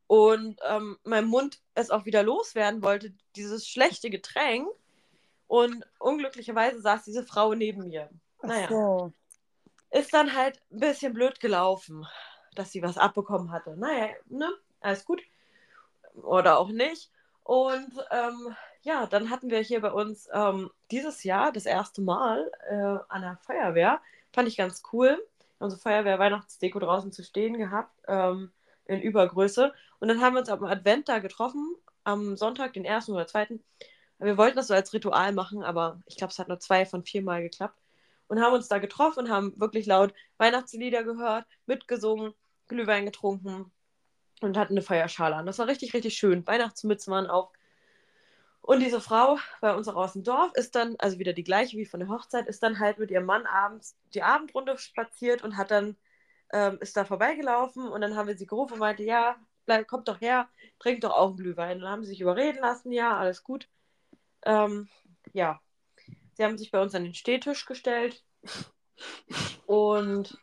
Und 0.06 0.60
ähm, 0.64 0.98
mein 1.04 1.24
Mund 1.24 1.60
es 1.74 1.90
auch 1.90 2.04
wieder 2.04 2.22
loswerden 2.22 2.82
wollte, 2.82 3.14
dieses 3.36 3.68
schlechte 3.68 4.10
Getränk. 4.10 4.68
Und 5.46 5.86
unglücklicherweise 5.98 6.80
saß 6.80 7.04
diese 7.04 7.24
Frau 7.24 7.54
neben 7.54 7.88
mir. 7.88 8.10
Naja. 8.42 8.68
So. 8.68 9.12
Ist 9.90 10.12
dann 10.12 10.34
halt 10.34 10.60
ein 10.72 10.80
bisschen 10.80 11.14
blöd 11.14 11.38
gelaufen, 11.38 12.06
dass 12.54 12.72
sie 12.72 12.82
was 12.82 12.98
abbekommen 12.98 13.52
hatte. 13.52 13.76
Naja, 13.76 14.14
ne? 14.26 14.52
Alles 14.84 15.06
gut. 15.06 15.22
oder 16.14 16.58
auch 16.58 16.68
nicht. 16.68 17.10
Und 17.42 17.92
ähm, 18.10 18.56
ja, 18.82 19.06
dann 19.06 19.30
hatten 19.30 19.50
wir 19.50 19.60
hier 19.60 19.80
bei 19.80 19.92
uns 19.92 20.28
ähm, 20.32 20.70
dieses 20.90 21.24
Jahr 21.24 21.52
das 21.52 21.66
erste 21.66 22.02
Mal 22.02 22.50
äh, 22.68 22.98
an 23.08 23.22
der 23.22 23.38
Feuerwehr. 23.42 24.00
Fand 24.32 24.48
ich 24.48 24.56
ganz 24.58 24.82
cool. 24.92 25.26
Unsere 25.58 25.80
Feuerwehr 25.80 26.18
Weihnachtsdeko 26.18 26.78
draußen 26.80 27.12
zu 27.12 27.24
stehen 27.24 27.58
gehabt, 27.58 27.92
ähm, 28.08 28.52
in 28.86 29.00
Übergröße. 29.00 29.72
Und 30.00 30.08
dann 30.08 30.20
haben 30.20 30.34
wir 30.34 30.40
uns 30.40 30.50
am 30.50 30.64
Advent 30.64 31.08
da 31.08 31.18
getroffen, 31.18 31.76
am 32.04 32.36
Sonntag, 32.36 32.74
den 32.74 32.84
ersten 32.84 33.12
oder 33.12 33.26
zweiten. 33.26 33.64
Wir 34.18 34.36
wollten 34.36 34.56
das 34.56 34.68
so 34.68 34.74
als 34.74 34.92
Ritual 34.92 35.32
machen, 35.32 35.62
aber 35.64 36.00
ich 36.06 36.16
glaube, 36.16 36.32
es 36.32 36.38
hat 36.38 36.48
nur 36.48 36.60
zwei 36.60 36.86
von 36.86 37.04
vier 37.04 37.22
Mal 37.22 37.42
geklappt. 37.42 37.78
Und 38.28 38.40
haben 38.40 38.54
uns 38.54 38.68
da 38.68 38.78
getroffen 38.78 39.20
und 39.20 39.30
haben 39.30 39.58
wirklich 39.60 39.86
laut 39.86 40.14
Weihnachtslieder 40.38 41.04
gehört, 41.04 41.46
mitgesungen, 41.66 42.34
Glühwein 42.68 43.06
getrunken 43.06 43.72
und 44.44 44.56
hatten 44.56 44.74
eine 44.74 44.82
Feuerschale 44.82 45.36
an. 45.36 45.46
Das 45.46 45.58
war 45.58 45.66
richtig, 45.66 45.94
richtig 45.94 46.14
schön. 46.14 46.46
Weihnachtsmützen 46.46 47.12
waren 47.12 47.26
auf. 47.26 47.50
Und 48.60 48.80
diese 48.80 49.00
Frau 49.00 49.38
bei 49.60 49.74
uns 49.74 49.88
auch 49.88 49.96
aus 49.96 50.14
dem 50.14 50.24
Dorf 50.24 50.52
ist 50.54 50.74
dann, 50.74 50.96
also 50.98 51.18
wieder 51.18 51.34
die 51.34 51.44
gleiche 51.44 51.76
wie 51.76 51.84
von 51.84 52.00
der 52.00 52.08
Hochzeit, 52.08 52.46
ist 52.46 52.62
dann 52.62 52.78
halt 52.78 52.98
mit 52.98 53.10
ihrem 53.10 53.26
Mann 53.26 53.44
abends 53.46 53.96
die 54.14 54.22
Abendrunde 54.22 54.78
spaziert 54.78 55.44
und 55.44 55.58
hat 55.58 55.70
dann, 55.70 55.96
ähm, 56.52 56.78
ist 56.80 56.96
da 56.96 57.04
vorbeigelaufen 57.04 57.86
und 57.88 58.00
dann 58.00 58.16
haben 58.16 58.26
wir 58.26 58.38
sie 58.38 58.46
gerufen 58.46 58.74
und 58.74 58.78
meinte, 58.78 59.02
ja, 59.02 59.36
bleib, 59.66 59.86
kommt 59.86 60.08
doch 60.08 60.20
her, 60.20 60.48
trinkt 60.78 61.04
doch 61.04 61.10
auch 61.12 61.28
einen 61.28 61.36
Glühwein. 61.36 61.76
Und 61.76 61.82
dann 61.82 61.90
haben 61.90 62.04
sie 62.04 62.10
sich 62.10 62.20
überreden 62.22 62.60
lassen, 62.60 62.90
ja, 62.90 63.16
alles 63.16 63.42
gut. 63.42 63.68
Ähm, 64.46 64.88
ja, 65.32 65.60
sie 66.34 66.44
haben 66.44 66.56
sich 66.58 66.70
bei 66.70 66.80
uns 66.80 66.94
an 66.94 67.04
den 67.04 67.14
Stehtisch 67.14 67.66
gestellt 67.66 68.24
und 69.66 70.38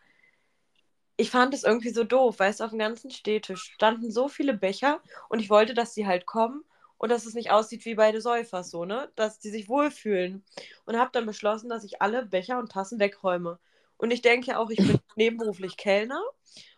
ich 1.22 1.30
fand 1.30 1.54
es 1.54 1.64
irgendwie 1.64 1.92
so 1.92 2.04
doof, 2.04 2.40
weil 2.40 2.50
es 2.50 2.62
auf 2.62 2.72
dem 2.72 2.80
ganzen 2.80 3.12
Stehtisch 3.12 3.74
standen 3.76 4.10
so 4.10 4.28
viele 4.28 4.56
Becher 4.56 5.02
und 5.30 5.40
ich 5.40 5.52
wollte, 5.52 5.76
dass 5.76 5.94
sie 5.94 6.08
halt 6.08 6.26
kommen 6.26 6.64
und 6.98 7.10
dass 7.10 7.28
es 7.28 7.36
nicht 7.36 7.52
aussieht 7.52 7.86
wie 7.86 7.94
bei 7.94 8.12
den 8.12 8.22
Säufers 8.22 8.72
so, 8.72 8.86
ne? 8.86 9.12
Dass 9.16 9.38
die 9.40 9.52
sich 9.52 9.70
wohlfühlen. 9.70 10.44
Und 10.86 10.98
habe 10.98 11.12
dann 11.14 11.28
beschlossen, 11.28 11.70
dass 11.70 11.84
ich 11.84 12.02
alle 12.02 12.26
Becher 12.26 12.58
und 12.58 12.72
Tassen 12.72 13.00
wegräume. 13.00 13.60
Und 13.98 14.10
ich 14.10 14.24
denke 14.24 14.58
auch, 14.58 14.72
ich 14.72 14.78
bin 14.78 15.00
nebenberuflich 15.16 15.78
Kellner 15.78 16.24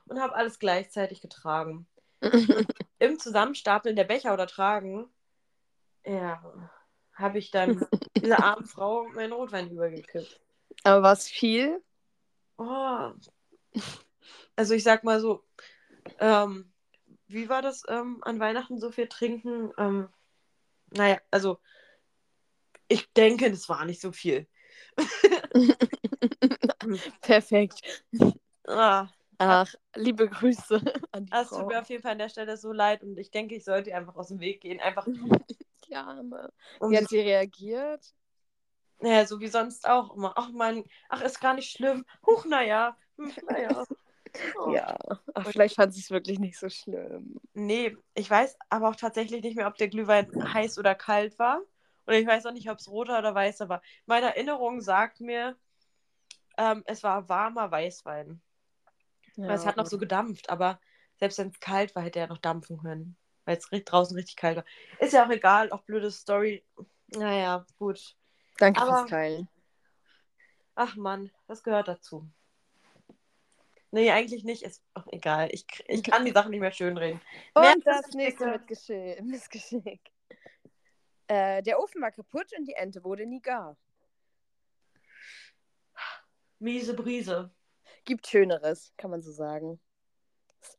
und 0.07 0.19
habe 0.19 0.35
alles 0.35 0.59
gleichzeitig 0.59 1.21
getragen. 1.21 1.87
Im 2.99 3.19
Zusammenstapeln 3.19 3.95
der 3.95 4.03
Becher 4.03 4.33
oder 4.33 4.47
Tragen, 4.47 5.07
ja, 6.05 6.43
habe 7.13 7.37
ich 7.37 7.49
dann 7.49 7.85
dieser 8.17 8.43
armen 8.43 8.65
Frau 8.65 9.05
meinen 9.05 9.31
Rotwein 9.31 9.69
übergekippt. 9.69 10.41
Aber 10.83 11.01
war 11.01 11.13
es 11.13 11.29
viel? 11.29 11.81
Oh. 12.57 13.11
Also 14.55 14.73
ich 14.73 14.83
sag 14.83 15.03
mal 15.03 15.19
so, 15.19 15.43
ähm, 16.19 16.71
wie 17.27 17.49
war 17.49 17.61
das 17.61 17.83
ähm, 17.87 18.19
an 18.23 18.39
Weihnachten 18.39 18.79
so 18.79 18.91
viel 18.91 19.07
trinken? 19.07 19.71
Ähm, 19.77 20.09
naja, 20.91 21.19
also 21.31 21.59
ich 22.87 23.11
denke, 23.13 23.49
das 23.49 23.67
war 23.69 23.85
nicht 23.85 24.01
so 24.01 24.11
viel. 24.11 24.47
Perfekt. 27.21 27.81
Ah, 28.67 29.07
Ach, 29.39 29.73
liebe 29.95 30.29
Grüße 30.29 30.81
an 31.11 31.25
die 31.25 31.31
es 31.31 31.49
Frau. 31.49 31.59
tut 31.59 31.69
mir 31.69 31.81
auf 31.81 31.89
jeden 31.89 32.01
Fall 32.01 32.13
an 32.13 32.19
der 32.19 32.29
Stelle 32.29 32.57
so 32.57 32.71
leid 32.71 33.03
und 33.03 33.17
ich 33.17 33.31
denke, 33.31 33.55
ich 33.55 33.65
sollte 33.65 33.93
einfach 33.95 34.15
aus 34.15 34.29
dem 34.29 34.39
Weg 34.39 34.61
gehen. 34.61 34.79
Einfach, 34.79 35.05
Die 35.87 35.95
Arme. 35.95 36.51
um 36.79 36.91
Wie 36.91 36.97
hat 36.97 37.09
sie 37.09 37.19
reagiert? 37.19 38.13
Ja, 39.01 39.25
so 39.25 39.39
wie 39.39 39.47
sonst 39.47 39.87
auch 39.87 40.15
immer. 40.15 40.33
Ach 40.37 40.49
man, 40.51 40.83
ach, 41.09 41.21
ist 41.21 41.41
gar 41.41 41.55
nicht 41.55 41.71
schlimm. 41.71 42.05
Huch, 42.25 42.45
naja. 42.45 42.95
Hm, 43.17 43.33
naja. 43.47 43.85
Oh. 44.59 44.71
Ja. 44.73 44.97
Ach, 45.33 45.47
vielleicht 45.47 45.75
fand 45.75 45.93
sie 45.93 46.01
es 46.01 46.11
wirklich 46.11 46.39
nicht 46.39 46.57
so 46.57 46.69
schlimm. 46.69 47.39
Nee, 47.53 47.95
ich 48.13 48.29
weiß 48.29 48.57
aber 48.69 48.89
auch 48.89 48.95
tatsächlich 48.95 49.43
nicht 49.43 49.55
mehr, 49.55 49.67
ob 49.67 49.77
der 49.77 49.89
Glühwein 49.89 50.27
heiß 50.53 50.77
oder 50.79 50.95
kalt 50.95 51.37
war. 51.39 51.61
Und 52.05 52.13
ich 52.13 52.27
weiß 52.27 52.45
auch 52.45 52.51
nicht, 52.51 52.69
ob 52.69 52.79
es 52.79 52.89
roter 52.89 53.19
oder 53.19 53.33
weißer 53.33 53.69
war. 53.69 53.81
Meine 54.05 54.27
Erinnerung 54.27 54.81
sagt 54.81 55.21
mir, 55.21 55.57
ähm, 56.57 56.83
es 56.85 57.03
war 57.03 57.29
warmer 57.29 57.71
Weißwein. 57.71 58.41
Ja. 59.35 59.47
Weil 59.47 59.55
es 59.55 59.65
hat 59.65 59.77
noch 59.77 59.85
so 59.85 59.97
gedampft, 59.97 60.49
aber 60.49 60.79
selbst 61.17 61.37
wenn 61.37 61.49
es 61.49 61.59
kalt 61.59 61.95
war, 61.95 62.03
hätte 62.03 62.19
er 62.19 62.27
noch 62.27 62.37
dampfen 62.37 62.77
können. 62.77 63.15
Weil 63.45 63.57
es 63.57 63.67
draußen 63.69 64.15
richtig 64.15 64.35
kalt 64.35 64.57
war. 64.57 64.65
Ist 64.99 65.13
ja 65.13 65.25
auch 65.25 65.29
egal, 65.29 65.71
auch 65.71 65.81
blöde 65.83 66.11
Story. 66.11 66.63
Naja, 67.07 67.65
gut. 67.77 68.15
Danke 68.57 68.81
aber- 68.81 68.99
fürs 68.99 69.09
Teilen. 69.09 69.47
Ach 70.75 70.95
Mann, 70.95 71.29
das 71.47 71.63
gehört 71.63 71.87
dazu. 71.87 72.27
Nee, 73.93 74.09
eigentlich 74.09 74.43
nicht. 74.43 74.63
Ist 74.63 74.81
auch 74.95 75.05
egal. 75.11 75.49
Ich, 75.51 75.67
ich 75.87 76.01
kann 76.01 76.25
die 76.25 76.31
Sachen 76.31 76.49
nicht 76.49 76.61
mehr 76.61 76.71
schönreden. 76.71 77.21
Und 77.53 77.85
das 77.85 78.09
nächste. 78.15 78.47
Mitgeschick. 78.47 79.21
Missgeschick. 79.21 80.01
Äh, 81.27 81.61
der 81.61 81.79
Ofen 81.79 82.01
war 82.01 82.11
kaputt 82.11 82.47
und 82.57 82.65
die 82.65 82.73
Ente 82.73 83.03
wurde 83.03 83.27
nie 83.27 83.39
gar. 83.39 83.77
Miese 86.57 86.95
Brise. 86.95 87.51
Gibt 88.03 88.25
Schöneres, 88.25 88.91
kann 88.97 89.11
man 89.11 89.21
so 89.21 89.31
sagen. 89.31 89.79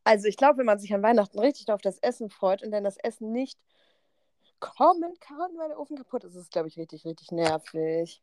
Also 0.03 0.27
ich 0.27 0.37
glaube, 0.37 0.59
wenn 0.59 0.67
man 0.67 0.81
sich 0.81 0.93
an 0.93 1.05
Weihnachten 1.05 1.39
richtig 1.39 1.71
auf 1.71 1.83
das 1.83 1.99
Essen 1.99 2.31
freut 2.31 2.65
und 2.65 2.73
dann 2.73 2.83
das 2.83 2.97
Essen 2.97 3.31
nicht 3.31 3.61
kommen 4.59 5.15
kann, 5.21 5.57
weil 5.57 5.69
der 5.69 5.79
Ofen 5.79 5.97
kaputt 5.97 6.25
ist, 6.25 6.35
ist 6.35 6.43
es, 6.43 6.51
glaube 6.51 6.67
ich, 6.67 6.77
richtig, 6.77 7.05
richtig 7.05 7.31
nervig. 7.31 8.21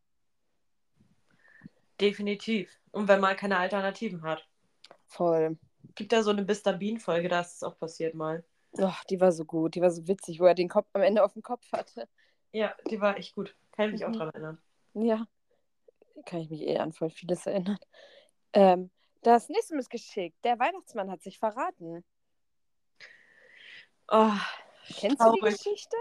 Definitiv. 2.01 2.77
Und 2.91 3.07
wenn 3.07 3.21
man 3.21 3.37
keine 3.37 3.57
Alternativen 3.57 4.23
hat. 4.23 4.45
Voll. 5.11 5.57
Gibt 5.95 6.13
da 6.13 6.23
so 6.23 6.29
eine 6.31 6.43
Mr. 6.43 6.73
Bean-Folge, 6.73 7.27
da 7.27 7.41
ist 7.41 7.55
es 7.55 7.63
auch 7.63 7.77
passiert 7.77 8.15
mal. 8.15 8.43
Oh, 8.73 8.93
die 9.09 9.19
war 9.19 9.33
so 9.33 9.43
gut, 9.43 9.75
die 9.75 9.81
war 9.81 9.91
so 9.91 10.07
witzig, 10.07 10.39
wo 10.39 10.45
er 10.45 10.55
den 10.55 10.69
Kopf 10.69 10.87
am 10.93 11.01
Ende 11.01 11.21
auf 11.23 11.33
dem 11.33 11.41
Kopf 11.41 11.69
hatte. 11.73 12.07
Ja, 12.53 12.73
die 12.89 13.01
war 13.01 13.17
echt 13.17 13.35
gut. 13.35 13.53
Kann 13.73 13.87
ich 13.87 13.91
mich 13.93 14.05
auch 14.05 14.09
Mhm. 14.09 14.13
dran 14.13 14.29
erinnern. 14.29 14.61
Ja, 14.93 15.27
kann 16.25 16.39
ich 16.39 16.49
mich 16.49 16.61
eh 16.61 16.77
an 16.77 16.93
voll 16.93 17.09
vieles 17.09 17.45
erinnern. 17.45 17.77
Ähm, 18.53 18.89
das 19.21 19.49
nächste 19.49 19.75
Missgeschick. 19.75 20.33
Der 20.43 20.57
Weihnachtsmann 20.59 21.11
hat 21.11 21.21
sich 21.21 21.37
verraten. 21.39 22.03
Oh, 24.09 24.31
Kennst 24.87 25.21
du 25.21 25.31
die 25.31 25.39
traurig. 25.39 25.57
Geschichte? 25.57 25.95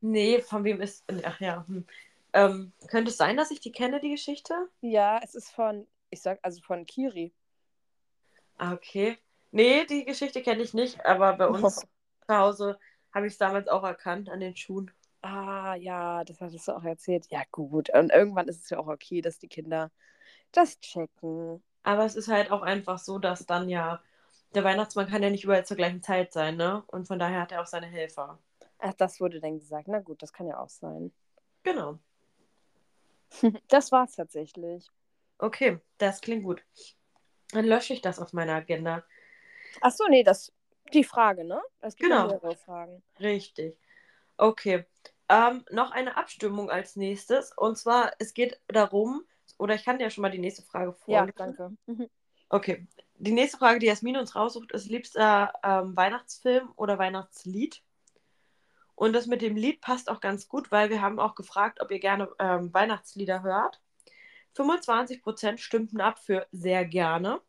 Nee, 0.00 0.40
von 0.40 0.64
wem 0.64 0.80
ist. 0.80 1.04
Ach 1.24 1.40
ja. 1.40 1.64
Hm. 1.68 1.86
Ähm, 2.32 2.72
könnte 2.88 3.10
es 3.10 3.16
sein, 3.16 3.36
dass 3.36 3.50
ich 3.50 3.60
die 3.60 3.72
kenne, 3.72 4.00
die 4.00 4.10
Geschichte? 4.10 4.68
Ja, 4.80 5.20
es 5.22 5.34
ist 5.34 5.50
von, 5.50 5.86
ich 6.10 6.22
sag, 6.22 6.38
also 6.42 6.60
von 6.62 6.86
Kiri. 6.86 7.32
Ah, 8.58 8.72
okay. 8.72 9.18
Nee, 9.50 9.84
die 9.86 10.04
Geschichte 10.04 10.42
kenne 10.42 10.62
ich 10.62 10.74
nicht, 10.74 11.04
aber 11.04 11.34
bei 11.34 11.46
uns 11.48 11.76
zu 11.76 11.86
Hause 12.28 12.78
habe 13.12 13.26
ich 13.26 13.34
es 13.34 13.38
damals 13.38 13.68
auch 13.68 13.84
erkannt 13.84 14.30
an 14.30 14.40
den 14.40 14.56
Schuhen. 14.56 14.90
Ah, 15.22 15.74
ja, 15.74 16.24
das 16.24 16.40
hattest 16.40 16.66
du 16.66 16.72
auch 16.72 16.84
erzählt. 16.84 17.26
Ja, 17.30 17.42
gut. 17.50 17.90
Und 17.90 18.10
irgendwann 18.10 18.48
ist 18.48 18.62
es 18.62 18.70
ja 18.70 18.78
auch 18.78 18.88
okay, 18.88 19.20
dass 19.20 19.38
die 19.38 19.48
Kinder 19.48 19.90
das 20.50 20.80
checken. 20.80 21.62
Aber 21.84 22.04
es 22.04 22.16
ist 22.16 22.28
halt 22.28 22.50
auch 22.50 22.62
einfach 22.62 22.98
so, 22.98 23.18
dass 23.18 23.46
dann 23.46 23.68
ja 23.68 24.02
der 24.54 24.64
Weihnachtsmann 24.64 25.08
kann 25.08 25.22
ja 25.22 25.30
nicht 25.30 25.44
überall 25.44 25.64
zur 25.64 25.76
gleichen 25.76 26.02
Zeit 26.02 26.32
sein, 26.32 26.56
ne? 26.56 26.82
Und 26.88 27.06
von 27.06 27.18
daher 27.18 27.40
hat 27.42 27.52
er 27.52 27.62
auch 27.62 27.66
seine 27.66 27.86
Helfer. 27.86 28.38
Ach, 28.78 28.92
das 28.94 29.20
wurde 29.20 29.40
dann 29.40 29.58
gesagt. 29.58 29.88
Na 29.88 30.00
gut, 30.00 30.22
das 30.22 30.32
kann 30.32 30.46
ja 30.46 30.58
auch 30.58 30.68
sein. 30.68 31.12
Genau. 31.62 31.98
Das 33.68 33.90
war's 33.92 34.12
tatsächlich. 34.12 34.90
Okay, 35.38 35.78
das 35.98 36.20
klingt 36.20 36.44
gut. 36.44 36.62
Dann 37.52 37.64
lösche 37.66 37.92
ich 37.92 38.00
das 38.02 38.18
auf 38.18 38.32
meiner 38.32 38.54
Agenda. 38.54 39.04
Ach 39.80 39.92
so, 39.92 40.06
nee, 40.08 40.22
das 40.24 40.52
die 40.92 41.04
Frage, 41.04 41.44
ne? 41.44 41.60
Es 41.80 41.96
gibt 41.96 42.10
Genau. 42.10 42.22
ja 42.28 42.34
mehrere 42.38 42.56
Fragen. 42.56 43.02
Richtig. 43.20 43.78
Okay. 44.36 44.84
Ähm, 45.28 45.64
noch 45.70 45.92
eine 45.92 46.16
Abstimmung 46.16 46.70
als 46.70 46.96
nächstes. 46.96 47.52
Und 47.56 47.78
zwar, 47.78 48.12
es 48.18 48.34
geht 48.34 48.60
darum, 48.68 49.24
oder 49.58 49.74
ich 49.74 49.84
kann 49.84 49.98
dir 49.98 50.04
ja 50.04 50.10
schon 50.10 50.22
mal 50.22 50.30
die 50.30 50.38
nächste 50.38 50.62
Frage 50.62 50.94
Ja, 51.06 51.20
vorlesen. 51.26 51.34
danke. 51.36 51.76
Mhm. 51.86 52.10
Okay. 52.48 52.86
Die 53.14 53.32
nächste 53.32 53.56
Frage, 53.58 53.78
die 53.78 53.86
Jasmin 53.86 54.16
uns 54.16 54.34
raussucht, 54.34 54.72
ist 54.72 54.88
liebster 54.90 55.52
ähm, 55.62 55.96
Weihnachtsfilm 55.96 56.72
oder 56.76 56.98
Weihnachtslied. 56.98 57.82
Und 58.94 59.14
das 59.14 59.26
mit 59.26 59.40
dem 59.42 59.56
Lied 59.56 59.80
passt 59.80 60.10
auch 60.10 60.20
ganz 60.20 60.48
gut, 60.48 60.70
weil 60.70 60.90
wir 60.90 61.00
haben 61.00 61.18
auch 61.18 61.34
gefragt, 61.34 61.80
ob 61.80 61.90
ihr 61.90 61.98
gerne 62.00 62.28
ähm, 62.38 62.72
Weihnachtslieder 62.74 63.42
hört. 63.42 63.80
25% 64.56 65.58
stimmten 65.58 66.00
ab 66.00 66.18
für 66.18 66.46
sehr 66.52 66.84
gerne. 66.84 67.40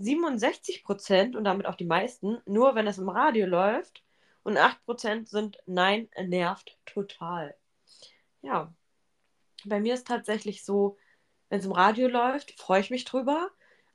67% 0.00 1.36
und 1.36 1.44
damit 1.44 1.66
auch 1.66 1.76
die 1.76 1.84
meisten, 1.84 2.40
nur 2.46 2.74
wenn 2.74 2.86
es 2.86 2.98
im 2.98 3.08
Radio 3.08 3.46
läuft. 3.46 4.02
Und 4.42 4.58
8% 4.58 5.26
sind 5.26 5.58
nein, 5.66 6.08
nervt 6.20 6.78
total. 6.84 7.56
Ja. 8.42 8.74
Bei 9.64 9.80
mir 9.80 9.94
ist 9.94 10.06
tatsächlich 10.06 10.64
so, 10.64 10.98
wenn 11.48 11.60
es 11.60 11.66
im 11.66 11.72
Radio 11.72 12.08
läuft, 12.08 12.60
freue 12.60 12.80
ich 12.80 12.90
mich 12.90 13.04
drüber. 13.04 13.50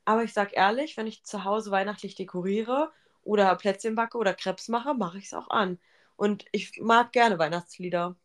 Aber 0.06 0.24
ich 0.24 0.34
sag 0.34 0.54
ehrlich, 0.54 0.98
wenn 0.98 1.06
ich 1.06 1.24
zu 1.24 1.44
Hause 1.44 1.70
weihnachtlich 1.70 2.16
dekoriere 2.16 2.92
oder 3.22 3.56
Plätzchen 3.56 3.94
backe 3.94 4.18
oder 4.18 4.34
Krebs 4.34 4.68
mache, 4.70 4.96
mache 4.96 5.20
ich 5.20 5.26
es 5.26 5.34
auch 5.36 5.50
an. 5.52 5.78
Und 6.16 6.46
ich 6.52 6.80
mag 6.82 7.12
gerne 7.12 7.38
Weihnachtslieder. 7.38 8.16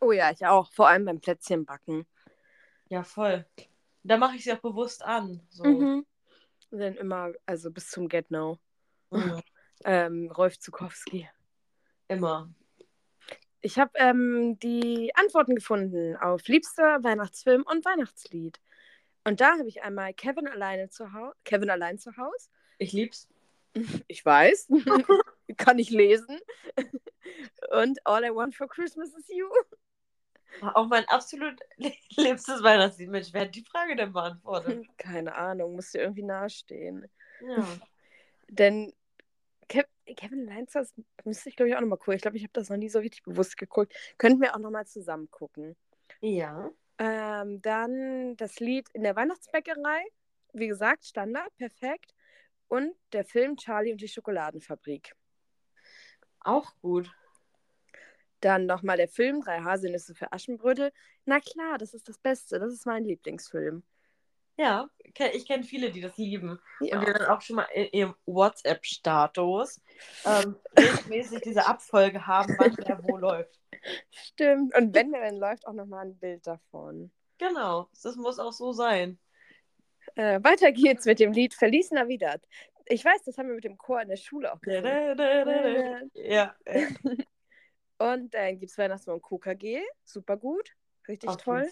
Oh 0.00 0.12
ja, 0.12 0.30
ich 0.30 0.46
auch. 0.46 0.70
Vor 0.70 0.86
allem 0.86 1.06
beim 1.06 1.20
Plätzchenbacken. 1.20 2.06
Ja, 2.94 3.02
voll. 3.02 3.44
Da 4.04 4.16
mache 4.16 4.36
ich 4.36 4.44
sie 4.44 4.52
auch 4.52 4.60
bewusst 4.60 5.04
an. 5.04 5.40
So. 5.50 5.64
Mhm. 5.64 6.06
Und 6.70 6.78
dann 6.78 6.94
immer, 6.94 7.32
also 7.44 7.72
bis 7.72 7.90
zum 7.90 8.08
Get 8.08 8.30
No. 8.30 8.58
Mhm. 9.10 9.42
Ähm, 9.86 10.30
Rolf 10.30 10.58
Zukowski. 10.60 11.28
Immer. 12.06 12.48
Ich 13.60 13.78
habe 13.78 13.90
ähm, 13.96 14.56
die 14.60 15.10
Antworten 15.16 15.56
gefunden 15.56 16.16
auf 16.16 16.46
liebster 16.46 17.02
Weihnachtsfilm 17.02 17.64
und 17.68 17.84
Weihnachtslied. 17.84 18.60
Und 19.24 19.40
da 19.40 19.58
habe 19.58 19.68
ich 19.68 19.82
einmal 19.82 20.14
Kevin 20.14 20.46
alleine 20.46 20.88
zu 20.88 21.12
Hause. 21.12 21.34
Kevin 21.44 21.70
allein 21.70 21.98
zu 21.98 22.16
Hause. 22.16 22.48
Ich 22.78 22.92
lieb's. 22.92 23.28
Ich 24.06 24.24
weiß. 24.24 24.68
Kann 25.56 25.80
ich 25.80 25.90
lesen. 25.90 26.38
Und 27.72 27.98
All 28.06 28.24
I 28.24 28.30
Want 28.30 28.54
for 28.54 28.68
Christmas 28.68 29.12
is 29.12 29.28
You. 29.28 29.48
Auch 30.60 30.86
mein 30.86 31.06
absolut 31.08 31.60
liebstes 32.16 32.62
Weihnachtslied. 32.62 33.10
Mensch, 33.10 33.28
wer 33.32 33.42
hat 33.42 33.54
die 33.54 33.64
Frage 33.64 33.96
denn 33.96 34.12
beantwortet? 34.12 34.86
Keine 34.98 35.34
Ahnung, 35.34 35.74
muss 35.74 35.90
dir 35.90 36.02
irgendwie 36.02 36.22
nahestehen. 36.22 37.08
Ja. 37.40 37.66
Denn 38.48 38.92
Kev 39.68 39.86
Kevin 40.16 40.50
Hause 40.54 40.92
müsste 41.24 41.48
ich, 41.48 41.56
glaube 41.56 41.70
ich, 41.70 41.76
auch 41.76 41.80
nochmal 41.80 41.98
gucken. 41.98 42.14
Ich 42.14 42.22
glaube, 42.22 42.36
ich 42.36 42.42
habe 42.42 42.52
das 42.52 42.68
noch 42.68 42.76
nie 42.76 42.90
so 42.90 42.98
richtig 42.98 43.22
bewusst 43.22 43.56
geguckt. 43.56 43.94
Könnten 44.18 44.40
wir 44.40 44.54
auch 44.54 44.58
nochmal 44.60 44.86
zusammen 44.86 45.30
gucken. 45.30 45.76
Ja. 46.20 46.70
Ähm, 46.98 47.60
dann 47.62 48.36
das 48.36 48.60
Lied 48.60 48.88
in 48.92 49.02
der 49.02 49.16
Weihnachtsbäckerei. 49.16 50.04
Wie 50.52 50.68
gesagt, 50.68 51.04
Standard, 51.04 51.54
perfekt. 51.56 52.14
Und 52.68 52.94
der 53.12 53.24
Film 53.24 53.56
Charlie 53.56 53.92
und 53.92 54.00
die 54.00 54.08
Schokoladenfabrik. 54.08 55.14
Auch 56.40 56.74
gut. 56.80 57.10
Dann 58.44 58.66
nochmal 58.66 58.98
der 58.98 59.08
Film 59.08 59.40
Drei 59.40 59.60
Haselnüsse 59.60 60.14
für 60.14 60.30
Aschenbrödel. 60.30 60.92
Na 61.24 61.40
klar, 61.40 61.78
das 61.78 61.94
ist 61.94 62.08
das 62.10 62.18
Beste. 62.18 62.58
Das 62.58 62.72
ist 62.72 62.84
mein 62.84 63.04
Lieblingsfilm. 63.04 63.82
Ja, 64.58 64.88
ich 65.32 65.46
kenne 65.46 65.64
viele, 65.64 65.90
die 65.90 66.02
das 66.02 66.18
lieben. 66.18 66.60
Ja. 66.80 66.98
Und 66.98 67.08
die 67.08 67.12
dann 67.12 67.26
auch 67.26 67.40
schon 67.40 67.56
mal 67.56 67.66
in 67.74 67.88
ihrem 67.92 68.14
WhatsApp-Status 68.26 69.80
ähm, 70.26 70.56
regelmäßig 70.78 71.40
diese 71.40 71.66
Abfolge 71.66 72.26
haben, 72.26 72.54
wann 72.58 72.74
der 72.74 73.02
wo 73.02 73.16
läuft. 73.16 73.58
Stimmt. 74.10 74.76
Und 74.76 74.94
wenn 74.94 75.10
der 75.10 75.22
dann 75.22 75.38
läuft, 75.38 75.66
auch 75.66 75.72
nochmal 75.72 76.04
ein 76.04 76.18
Bild 76.18 76.46
davon. 76.46 77.10
Genau, 77.38 77.88
das 78.02 78.14
muss 78.16 78.38
auch 78.38 78.52
so 78.52 78.72
sein. 78.72 79.18
Äh, 80.16 80.38
weiter 80.44 80.70
geht's 80.70 81.06
mit 81.06 81.18
dem 81.18 81.32
Lied 81.32 81.54
Feliz 81.54 81.90
Navidad. 81.90 82.42
Ich 82.86 83.02
weiß, 83.02 83.22
das 83.24 83.38
haben 83.38 83.48
wir 83.48 83.54
mit 83.54 83.64
dem 83.64 83.78
Chor 83.78 84.02
in 84.02 84.08
der 84.08 84.16
Schule 84.16 84.52
auch 84.52 84.60
gesungen. 84.60 86.10
Ja, 86.12 86.54
ja. 86.66 86.88
Und 87.98 88.34
dann 88.34 88.58
gibt 88.58 88.70
es 88.72 88.78
Weihnachtsmann 88.78 89.16
und 89.16 89.22
KKG. 89.22 89.82
Super 90.04 90.36
gut. 90.36 90.74
Richtig 91.06 91.30
Auf 91.30 91.36
toll. 91.36 91.68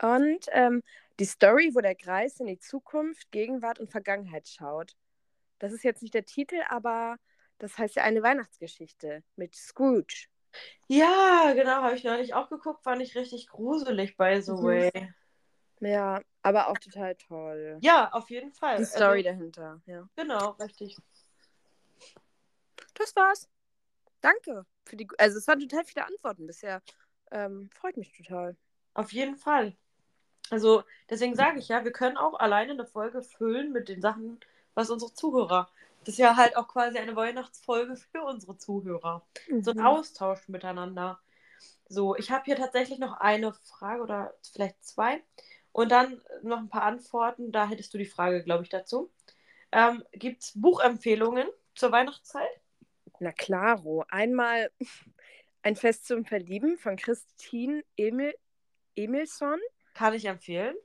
Und 0.00 0.46
ähm, 0.52 0.82
die 1.18 1.24
Story, 1.24 1.70
wo 1.74 1.80
der 1.80 1.94
Greis 1.94 2.38
in 2.38 2.46
die 2.46 2.58
Zukunft, 2.58 3.30
Gegenwart 3.32 3.80
und 3.80 3.90
Vergangenheit 3.90 4.46
schaut. 4.48 4.96
Das 5.58 5.72
ist 5.72 5.82
jetzt 5.82 6.02
nicht 6.02 6.14
der 6.14 6.24
Titel, 6.24 6.62
aber 6.68 7.16
das 7.58 7.76
heißt 7.78 7.96
ja 7.96 8.04
eine 8.04 8.22
Weihnachtsgeschichte 8.22 9.24
mit 9.34 9.56
Scrooge. 9.56 10.28
Ja, 10.86 11.52
genau, 11.54 11.82
habe 11.82 11.96
ich 11.96 12.04
neulich 12.04 12.34
auch 12.34 12.48
geguckt, 12.48 12.84
fand 12.84 13.02
ich 13.02 13.16
richtig 13.16 13.48
gruselig, 13.48 14.16
by 14.16 14.40
the 14.40 14.52
Mhm. 14.52 14.62
way. 14.62 15.14
Ja, 15.80 16.20
aber 16.42 16.68
auch 16.68 16.78
total 16.78 17.14
toll. 17.16 17.78
Ja, 17.80 18.10
auf 18.12 18.30
jeden 18.30 18.52
Fall. 18.52 18.78
Die 18.78 18.84
Story 18.84 19.18
Also, 19.26 19.30
dahinter, 19.30 19.80
ja. 19.86 20.08
genau, 20.16 20.50
richtig. 20.52 20.96
Das 22.94 23.14
war's. 23.14 23.48
Danke 24.20 24.66
für 24.84 24.96
die. 24.96 25.08
Also 25.18 25.38
es 25.38 25.46
waren 25.48 25.60
total 25.60 25.84
viele 25.84 26.06
Antworten 26.06 26.46
bisher. 26.46 26.82
Ähm, 27.30 27.70
freut 27.72 27.96
mich 27.96 28.12
total. 28.12 28.56
Auf 28.94 29.12
jeden 29.12 29.36
Fall. 29.36 29.76
Also, 30.50 30.84
deswegen 31.10 31.36
sage 31.36 31.58
ich 31.60 31.68
ja, 31.68 31.84
wir 31.84 31.92
können 31.92 32.16
auch 32.18 32.34
alleine 32.40 32.72
eine 32.72 32.86
Folge 32.86 33.22
füllen 33.22 33.72
mit 33.72 33.88
den 33.88 34.02
Sachen, 34.02 34.40
was 34.74 34.90
unsere 34.90 35.14
Zuhörer. 35.14 35.70
Das 36.04 36.14
ist 36.14 36.18
ja 36.18 36.36
halt 36.36 36.56
auch 36.56 36.68
quasi 36.68 36.98
eine 36.98 37.16
Weihnachtsfolge 37.16 37.96
für 37.96 38.22
unsere 38.22 38.56
Zuhörer. 38.58 39.26
So 39.60 39.72
ein 39.72 39.78
Mhm. 39.78 39.84
Austausch 39.84 40.48
miteinander. 40.48 41.20
So, 41.88 42.16
ich 42.16 42.30
habe 42.32 42.44
hier 42.46 42.56
tatsächlich 42.56 42.98
noch 43.00 43.14
eine 43.20 43.54
Frage 43.54 44.02
oder 44.02 44.34
vielleicht 44.52 44.84
zwei. 44.84 45.22
Und 45.72 45.92
dann 45.92 46.22
noch 46.42 46.58
ein 46.58 46.70
paar 46.70 46.84
Antworten. 46.84 47.52
Da 47.52 47.68
hättest 47.68 47.94
du 47.94 47.98
die 47.98 48.06
Frage, 48.06 48.44
glaube 48.44 48.64
ich, 48.64 48.70
dazu. 48.70 49.10
Ähm, 49.72 50.04
Gibt 50.12 50.42
es 50.44 50.52
Buchempfehlungen 50.56 51.48
zur 51.74 51.92
Weihnachtszeit? 51.92 52.57
Na 53.20 53.32
klaro. 53.32 54.04
Einmal 54.08 54.70
ein 55.62 55.76
Fest 55.76 56.06
zum 56.06 56.24
Verlieben 56.24 56.78
von 56.78 56.96
Christine 56.96 57.84
Emil 57.96 58.34
Emilsson. 58.96 59.60
Kann 59.94 60.14
ich 60.14 60.24
empfehlen. 60.24 60.76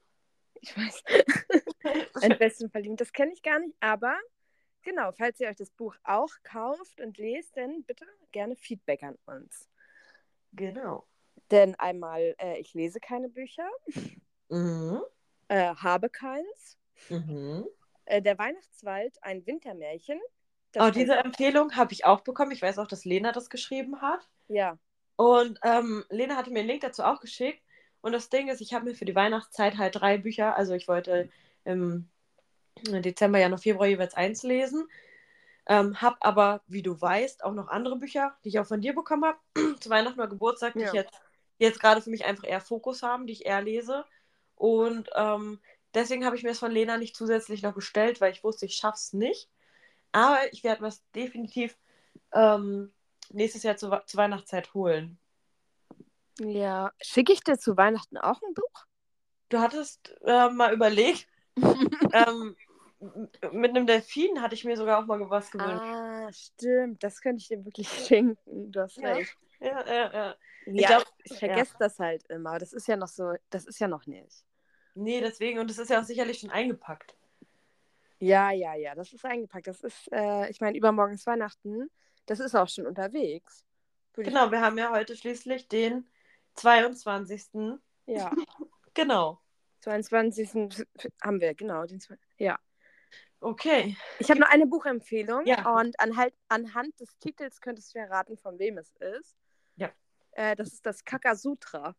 Ich 0.61 0.75
weiß. 0.77 1.03
ein 2.23 2.37
Fest 2.37 2.59
zum 2.59 2.69
Verlieben, 2.69 2.95
das 2.95 3.11
kenne 3.11 3.33
ich 3.33 3.41
gar 3.41 3.59
nicht, 3.59 3.75
aber 3.79 4.17
genau, 4.81 5.11
falls 5.11 5.39
ihr 5.39 5.49
euch 5.49 5.57
das 5.57 5.71
Buch 5.71 5.95
auch 6.03 6.31
kauft 6.43 7.01
und 7.01 7.17
lest, 7.17 7.57
dann 7.57 7.83
bitte 7.83 8.05
gerne 8.31 8.55
Feedback 8.55 9.03
an 9.03 9.17
uns. 9.25 9.69
Genau. 10.53 11.05
Denn 11.51 11.75
einmal, 11.75 12.35
äh, 12.39 12.59
ich 12.59 12.73
lese 12.73 12.99
keine 12.99 13.29
Bücher, 13.29 13.69
Mhm. 14.49 15.01
äh, 15.49 15.75
habe 15.75 16.09
keins. 16.09 16.77
Mhm. 17.09 17.67
Äh, 18.05 18.21
der 18.21 18.37
Weihnachtswald, 18.37 19.17
ein 19.21 19.45
Wintermärchen. 19.45 20.19
Das 20.73 20.87
Oh, 20.87 20.91
diese 20.91 21.15
Empfehlung 21.15 21.75
habe 21.75 21.93
ich 21.93 22.05
auch 22.05 22.21
bekommen. 22.21 22.51
Ich 22.51 22.61
weiß 22.61 22.79
auch, 22.79 22.87
dass 22.87 23.05
Lena 23.05 23.31
das 23.31 23.49
geschrieben 23.49 24.01
hat. 24.01 24.27
Ja, 24.47 24.77
Und 25.15 25.59
ähm, 25.63 26.05
Lena 26.09 26.35
hatte 26.35 26.51
mir 26.51 26.59
einen 26.59 26.69
Link 26.69 26.81
dazu 26.81 27.03
auch 27.03 27.19
geschickt. 27.21 27.61
Und 28.01 28.13
das 28.13 28.29
Ding 28.29 28.49
ist, 28.49 28.61
ich 28.61 28.73
habe 28.73 28.85
mir 28.85 28.95
für 28.95 29.05
die 29.05 29.15
Weihnachtszeit 29.15 29.77
halt 29.77 29.95
drei 29.95 30.17
Bücher, 30.17 30.55
also 30.57 30.73
ich 30.73 30.87
wollte 30.87 31.29
im 31.65 32.09
Dezember, 32.83 33.39
Januar, 33.39 33.59
Februar 33.59 33.87
jeweils 33.87 34.15
eins 34.15 34.43
lesen. 34.43 34.87
Ähm, 35.67 36.01
hab 36.01 36.17
aber, 36.21 36.61
wie 36.67 36.81
du 36.83 36.99
weißt, 36.99 37.43
auch 37.43 37.53
noch 37.53 37.69
andere 37.69 37.97
Bücher, 37.97 38.35
die 38.43 38.49
ich 38.49 38.59
auch 38.59 38.67
von 38.67 38.81
dir 38.81 38.93
bekommen 38.93 39.25
habe, 39.25 39.39
zu 39.79 39.89
Weihnachten 39.89 40.19
oder 40.19 40.29
Geburtstag, 40.29 40.77
die 40.77 40.83
Ja. 40.83 40.87
ich 40.87 40.93
jetzt, 40.93 41.21
jetzt 41.57 41.79
gerade 41.79 42.01
für 42.01 42.09
mich 42.09 42.25
einfach 42.25 42.45
eher 42.45 42.61
Fokus 42.61 43.03
haben, 43.03 43.27
die 43.27 43.33
ich 43.33 43.45
eher 43.45 43.61
lese. 43.61 44.05
Und 44.55 45.09
ähm, 45.15 45.59
deswegen 45.93 46.25
habe 46.25 46.35
ich 46.35 46.43
mir 46.43 46.49
das 46.49 46.59
von 46.59 46.71
Lena 46.71 46.97
nicht 46.97 47.15
zusätzlich 47.15 47.61
noch 47.61 47.73
bestellt, 47.73 48.19
weil 48.21 48.31
ich 48.33 48.43
wusste, 48.43 48.65
ich 48.65 48.75
schaff's 48.75 49.13
nicht. 49.13 49.49
Aber 50.13 50.37
ich 50.53 50.63
werde 50.63 50.83
mir 50.83 50.93
definitiv 51.15 51.77
ähm, 52.31 52.93
nächstes 53.31 53.63
Jahr 53.63 53.75
zur, 53.75 54.03
zur 54.05 54.17
Weihnachtszeit 54.19 54.73
holen. 54.73 55.17
ja. 56.39 56.91
Schicke 57.01 57.33
ich 57.33 57.43
dir 57.43 57.57
zu 57.57 57.75
Weihnachten 57.75 58.17
auch 58.17 58.41
ein 58.41 58.53
Buch? 58.53 58.85
Du 59.49 59.59
hattest 59.59 60.15
äh, 60.25 60.49
mal 60.49 60.73
überlegt, 60.73 61.27
ähm, 62.13 62.55
mit 63.51 63.71
einem 63.71 63.85
Delfin 63.85 64.41
hatte 64.41 64.55
ich 64.55 64.63
mir 64.63 64.77
sogar 64.77 64.99
auch 64.99 65.05
mal 65.05 65.29
was 65.29 65.51
gewünscht. 65.51 65.81
ah, 65.81 66.31
stimmt. 66.31 67.03
Das 67.03 67.21
könnte 67.21 67.41
ich 67.41 67.47
dir 67.49 67.63
wirklich 67.65 67.89
schenken. 68.07 68.71
Du 68.71 68.81
hast 68.81 68.97
Ja. 68.97 69.15
recht. 69.15 69.37
Ja, 69.59 69.85
ja, 69.87 70.13
ja. 70.13 70.35
Ja, 70.65 70.87
glaub, 70.87 71.05
ich 71.23 71.37
vergesse 71.37 71.75
das 71.79 71.99
halt 71.99 72.25
immer. 72.27 72.57
Das 72.57 72.73
ist 72.73 72.87
ja 72.87 72.95
noch 72.95 73.07
so, 73.07 73.33
das 73.49 73.65
ist 73.65 73.79
ja 73.79 73.87
noch 73.87 74.05
nicht. 74.05 74.45
Nee, 74.95 75.21
deswegen, 75.21 75.59
und 75.59 75.69
es 75.71 75.77
ist 75.77 75.89
ja 75.89 75.99
auch 75.99 76.05
sicherlich 76.05 76.39
schon 76.39 76.51
eingepackt. 76.51 77.15
Ja, 78.23 78.51
ja, 78.51 78.73
ja, 78.75 78.95
das 78.95 79.11
ist 79.13 79.25
eingepackt. 79.25 79.67
Das 79.67 79.81
ist, 79.81 80.11
äh, 80.11 80.49
ich 80.49 80.61
meine, 80.61 80.77
übermorgen 80.77 81.13
ist 81.13 81.25
Weihnachten. 81.25 81.89
Das 82.25 82.39
ist 82.39 82.55
auch 82.55 82.69
schon 82.69 82.87
unterwegs. 82.87 83.65
Würde 84.13 84.29
Genau, 84.29 84.51
wir 84.51 84.61
haben 84.61 84.77
ja 84.77 84.91
heute 84.91 85.15
schließlich 85.15 85.67
den 85.67 86.07
22. 86.55 87.79
Ich, 88.05 88.17
ja, 88.17 88.31
Genau. 88.93 89.39
22. 89.81 90.85
haben 91.21 91.41
wir, 91.41 91.53
genau. 91.55 91.85
Den, 91.85 91.99
ja. 92.37 92.59
Okay. 93.41 93.97
Ich 94.19 94.29
habe 94.29 94.39
noch 94.39 94.49
eine 94.49 94.67
Buchempfehlung 94.67 95.45
Ja. 95.45 95.69
und 95.77 95.99
anhalt, 95.99 96.33
anhand 96.47 96.97
des 97.01 97.17
Titels 97.17 97.59
könntest 97.59 97.93
du 97.93 97.99
erraten, 97.99 98.37
von 98.37 98.57
wem 98.57 98.77
es 98.77 98.93
ist. 98.95 99.35
Ja. 99.75 99.91
Äh, 100.31 100.55
das 100.55 100.71
ist 100.71 100.85
das 100.85 101.03
Kakasutra. 101.03 101.95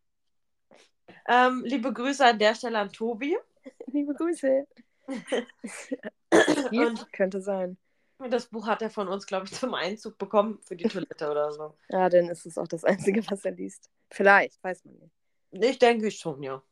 Ähm, 1.28 1.62
liebe 1.66 1.92
Grüße 1.92 2.24
an 2.24 2.38
der 2.38 2.54
Stelle 2.54 2.78
an 2.78 2.90
Tobi. 2.92 3.36
Liebe 3.86 4.14
Grüße. 4.14 4.66
Und 6.70 7.12
könnte 7.12 7.40
sein. 7.40 7.76
das 8.18 8.46
Buch 8.46 8.66
hat 8.66 8.82
er 8.82 8.90
von 8.90 9.08
uns, 9.08 9.26
glaube 9.26 9.46
ich, 9.46 9.52
zum 9.52 9.74
Einzug 9.74 10.18
bekommen 10.18 10.58
für 10.62 10.76
die 10.76 10.84
Toilette 10.84 11.30
oder 11.30 11.52
so. 11.52 11.76
Ja, 11.88 12.08
dann 12.08 12.28
ist 12.28 12.46
es 12.46 12.58
auch 12.58 12.68
das 12.68 12.84
Einzige, 12.84 13.28
was 13.30 13.44
er 13.44 13.52
liest. 13.52 13.90
Vielleicht, 14.10 14.62
weiß 14.62 14.84
man 14.84 14.94
nicht. 14.96 15.12
Ich 15.52 15.78
denke 15.78 16.10
schon, 16.10 16.42
ja. 16.42 16.62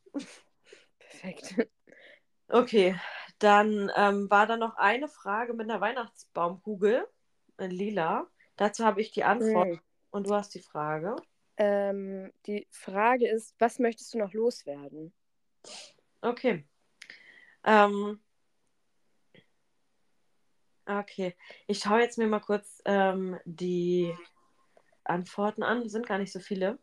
Perfekt. 0.99 1.67
Okay, 2.47 2.95
dann 3.39 3.91
ähm, 3.95 4.29
war 4.29 4.45
da 4.47 4.57
noch 4.57 4.75
eine 4.77 5.07
Frage 5.07 5.53
mit 5.53 5.69
einer 5.69 5.81
Weihnachtsbaumkugel 5.81 7.07
in 7.57 7.71
lila. 7.71 8.27
Dazu 8.57 8.85
habe 8.85 9.01
ich 9.01 9.11
die 9.11 9.23
Antwort 9.23 9.69
Hm. 9.69 9.79
und 10.11 10.27
du 10.27 10.33
hast 10.33 10.53
die 10.53 10.59
Frage. 10.59 11.15
Ähm, 11.57 12.31
die 12.45 12.67
Frage 12.71 13.27
ist, 13.27 13.55
was 13.59 13.79
möchtest 13.79 14.13
du 14.13 14.17
noch 14.17 14.33
loswerden? 14.33 15.13
Okay. 16.21 16.65
Ähm, 17.63 18.19
okay, 20.85 21.35
ich 21.67 21.79
schaue 21.79 22.01
jetzt 22.01 22.17
mir 22.17 22.27
mal 22.27 22.39
kurz 22.39 22.81
ähm, 22.85 23.39
die 23.45 24.15
Antworten 25.03 25.63
an. 25.63 25.89
Sind 25.89 26.07
gar 26.07 26.17
nicht 26.17 26.31
so 26.31 26.39
viele. 26.39 26.79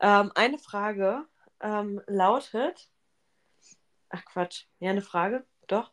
Ähm, 0.00 0.32
eine 0.34 0.58
Frage 0.58 1.26
ähm, 1.60 2.00
lautet, 2.06 2.90
ach 4.10 4.24
Quatsch, 4.26 4.64
ja 4.78 4.90
eine 4.90 5.02
Frage, 5.02 5.46
doch. 5.66 5.92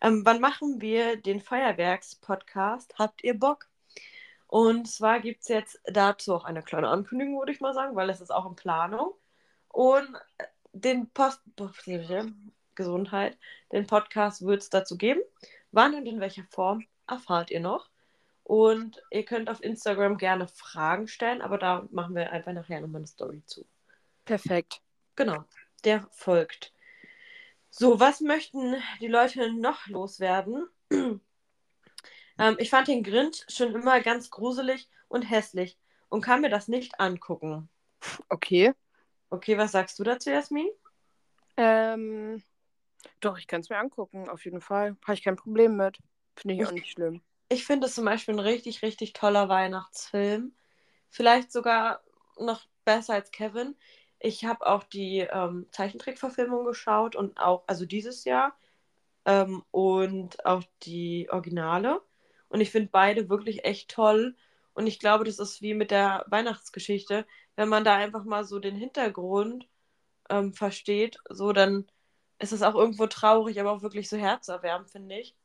Ähm, 0.00 0.24
wann 0.24 0.40
machen 0.40 0.80
wir 0.80 1.16
den 1.16 1.40
Feuerwerks-Podcast? 1.40 2.98
Habt 2.98 3.24
ihr 3.24 3.38
Bock? 3.38 3.68
Und 4.46 4.88
zwar 4.88 5.20
gibt 5.20 5.42
es 5.42 5.48
jetzt 5.48 5.80
dazu 5.84 6.34
auch 6.34 6.44
eine 6.44 6.62
kleine 6.62 6.88
Ankündigung, 6.88 7.38
würde 7.38 7.52
ich 7.52 7.60
mal 7.60 7.74
sagen, 7.74 7.96
weil 7.96 8.10
es 8.10 8.20
ist 8.20 8.30
auch 8.30 8.46
in 8.46 8.56
Planung. 8.56 9.12
Und 9.68 10.08
den 10.72 11.10
Post 11.10 11.40
Gesundheit, 12.74 13.38
den 13.72 13.86
Podcast 13.86 14.44
wird 14.44 14.62
es 14.62 14.70
dazu 14.70 14.96
geben. 14.96 15.20
Wann 15.72 15.94
und 15.94 16.06
in 16.06 16.20
welcher 16.20 16.44
Form 16.50 16.84
erfahrt 17.06 17.50
ihr 17.50 17.60
noch. 17.60 17.90
Und 18.42 19.02
ihr 19.10 19.24
könnt 19.24 19.50
auf 19.50 19.62
Instagram 19.62 20.18
gerne 20.18 20.46
Fragen 20.46 21.08
stellen, 21.08 21.42
aber 21.42 21.58
da 21.58 21.88
machen 21.90 22.14
wir 22.14 22.30
einfach 22.30 22.52
nachher 22.52 22.80
nochmal 22.80 23.00
eine 23.00 23.08
Story 23.08 23.42
zu. 23.44 23.66
Perfekt. 24.24 24.80
Genau, 25.16 25.44
der 25.84 26.06
folgt. 26.12 26.72
So, 27.70 27.98
was 27.98 28.20
möchten 28.20 28.76
die 29.00 29.08
Leute 29.08 29.52
noch 29.52 29.86
loswerden? 29.88 30.68
ähm, 30.90 31.20
ich 32.58 32.70
fand 32.70 32.88
den 32.88 33.02
Grinch 33.02 33.44
schon 33.48 33.74
immer 33.74 34.00
ganz 34.00 34.30
gruselig 34.30 34.88
und 35.08 35.22
hässlich 35.22 35.76
und 36.08 36.20
kann 36.20 36.40
mir 36.40 36.50
das 36.50 36.68
nicht 36.68 37.00
angucken. 37.00 37.68
Okay. 38.28 38.72
Okay, 39.30 39.58
was 39.58 39.72
sagst 39.72 39.98
du 39.98 40.04
dazu, 40.04 40.30
Jasmin? 40.30 40.68
Ähm, 41.56 42.42
doch, 43.20 43.38
ich 43.38 43.46
kann 43.46 43.60
es 43.60 43.70
mir 43.70 43.78
angucken, 43.78 44.28
auf 44.28 44.44
jeden 44.44 44.60
Fall. 44.60 44.96
Habe 45.02 45.14
ich 45.14 45.22
kein 45.22 45.36
Problem 45.36 45.76
mit. 45.76 45.98
Finde 46.36 46.54
ich 46.54 46.66
auch 46.66 46.72
nicht 46.72 46.90
schlimm. 46.90 47.22
Ich 47.48 47.64
finde 47.64 47.86
es 47.86 47.94
zum 47.94 48.04
Beispiel 48.04 48.34
ein 48.34 48.40
richtig, 48.40 48.82
richtig 48.82 49.12
toller 49.12 49.48
Weihnachtsfilm. 49.48 50.52
Vielleicht 51.10 51.52
sogar 51.52 52.02
noch 52.38 52.66
besser 52.84 53.14
als 53.14 53.30
Kevin. 53.30 53.76
Ich 54.18 54.44
habe 54.44 54.66
auch 54.66 54.84
die 54.84 55.20
ähm, 55.20 55.66
Zeichentrickverfilmung 55.70 56.64
geschaut 56.64 57.16
und 57.16 57.38
auch, 57.38 57.64
also 57.66 57.86
dieses 57.86 58.24
Jahr, 58.24 58.56
ähm, 59.26 59.64
und 59.70 60.44
auch 60.46 60.62
die 60.82 61.28
Originale. 61.30 62.00
Und 62.48 62.60
ich 62.60 62.70
finde 62.70 62.88
beide 62.90 63.28
wirklich 63.28 63.64
echt 63.64 63.90
toll. 63.90 64.36
Und 64.72 64.86
ich 64.86 64.98
glaube, 64.98 65.24
das 65.24 65.38
ist 65.38 65.62
wie 65.62 65.74
mit 65.74 65.90
der 65.90 66.24
Weihnachtsgeschichte. 66.28 67.26
Wenn 67.56 67.68
man 67.68 67.84
da 67.84 67.96
einfach 67.96 68.24
mal 68.24 68.44
so 68.44 68.58
den 68.58 68.76
Hintergrund 68.76 69.68
ähm, 70.30 70.54
versteht, 70.54 71.18
so 71.28 71.52
dann 71.52 71.86
ist 72.38 72.52
es 72.52 72.62
auch 72.62 72.74
irgendwo 72.74 73.06
traurig, 73.06 73.60
aber 73.60 73.72
auch 73.72 73.82
wirklich 73.82 74.08
so 74.08 74.16
herzerwärmend, 74.16 74.90
finde 74.90 75.18
ich. 75.18 75.36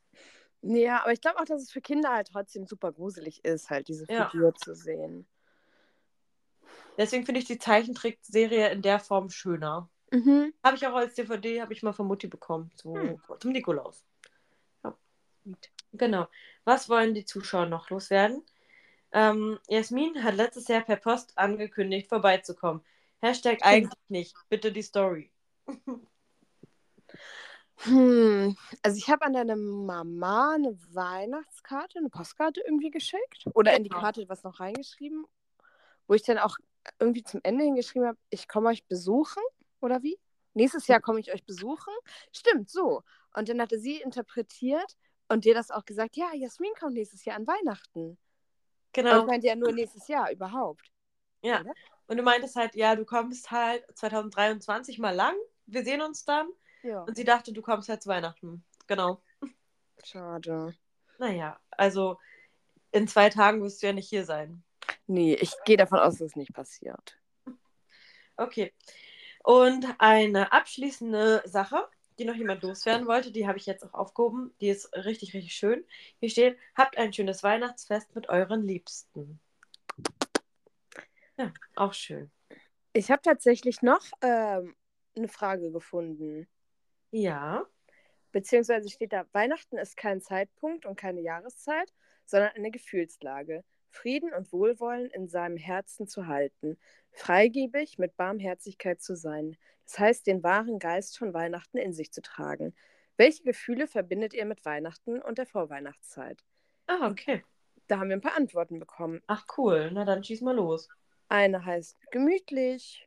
Ja, 0.62 1.02
aber 1.02 1.12
ich 1.12 1.20
glaube 1.20 1.38
auch, 1.40 1.44
dass 1.44 1.62
es 1.62 1.72
für 1.72 1.80
Kinder 1.80 2.10
halt 2.10 2.28
trotzdem 2.32 2.66
super 2.66 2.92
gruselig 2.92 3.44
ist, 3.44 3.70
halt 3.70 3.88
diese 3.88 4.06
Ja. 4.08 4.28
Figur 4.28 4.54
zu 4.54 4.74
sehen. 4.74 5.26
Deswegen 6.98 7.24
finde 7.24 7.40
ich 7.40 7.46
die 7.46 7.58
Zeichentrickserie 7.58 8.70
in 8.70 8.82
der 8.82 9.00
Form 9.00 9.30
schöner. 9.30 9.88
Mhm. 10.12 10.52
Habe 10.62 10.76
ich 10.76 10.86
auch 10.86 10.94
als 10.94 11.14
DVD, 11.14 11.62
habe 11.62 11.72
ich 11.72 11.82
mal 11.82 11.92
von 11.94 12.06
Mutti 12.06 12.26
bekommen, 12.28 12.70
zu, 12.76 12.94
Hm. 12.94 13.20
zum 13.40 13.50
Nikolaus. 13.52 14.04
Ja. 14.84 14.96
Genau. 15.94 16.28
Was 16.64 16.88
wollen 16.88 17.14
die 17.14 17.24
Zuschauer 17.24 17.66
noch 17.66 17.90
loswerden? 17.90 18.44
Ähm, 19.10 19.58
Jasmin 19.68 20.22
hat 20.22 20.36
letztes 20.36 20.68
Jahr 20.68 20.82
per 20.82 20.96
Post 20.96 21.36
angekündigt, 21.36 22.08
vorbeizukommen. 22.08 22.84
Hashtag 23.20 23.58
eigentlich 23.62 23.98
nicht. 24.08 24.36
Bitte 24.48 24.70
die 24.70 24.82
Story. 24.82 25.32
Hm. 27.78 28.56
Also 28.82 28.96
ich 28.96 29.08
habe 29.10 29.24
an 29.24 29.32
deine 29.32 29.56
Mama 29.56 30.54
eine 30.54 30.76
Weihnachtskarte, 30.92 31.98
eine 31.98 32.10
Postkarte 32.10 32.60
irgendwie 32.60 32.90
geschickt. 32.90 33.44
Oder 33.54 33.76
in 33.76 33.82
die 33.82 33.90
Genau. 33.90 34.02
Karte 34.02 34.28
was 34.28 34.44
noch 34.44 34.60
reingeschrieben, 34.60 35.26
wo 36.06 36.14
ich 36.14 36.22
dann 36.22 36.38
auch 36.38 36.56
irgendwie 36.98 37.22
zum 37.22 37.40
Ende 37.42 37.64
hingeschrieben 37.64 38.08
habe, 38.08 38.18
ich 38.30 38.48
komme 38.48 38.68
euch 38.68 38.84
besuchen, 38.86 39.42
oder 39.80 40.02
wie? 40.02 40.18
Nächstes 40.54 40.86
Jahr 40.86 41.00
komme 41.00 41.20
ich 41.20 41.32
euch 41.32 41.44
besuchen. 41.44 41.92
Stimmt, 42.32 42.70
so. 42.70 43.02
Und 43.34 43.48
dann 43.48 43.60
hatte 43.60 43.78
sie 43.78 44.00
interpretiert 44.00 44.96
und 45.28 45.44
dir 45.44 45.54
das 45.54 45.70
auch 45.70 45.84
gesagt, 45.84 46.16
ja, 46.16 46.32
Jasmin 46.34 46.72
kommt 46.78 46.94
nächstes 46.94 47.24
Jahr 47.24 47.36
an 47.36 47.46
Weihnachten. 47.46 48.18
Genau. 48.92 49.20
Und 49.20 49.26
meinte 49.28 49.46
ja 49.46 49.56
nur 49.56 49.72
nächstes 49.72 50.06
Jahr 50.08 50.30
überhaupt. 50.30 50.90
Ja. 51.42 51.60
oder? 51.60 51.72
Und 52.06 52.18
du 52.18 52.22
meintest 52.22 52.56
halt, 52.56 52.74
ja, 52.74 52.94
du 52.94 53.04
kommst 53.04 53.50
halt 53.50 53.84
2023 53.94 54.98
mal 54.98 55.14
lang. 55.14 55.34
Wir 55.66 55.84
sehen 55.84 56.02
uns 56.02 56.24
dann. 56.24 56.48
Ja. 56.82 57.02
Und 57.02 57.16
sie 57.16 57.24
dachte, 57.24 57.52
du 57.52 57.62
kommst 57.62 57.88
halt 57.88 58.02
zu 58.02 58.08
Weihnachten. 58.08 58.64
Genau. 58.86 59.22
Schade. 60.04 60.74
Naja, 61.18 61.60
also 61.70 62.18
in 62.90 63.08
zwei 63.08 63.30
Tagen 63.30 63.62
wirst 63.62 63.82
du 63.82 63.86
ja 63.86 63.92
nicht 63.92 64.08
hier 64.08 64.24
sein. 64.24 64.62
Nee, 65.06 65.34
ich 65.34 65.52
gehe 65.64 65.76
davon 65.76 65.98
aus, 65.98 66.14
dass 66.14 66.28
es 66.28 66.36
nicht 66.36 66.52
passiert. 66.52 67.18
Okay. 68.36 68.72
Und 69.44 69.86
eine 69.98 70.52
abschließende 70.52 71.42
Sache, 71.46 71.88
die 72.18 72.24
noch 72.24 72.34
jemand 72.34 72.62
loswerden 72.62 73.06
wollte, 73.06 73.32
die 73.32 73.46
habe 73.46 73.58
ich 73.58 73.66
jetzt 73.66 73.84
auch 73.84 73.94
aufgehoben. 73.94 74.54
Die 74.60 74.68
ist 74.68 74.94
richtig, 74.94 75.34
richtig 75.34 75.54
schön. 75.54 75.84
Hier 76.20 76.30
steht: 76.30 76.58
Habt 76.76 76.96
ein 76.98 77.12
schönes 77.12 77.42
Weihnachtsfest 77.42 78.14
mit 78.14 78.28
euren 78.28 78.62
Liebsten. 78.66 79.40
Ja, 81.36 81.52
auch 81.76 81.94
schön. 81.94 82.30
Ich 82.92 83.10
habe 83.10 83.22
tatsächlich 83.22 83.82
noch 83.82 84.04
ähm, 84.20 84.76
eine 85.16 85.28
Frage 85.28 85.72
gefunden. 85.72 86.46
Ja. 87.12 87.66
Beziehungsweise 88.32 88.88
steht 88.88 89.12
da, 89.12 89.26
Weihnachten 89.32 89.78
ist 89.78 89.96
kein 89.96 90.20
Zeitpunkt 90.20 90.86
und 90.86 90.96
keine 90.96 91.20
Jahreszeit, 91.20 91.92
sondern 92.24 92.50
eine 92.52 92.70
Gefühlslage. 92.70 93.62
Frieden 93.90 94.32
und 94.32 94.52
Wohlwollen 94.52 95.10
in 95.10 95.28
seinem 95.28 95.58
Herzen 95.58 96.08
zu 96.08 96.26
halten. 96.26 96.78
Freigebig 97.10 97.98
mit 97.98 98.16
Barmherzigkeit 98.16 99.02
zu 99.02 99.14
sein. 99.14 99.56
Das 99.84 99.98
heißt, 99.98 100.26
den 100.26 100.42
wahren 100.42 100.78
Geist 100.78 101.18
von 101.18 101.34
Weihnachten 101.34 101.76
in 101.76 101.92
sich 101.92 102.10
zu 102.10 102.22
tragen. 102.22 102.74
Welche 103.18 103.42
Gefühle 103.42 103.86
verbindet 103.86 104.32
ihr 104.32 104.46
mit 104.46 104.64
Weihnachten 104.64 105.20
und 105.20 105.36
der 105.36 105.46
Vorweihnachtszeit? 105.46 106.42
Ah, 106.86 107.10
okay. 107.10 107.44
Da 107.86 107.98
haben 107.98 108.08
wir 108.08 108.16
ein 108.16 108.22
paar 108.22 108.36
Antworten 108.36 108.78
bekommen. 108.78 109.20
Ach, 109.26 109.44
cool. 109.58 109.90
Na 109.92 110.06
dann 110.06 110.24
schieß 110.24 110.40
mal 110.40 110.56
los. 110.56 110.88
Eine 111.28 111.64
heißt 111.64 112.10
gemütlich, 112.10 113.06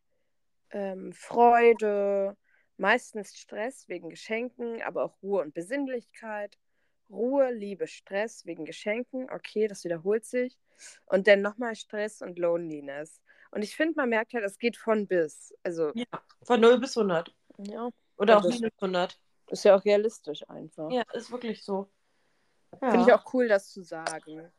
ähm, 0.70 1.12
Freude, 1.14 2.38
meistens 2.78 3.38
Stress 3.38 3.88
wegen 3.88 4.10
Geschenken, 4.10 4.82
aber 4.82 5.04
auch 5.04 5.22
Ruhe 5.22 5.42
und 5.42 5.54
Besinnlichkeit. 5.54 6.58
Ruhe, 7.10 7.52
Liebe, 7.52 7.88
Stress 7.88 8.46
wegen 8.46 8.66
Geschenken, 8.66 9.30
okay, 9.30 9.68
das 9.68 9.84
wiederholt 9.84 10.26
sich. 10.26 10.58
Und 11.06 11.28
dann 11.28 11.42
nochmal 11.42 11.76
Stress 11.76 12.22
und 12.22 12.40
Loneliness. 12.40 13.22
Und 13.52 13.64
ich 13.64 13.76
finde, 13.76 13.94
man 13.96 14.10
merkt 14.10 14.34
halt, 14.34 14.44
es 14.44 14.58
geht 14.58 14.76
von 14.76 15.08
bis. 15.08 15.54
Also, 15.64 15.92
Ja. 15.94 16.06
Von 16.42 16.60
0 16.60 16.80
bis 16.80 16.98
100. 16.98 17.34
ja, 17.60 17.90
Oder 18.18 18.34
Ja, 18.34 18.40
auch 18.40 18.44
minus 18.44 18.72
100. 18.82 19.20
ist 19.48 19.64
ja 19.66 19.76
auch 19.76 19.86
realistisch 19.86 20.48
einfach. 20.50 20.92
Ja, 20.92 21.04
ist 21.14 21.32
wirklich 21.32 21.64
so. 21.64 21.90
Ja. 22.82 22.92
Finde 22.92 23.06
ich 23.08 23.14
auch 23.14 23.34
cool, 23.34 23.48
das 23.48 23.70
zu 23.70 23.84
sagen. 23.84 24.52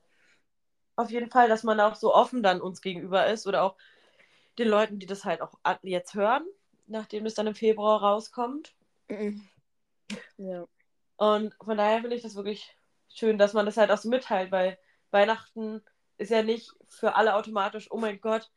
Auf 0.95 1.11
jeden 1.11 1.31
Fall, 1.31 1.49
dass 1.49 1.62
man 1.64 1.79
auch 1.81 1.95
so 1.97 2.14
offen 2.14 2.43
dann 2.43 2.62
uns 2.62 2.81
gegenüber 2.81 3.27
ist 3.27 3.47
oder 3.47 3.64
auch 3.64 3.77
den 4.59 4.69
Leuten, 4.69 4.99
die 4.99 5.07
das 5.07 5.25
halt 5.27 5.43
auch 5.43 5.59
jetzt 5.83 6.14
hören, 6.14 6.47
nachdem 6.87 7.26
es 7.26 7.34
dann 7.34 7.47
im 7.47 7.55
Februar 7.55 8.01
rauskommt. 8.01 8.74
Mhm. 9.09 9.49
Ja. 10.37 10.66
Und 11.16 11.55
von 11.62 11.76
daher 11.76 12.01
finde 12.01 12.16
ich 12.16 12.22
das 12.22 12.34
wirklich 12.37 12.76
schön, 13.09 13.39
dass 13.39 13.53
man 13.53 13.66
das 13.66 13.76
halt 13.76 13.91
auch 13.91 13.99
so 13.99 14.09
mitteilt, 14.09 14.53
weil 14.53 14.78
Weihnachten 15.11 15.82
ist 16.18 16.30
ja 16.30 16.43
nicht 16.43 16.72
für 16.89 17.14
alle 17.14 17.34
automatisch, 17.34 17.91
oh 17.91 17.99
mein 17.99 18.20
Gott, 18.20 18.51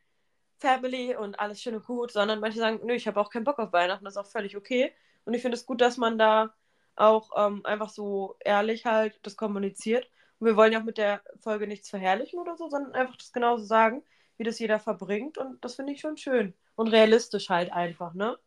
Family 0.57 1.15
und 1.15 1.39
alles 1.39 1.61
schön 1.61 1.75
und 1.75 1.86
gut, 1.86 2.11
sondern 2.11 2.39
manche 2.39 2.59
sagen, 2.59 2.82
nö, 2.84 2.93
ich 2.93 3.07
habe 3.07 3.19
auch 3.19 3.30
keinen 3.30 3.45
Bock 3.45 3.59
auf 3.59 3.71
Weihnachten, 3.71 4.03
das 4.05 4.15
ist 4.15 4.17
auch 4.17 4.30
völlig 4.32 4.57
okay. 4.57 4.93
Und 5.25 5.34
ich 5.34 5.41
finde 5.41 5.55
es 5.55 5.65
gut, 5.65 5.82
dass 5.82 5.97
man 5.97 6.17
da 6.17 6.53
auch 6.95 7.32
ähm, 7.38 7.65
einfach 7.65 7.89
so 7.89 8.36
ehrlich 8.41 8.86
halt 8.86 9.19
das 9.23 9.38
kommuniziert. 9.38 10.09
Und 10.39 10.47
wir 10.47 10.57
wollen 10.57 10.73
ja 10.73 10.80
auch 10.80 10.86
mit 10.86 10.97
der 10.97 11.21
Folge 11.39 11.65
nichts 11.67 11.89
verherrlichen 11.89 12.39
oder 12.39 12.57
so, 12.57 12.69
sondern 12.69 12.93
einfach 12.93 13.15
das 13.15 13.32
genauso 13.32 13.63
sagen, 13.63 14.03
wie 14.39 14.43
das 14.43 14.57
jeder 14.57 14.79
verbringt. 14.79 15.37
Und 15.37 15.63
das 15.63 15.75
finde 15.75 15.93
ich 15.93 15.99
schon 15.99 16.17
schön. 16.17 16.55
Und 16.75 16.87
realistisch 16.87 17.49
halt 17.49 17.71
einfach, 17.71 18.13
ne? 18.13 18.39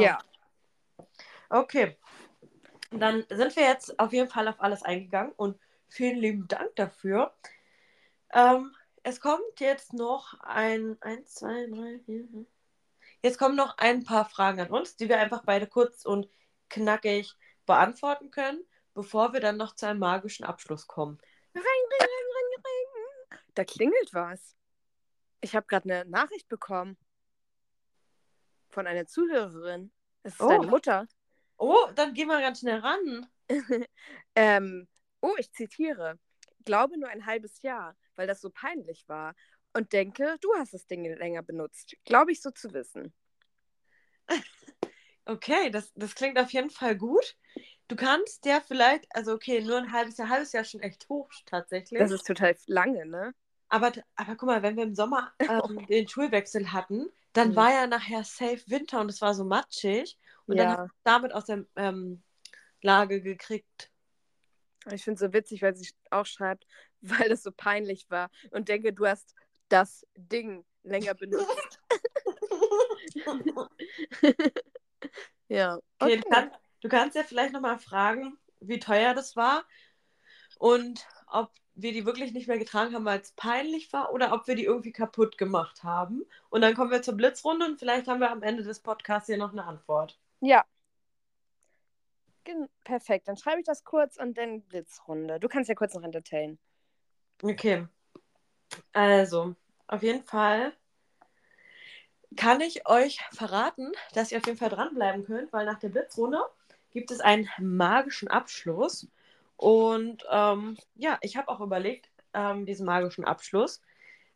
ja. 0.00 0.18
Okay. 1.50 1.96
Dann 2.90 3.24
sind 3.28 3.54
wir 3.56 3.64
jetzt 3.64 3.98
auf 4.00 4.12
jeden 4.12 4.28
Fall 4.28 4.48
auf 4.48 4.60
alles 4.60 4.82
eingegangen 4.82 5.32
und 5.36 5.58
vielen 5.88 6.18
lieben 6.18 6.48
Dank 6.48 6.74
dafür. 6.76 7.34
Ähm, 8.32 8.74
es 9.02 9.20
kommt 9.20 9.60
jetzt 9.60 9.92
noch 9.92 10.34
ein, 10.40 10.96
eins, 11.02 11.34
zwei, 11.34 11.66
drei, 11.66 12.00
vier. 12.06 12.26
Jetzt 13.22 13.38
kommen 13.38 13.56
noch 13.56 13.76
ein 13.78 14.04
paar 14.04 14.24
Fragen 14.24 14.60
an 14.60 14.70
uns, 14.70 14.96
die 14.96 15.08
wir 15.08 15.18
einfach 15.18 15.42
beide 15.44 15.66
kurz 15.66 16.06
und 16.06 16.28
knackig 16.70 17.34
beantworten 17.66 18.30
können, 18.30 18.64
bevor 18.94 19.32
wir 19.32 19.40
dann 19.40 19.56
noch 19.56 19.74
zu 19.74 19.86
einem 19.86 20.00
magischen 20.00 20.46
Abschluss 20.46 20.86
kommen. 20.86 21.18
Ring, 21.54 21.62
ring, 21.64 22.00
ring. 22.00 22.23
Da 23.54 23.64
klingelt 23.64 24.12
was. 24.12 24.56
Ich 25.40 25.54
habe 25.54 25.66
gerade 25.66 25.90
eine 25.90 26.10
Nachricht 26.10 26.48
bekommen. 26.48 26.96
Von 28.68 28.86
einer 28.86 29.06
Zuhörerin. 29.06 29.92
Es 30.22 30.34
ist 30.34 30.40
Oh. 30.40 30.48
deine 30.48 30.66
Mutter. 30.66 31.06
Oh, 31.56 31.86
dann 31.94 32.14
gehen 32.14 32.28
wir 32.28 32.40
ganz 32.40 32.60
schnell 32.60 32.80
ran. 32.80 33.26
ähm, 34.34 34.88
oh, 35.20 35.34
ich 35.38 35.52
zitiere. 35.52 36.18
Glaube 36.64 36.98
nur 36.98 37.08
ein 37.08 37.26
halbes 37.26 37.62
Jahr, 37.62 37.96
weil 38.16 38.26
das 38.26 38.40
so 38.40 38.50
peinlich 38.50 39.08
war. 39.08 39.34
Und 39.72 39.92
denke, 39.92 40.36
du 40.40 40.52
hast 40.54 40.72
das 40.72 40.86
Ding 40.86 41.04
länger 41.04 41.42
benutzt. 41.42 41.96
Glaube 42.04 42.32
ich 42.32 42.40
so 42.40 42.50
zu 42.50 42.72
wissen. 42.72 43.14
Okay, 45.26 45.70
das, 45.70 45.90
das 45.94 46.14
klingt 46.14 46.38
auf 46.38 46.52
jeden 46.52 46.68
Fall 46.68 46.96
gut. 46.98 47.36
Du 47.88 47.96
kannst 47.96 48.44
ja 48.44 48.60
vielleicht, 48.60 49.06
also 49.16 49.32
okay, 49.32 49.62
nur 49.62 49.78
ein 49.78 49.90
halbes 49.90 50.18
Jahr, 50.18 50.28
halbes 50.28 50.52
Jahr 50.52 50.64
schon 50.64 50.80
echt 50.80 51.08
hoch 51.08 51.30
tatsächlich. 51.46 51.98
Das 51.98 52.10
ist 52.10 52.26
total 52.26 52.54
lange, 52.66 53.06
ne? 53.06 53.34
Aber, 53.74 53.90
aber 54.14 54.36
guck 54.36 54.46
mal, 54.46 54.62
wenn 54.62 54.76
wir 54.76 54.84
im 54.84 54.94
Sommer 54.94 55.32
ähm, 55.48 55.84
den 55.88 56.06
Schulwechsel 56.06 56.72
hatten, 56.72 57.08
dann 57.32 57.50
Mhm. 57.50 57.56
war 57.56 57.72
ja 57.72 57.86
nachher 57.88 58.22
safe 58.22 58.62
Winter 58.68 59.00
und 59.00 59.08
es 59.08 59.20
war 59.20 59.34
so 59.34 59.44
matschig. 59.44 60.16
Und 60.46 60.58
dann 60.58 60.68
Ja. 60.68 60.76
hast 60.76 60.90
du 60.90 60.94
damit 61.02 61.32
aus 61.34 61.46
der 61.46 61.64
ähm, 61.74 62.22
Lage 62.82 63.20
gekriegt. 63.20 63.90
Ich 64.92 65.02
finde 65.02 65.14
es 65.14 65.20
so 65.28 65.32
witzig, 65.32 65.60
weil 65.62 65.74
sie 65.74 65.90
auch 66.10 66.24
schreibt, 66.24 66.68
weil 67.00 67.32
es 67.32 67.42
so 67.42 67.50
peinlich 67.50 68.08
war 68.10 68.30
und 68.52 68.68
denke, 68.68 68.92
du 68.92 69.06
hast 69.06 69.34
das 69.68 70.06
Ding 70.16 70.64
länger 70.84 71.14
benutzt. 71.18 71.80
ja. 75.48 75.80
Okay, 75.98 76.16
Okay. 76.16 76.20
Du, 76.20 76.30
kannst, 76.30 76.56
du 76.82 76.88
kannst 76.88 77.16
ja 77.16 77.24
vielleicht 77.24 77.52
nochmal 77.52 77.80
fragen, 77.80 78.38
wie 78.60 78.78
teuer 78.78 79.14
das 79.14 79.34
war 79.34 79.64
und 80.58 81.04
ob 81.26 81.50
wir 81.74 81.92
die 81.92 82.06
wirklich 82.06 82.32
nicht 82.32 82.46
mehr 82.48 82.58
getragen 82.58 82.94
haben, 82.94 83.04
weil 83.04 83.20
es 83.20 83.32
peinlich 83.32 83.92
war 83.92 84.12
oder 84.12 84.32
ob 84.32 84.46
wir 84.46 84.54
die 84.54 84.64
irgendwie 84.64 84.92
kaputt 84.92 85.38
gemacht 85.38 85.82
haben. 85.82 86.24
Und 86.50 86.60
dann 86.60 86.74
kommen 86.74 86.90
wir 86.90 87.02
zur 87.02 87.14
Blitzrunde 87.14 87.66
und 87.66 87.78
vielleicht 87.78 88.06
haben 88.06 88.20
wir 88.20 88.30
am 88.30 88.42
Ende 88.42 88.62
des 88.62 88.80
Podcasts 88.80 89.26
hier 89.26 89.38
noch 89.38 89.52
eine 89.52 89.64
Antwort. 89.64 90.18
Ja. 90.40 90.64
Gen 92.44 92.68
perfekt. 92.84 93.26
Dann 93.26 93.36
schreibe 93.36 93.60
ich 93.60 93.66
das 93.66 93.84
kurz 93.84 94.16
und 94.16 94.38
dann 94.38 94.62
Blitzrunde. 94.62 95.40
Du 95.40 95.48
kannst 95.48 95.68
ja 95.68 95.74
kurz 95.74 95.94
noch 95.94 96.02
entertainen. 96.02 96.58
Okay. 97.42 97.86
Also, 98.92 99.54
auf 99.86 100.02
jeden 100.02 100.24
Fall 100.24 100.72
kann 102.36 102.60
ich 102.60 102.88
euch 102.88 103.20
verraten, 103.32 103.92
dass 104.12 104.32
ihr 104.32 104.38
auf 104.38 104.46
jeden 104.46 104.58
Fall 104.58 104.68
dranbleiben 104.68 105.24
könnt, 105.24 105.52
weil 105.52 105.66
nach 105.66 105.78
der 105.78 105.88
Blitzrunde 105.88 106.40
gibt 106.90 107.10
es 107.10 107.20
einen 107.20 107.48
magischen 107.58 108.28
Abschluss. 108.28 109.08
Und 109.56 110.24
ähm, 110.30 110.76
ja, 110.94 111.18
ich 111.22 111.36
habe 111.36 111.48
auch 111.48 111.60
überlegt, 111.60 112.08
ähm, 112.32 112.66
diesen 112.66 112.86
magischen 112.86 113.24
Abschluss 113.24 113.80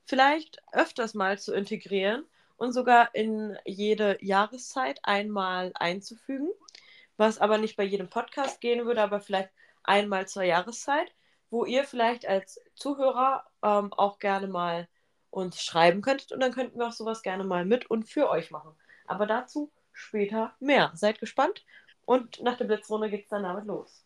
vielleicht 0.04 0.62
öfters 0.72 1.14
mal 1.14 1.38
zu 1.38 1.52
integrieren 1.52 2.24
und 2.56 2.72
sogar 2.72 3.14
in 3.14 3.56
jede 3.64 4.18
Jahreszeit 4.24 5.00
einmal 5.02 5.72
einzufügen, 5.74 6.48
was 7.16 7.38
aber 7.38 7.58
nicht 7.58 7.76
bei 7.76 7.84
jedem 7.84 8.08
Podcast 8.08 8.60
gehen 8.60 8.86
würde, 8.86 9.02
aber 9.02 9.20
vielleicht 9.20 9.50
einmal 9.84 10.26
zur 10.26 10.44
Jahreszeit, 10.44 11.12
wo 11.50 11.64
ihr 11.64 11.84
vielleicht 11.84 12.26
als 12.26 12.60
Zuhörer 12.74 13.44
ähm, 13.62 13.92
auch 13.92 14.18
gerne 14.18 14.46
mal 14.46 14.88
uns 15.30 15.62
schreiben 15.62 16.00
könntet 16.00 16.32
und 16.32 16.40
dann 16.40 16.52
könnten 16.52 16.78
wir 16.78 16.88
auch 16.88 16.92
sowas 16.92 17.22
gerne 17.22 17.44
mal 17.44 17.64
mit 17.64 17.90
und 17.90 18.08
für 18.08 18.30
euch 18.30 18.50
machen. 18.50 18.74
Aber 19.06 19.26
dazu 19.26 19.70
später 19.92 20.54
mehr. 20.60 20.92
Seid 20.94 21.20
gespannt 21.20 21.64
und 22.06 22.42
nach 22.42 22.56
der 22.56 22.64
Blitzrunde 22.64 23.10
geht 23.10 23.24
es 23.24 23.28
dann 23.28 23.42
damit 23.42 23.66
los. 23.66 24.04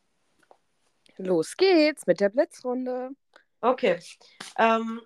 Los 1.18 1.56
geht's 1.56 2.06
mit 2.06 2.20
der 2.20 2.28
Blitzrunde. 2.30 3.10
Okay. 3.60 3.98
Ähm, 4.58 5.00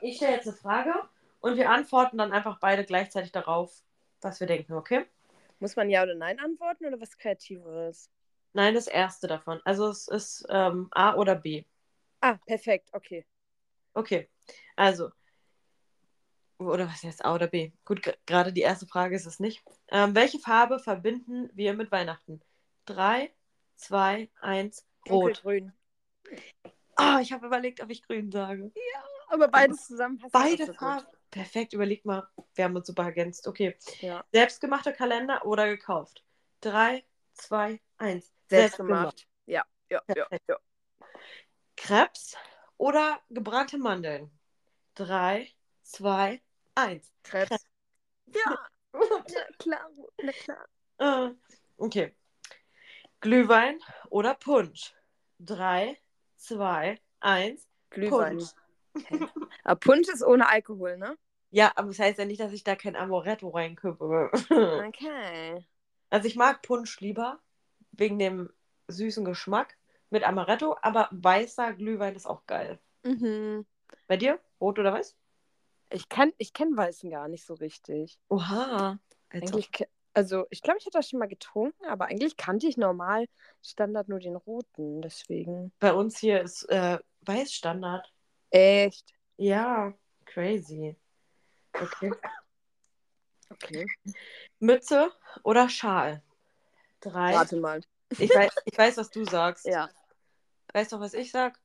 ich 0.00 0.16
stelle 0.16 0.36
jetzt 0.36 0.48
eine 0.48 0.56
Frage 0.56 0.94
und 1.40 1.56
wir 1.56 1.70
antworten 1.70 2.18
dann 2.18 2.32
einfach 2.32 2.58
beide 2.60 2.84
gleichzeitig 2.84 3.32
darauf, 3.32 3.82
was 4.20 4.40
wir 4.40 4.46
denken, 4.46 4.74
okay? 4.74 5.06
Muss 5.60 5.76
man 5.76 5.90
Ja 5.90 6.02
oder 6.02 6.14
Nein 6.14 6.40
antworten 6.40 6.86
oder 6.86 7.00
was 7.00 7.16
Kreativeres? 7.16 8.10
Nein, 8.52 8.74
das 8.74 8.86
erste 8.86 9.26
davon. 9.26 9.60
Also 9.64 9.88
es 9.88 10.08
ist 10.08 10.44
ähm, 10.48 10.88
A 10.90 11.14
oder 11.14 11.34
B. 11.34 11.64
Ah, 12.20 12.38
perfekt. 12.46 12.88
Okay. 12.92 13.26
Okay. 13.94 14.28
Also. 14.76 15.10
Oder 16.58 16.86
was 16.86 17.02
heißt 17.02 17.24
A 17.24 17.34
oder 17.34 17.48
B? 17.48 17.72
Gut, 17.84 18.02
gerade 18.26 18.52
die 18.52 18.60
erste 18.60 18.86
Frage 18.86 19.16
ist 19.16 19.26
es 19.26 19.40
nicht. 19.40 19.64
Ähm, 19.88 20.14
welche 20.14 20.38
Farbe 20.38 20.78
verbinden 20.78 21.50
wir 21.54 21.74
mit 21.74 21.90
Weihnachten? 21.90 22.40
Drei, 22.84 23.32
zwei, 23.76 24.30
eins, 24.40 24.86
rot. 25.08 25.44
Dunkelgrün. 25.44 25.72
Ah, 26.96 27.20
ich 27.20 27.32
habe 27.32 27.46
überlegt, 27.46 27.82
ob 27.82 27.90
ich 27.90 28.02
grün 28.02 28.30
sage. 28.30 28.72
Aber 29.28 29.48
beides 29.48 29.86
zusammen 29.86 30.18
passt 30.18 30.32
Beide 30.32 30.66
so. 30.66 30.72
Farben. 30.74 31.06
Perfekt, 31.30 31.72
überleg 31.72 32.04
mal. 32.04 32.28
Wir 32.54 32.64
haben 32.64 32.76
uns 32.76 32.86
super 32.86 33.04
ergänzt. 33.04 33.46
Okay. 33.48 33.74
Ja. 34.00 34.22
Selbstgemachter 34.32 34.92
Kalender 34.92 35.46
oder 35.46 35.66
gekauft? 35.66 36.22
Drei, 36.60 37.04
zwei, 37.32 37.80
eins. 37.96 38.30
Selbst 38.48 38.76
gemacht. 38.76 39.26
Ja, 39.46 39.64
ja, 39.88 40.02
ja, 40.14 40.26
ja. 40.46 40.58
Krebs 41.76 42.36
oder 42.76 43.20
gebrannte 43.30 43.78
Mandeln? 43.78 44.30
Drei, 44.94 45.48
zwei, 45.82 46.42
eins. 46.74 47.10
Krebs. 47.22 47.66
Ja, 48.26 48.58
na 48.92 49.44
klar, 49.58 49.90
na 50.22 50.32
klar. 50.32 50.68
Äh, 50.98 51.34
okay. 51.78 52.14
Glühwein 53.22 53.78
oder 54.10 54.34
Punsch? 54.34 54.92
Drei, 55.38 55.96
zwei, 56.34 57.00
eins. 57.20 57.68
Glühwein. 57.90 58.38
Punsch. 58.38 58.50
Okay. 58.96 59.28
Aber 59.62 59.78
Punsch 59.78 60.08
ist 60.08 60.24
ohne 60.24 60.48
Alkohol, 60.48 60.98
ne? 60.98 61.16
Ja, 61.50 61.70
aber 61.76 61.88
das 61.88 62.00
heißt 62.00 62.18
ja 62.18 62.24
nicht, 62.24 62.40
dass 62.40 62.52
ich 62.52 62.64
da 62.64 62.74
kein 62.74 62.96
Amoretto 62.96 63.48
reinkippe. 63.48 64.30
Okay. 64.88 65.64
Also 66.10 66.26
ich 66.26 66.34
mag 66.36 66.62
Punsch 66.62 67.00
lieber, 67.00 67.38
wegen 67.92 68.18
dem 68.18 68.50
süßen 68.88 69.24
Geschmack 69.24 69.78
mit 70.10 70.24
Amaretto, 70.24 70.76
aber 70.82 71.08
weißer 71.12 71.74
Glühwein 71.74 72.16
ist 72.16 72.26
auch 72.26 72.44
geil. 72.46 72.80
Mhm. 73.04 73.64
Bei 74.08 74.16
dir? 74.16 74.40
Rot 74.60 74.78
oder 74.80 74.92
weiß? 74.92 75.16
Ich, 75.90 76.08
kann, 76.08 76.32
ich 76.38 76.52
kenne 76.52 76.76
Weißen 76.76 77.08
gar 77.08 77.28
nicht 77.28 77.46
so 77.46 77.54
richtig. 77.54 78.18
Oha. 78.28 78.98
Eigentlich, 79.30 79.70
also 80.14 80.46
ich 80.50 80.62
glaube, 80.62 80.78
ich 80.78 80.86
hätte 80.86 80.98
das 80.98 81.08
schon 81.08 81.18
mal 81.18 81.28
getrunken, 81.28 81.84
aber 81.86 82.06
eigentlich 82.06 82.36
kannte 82.36 82.66
ich 82.66 82.76
normal 82.76 83.26
Standard 83.62 84.08
nur 84.08 84.20
den 84.20 84.36
roten, 84.36 85.02
deswegen. 85.02 85.72
Bei 85.78 85.92
uns 85.92 86.18
hier 86.18 86.42
ist 86.42 86.64
äh, 86.64 86.98
Weiß 87.22 87.52
Standard. 87.52 88.12
Echt? 88.50 89.14
Ja, 89.36 89.94
crazy. 90.24 90.96
Okay. 91.72 92.12
Okay. 93.50 93.86
Mütze 94.58 95.12
oder 95.42 95.68
Schal? 95.68 96.22
Drei. 97.00 97.34
Warte 97.34 97.56
mal. 97.56 97.80
Ich 98.18 98.30
weiß, 98.34 98.52
ich 98.64 98.76
weiß, 98.76 98.96
was 98.96 99.10
du 99.10 99.24
sagst. 99.24 99.66
Ja. 99.66 99.88
Weißt 100.72 100.92
du, 100.92 101.00
was 101.00 101.14
ich 101.14 101.30
sag? 101.30 101.58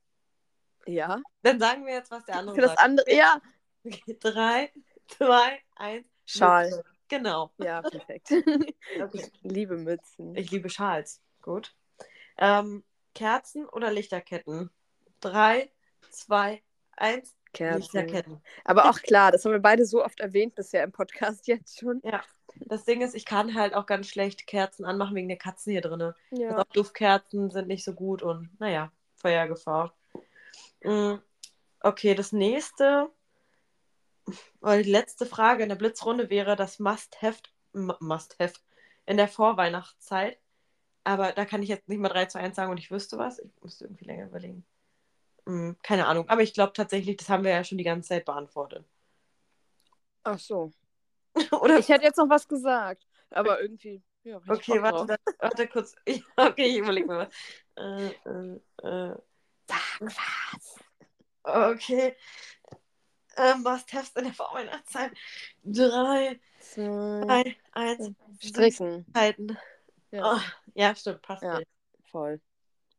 Ja. 0.86 1.22
Dann 1.42 1.60
sagen 1.60 1.86
wir 1.86 1.94
jetzt, 1.94 2.12
was 2.12 2.26
der 2.26 2.36
andere 2.36 2.56
Für 2.56 2.62
das 2.62 2.72
sagt. 2.72 2.82
andere, 2.82 3.14
ja. 3.14 3.42
Okay, 3.86 4.18
Drei, 4.20 4.72
zwei, 5.08 5.62
eins. 5.76 6.08
Schal. 6.26 6.70
Mütze. 6.70 6.84
Genau. 7.10 7.52
Ja, 7.58 7.82
perfekt. 7.82 8.30
Okay. 9.00 9.10
Ich 9.14 9.32
liebe 9.44 9.78
Mützen. 9.78 10.36
Ich 10.36 10.50
liebe 10.52 10.70
Schals. 10.70 11.22
Gut. 11.42 11.76
Ähm, 12.38 12.84
Kerzen 13.14 13.68
oder 13.68 13.92
Lichterketten? 13.92 14.70
Drei, 15.20 15.72
zwei, 16.10 16.62
eins. 16.96 17.36
Kerzen. 17.54 17.82
Lichterketten. 17.82 18.42
Aber 18.64 18.90
auch 18.90 19.00
klar, 19.00 19.32
das 19.32 19.46
haben 19.46 19.52
wir 19.52 19.60
beide 19.60 19.86
so 19.86 20.04
oft 20.04 20.20
erwähnt 20.20 20.56
bisher 20.56 20.84
im 20.84 20.92
Podcast 20.92 21.48
jetzt 21.48 21.80
schon. 21.80 22.02
Das 22.66 22.86
Ding 22.86 23.02
ist, 23.02 23.16
ich 23.16 23.26
kann 23.26 23.56
halt 23.56 23.74
auch 23.74 23.86
ganz 23.86 24.08
schlecht 24.08 24.48
Kerzen 24.48 24.86
anmachen 24.86 25.16
wegen 25.16 25.28
der 25.28 25.38
Katzen 25.38 25.72
hier 25.72 25.82
drin. 25.82 26.14
Ja. 26.32 26.50
Also 26.50 26.62
auch 26.62 26.74
Duftkerzen 26.74 27.52
sind 27.52 27.68
nicht 27.68 27.84
so 27.84 27.94
gut 27.94 28.22
und 28.24 28.50
naja, 28.60 28.92
Feuergefahr. 29.16 29.94
Mm, 30.84 31.16
Okay, 31.82 32.16
das 32.16 32.32
nächste, 32.32 33.10
oder 34.62 34.82
die 34.82 34.92
letzte 34.92 35.26
Frage 35.26 35.64
in 35.64 35.70
der 35.70 35.76
Blitzrunde 35.76 36.30
wäre 36.30 36.56
das 36.56 36.80
Must-Have 36.80 37.40
M- 37.74 37.94
Must-Have 38.00 38.54
in 39.06 39.18
der 39.18 39.28
Vorweihnachtszeit. 39.28 40.40
Aber 41.04 41.32
da 41.32 41.46
kann 41.46 41.64
ich 41.64 41.70
jetzt 41.70 41.88
nicht 41.88 42.00
mal 42.00 42.10
3 42.10 42.26
zu 42.26 42.38
1 42.38 42.56
sagen 42.56 42.72
und 42.72 42.78
ich 42.78 42.92
wüsste 42.92 43.18
was. 43.18 43.40
Ich 43.40 43.50
müsste 43.62 43.86
irgendwie 43.86 44.06
länger 44.06 44.26
überlegen. 44.26 44.66
Mm, 45.46 45.72
Keine 45.82 46.06
Ahnung. 46.08 46.28
Aber 46.28 46.42
ich 46.42 46.54
glaube 46.54 46.74
tatsächlich, 46.74 47.16
das 47.18 47.30
haben 47.30 47.44
wir 47.46 47.52
ja 47.52 47.64
schon 47.64 47.78
die 47.78 47.86
ganze 47.86 48.10
Zeit 48.10 48.26
beantwortet. 48.26 48.84
Ach 50.24 50.40
so. 50.40 50.72
Oder? 51.62 51.80
Ich 51.80 51.88
hätte 51.90 52.04
jetzt 52.04 52.18
noch 52.18 52.30
was 52.30 52.48
gesagt, 52.48 53.06
aber 53.30 53.62
irgendwie. 53.62 54.02
Ja, 54.24 54.42
Okay, 54.48 54.82
warte, 54.82 55.06
dann- 55.06 55.36
warte 55.40 55.68
kurz. 55.68 55.96
Ich, 56.06 56.22
okay, 56.36 56.66
ich 56.66 56.78
überlege 56.80 57.08
mal 57.08 57.28
was. 57.28 57.34
Äh, 57.78 58.08
äh, 58.30 58.60
äh. 59.12 59.16
Sag 59.70 60.02
was. 60.02 60.76
Okay. 61.44 62.16
Ähm, 63.38 63.64
was 63.64 63.86
test 63.86 64.18
in 64.18 64.26
der 64.26 64.34
Vorweihnachtszeit? 64.34 65.12
Drei, 65.64 66.40
Zwei. 66.60 67.22
drei, 67.26 67.56
eins. 67.74 68.12
Stricken. 68.42 69.06
Zeiten. 69.14 69.58
Ja, 70.12 70.34
Oh, 70.36 70.40
ja, 70.74 70.96
stimmt, 70.96 71.22
passt. 71.22 71.44
Ja. 71.44 71.60
nicht. 71.60 71.68
voll. 72.10 72.42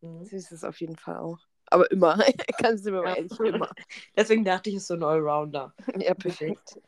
Mhm. 0.00 0.24
Süß 0.24 0.52
ist 0.52 0.64
auf 0.64 0.80
jeden 0.80 0.96
Fall 0.96 1.16
auch. 1.18 1.38
Aber 1.70 1.90
immer. 1.90 2.18
Kannst 2.60 2.86
du 2.86 2.92
mir 2.92 3.02
mal 3.02 3.16
ehrlich 3.16 3.38
immer. 3.40 3.70
Deswegen 4.16 4.44
dachte 4.44 4.70
ich, 4.70 4.76
es 4.76 4.82
ist 4.82 4.88
so 4.88 4.94
ein 4.94 5.02
Allrounder. 5.02 5.74
Ja, 5.98 6.14
perfekt. 6.14 6.78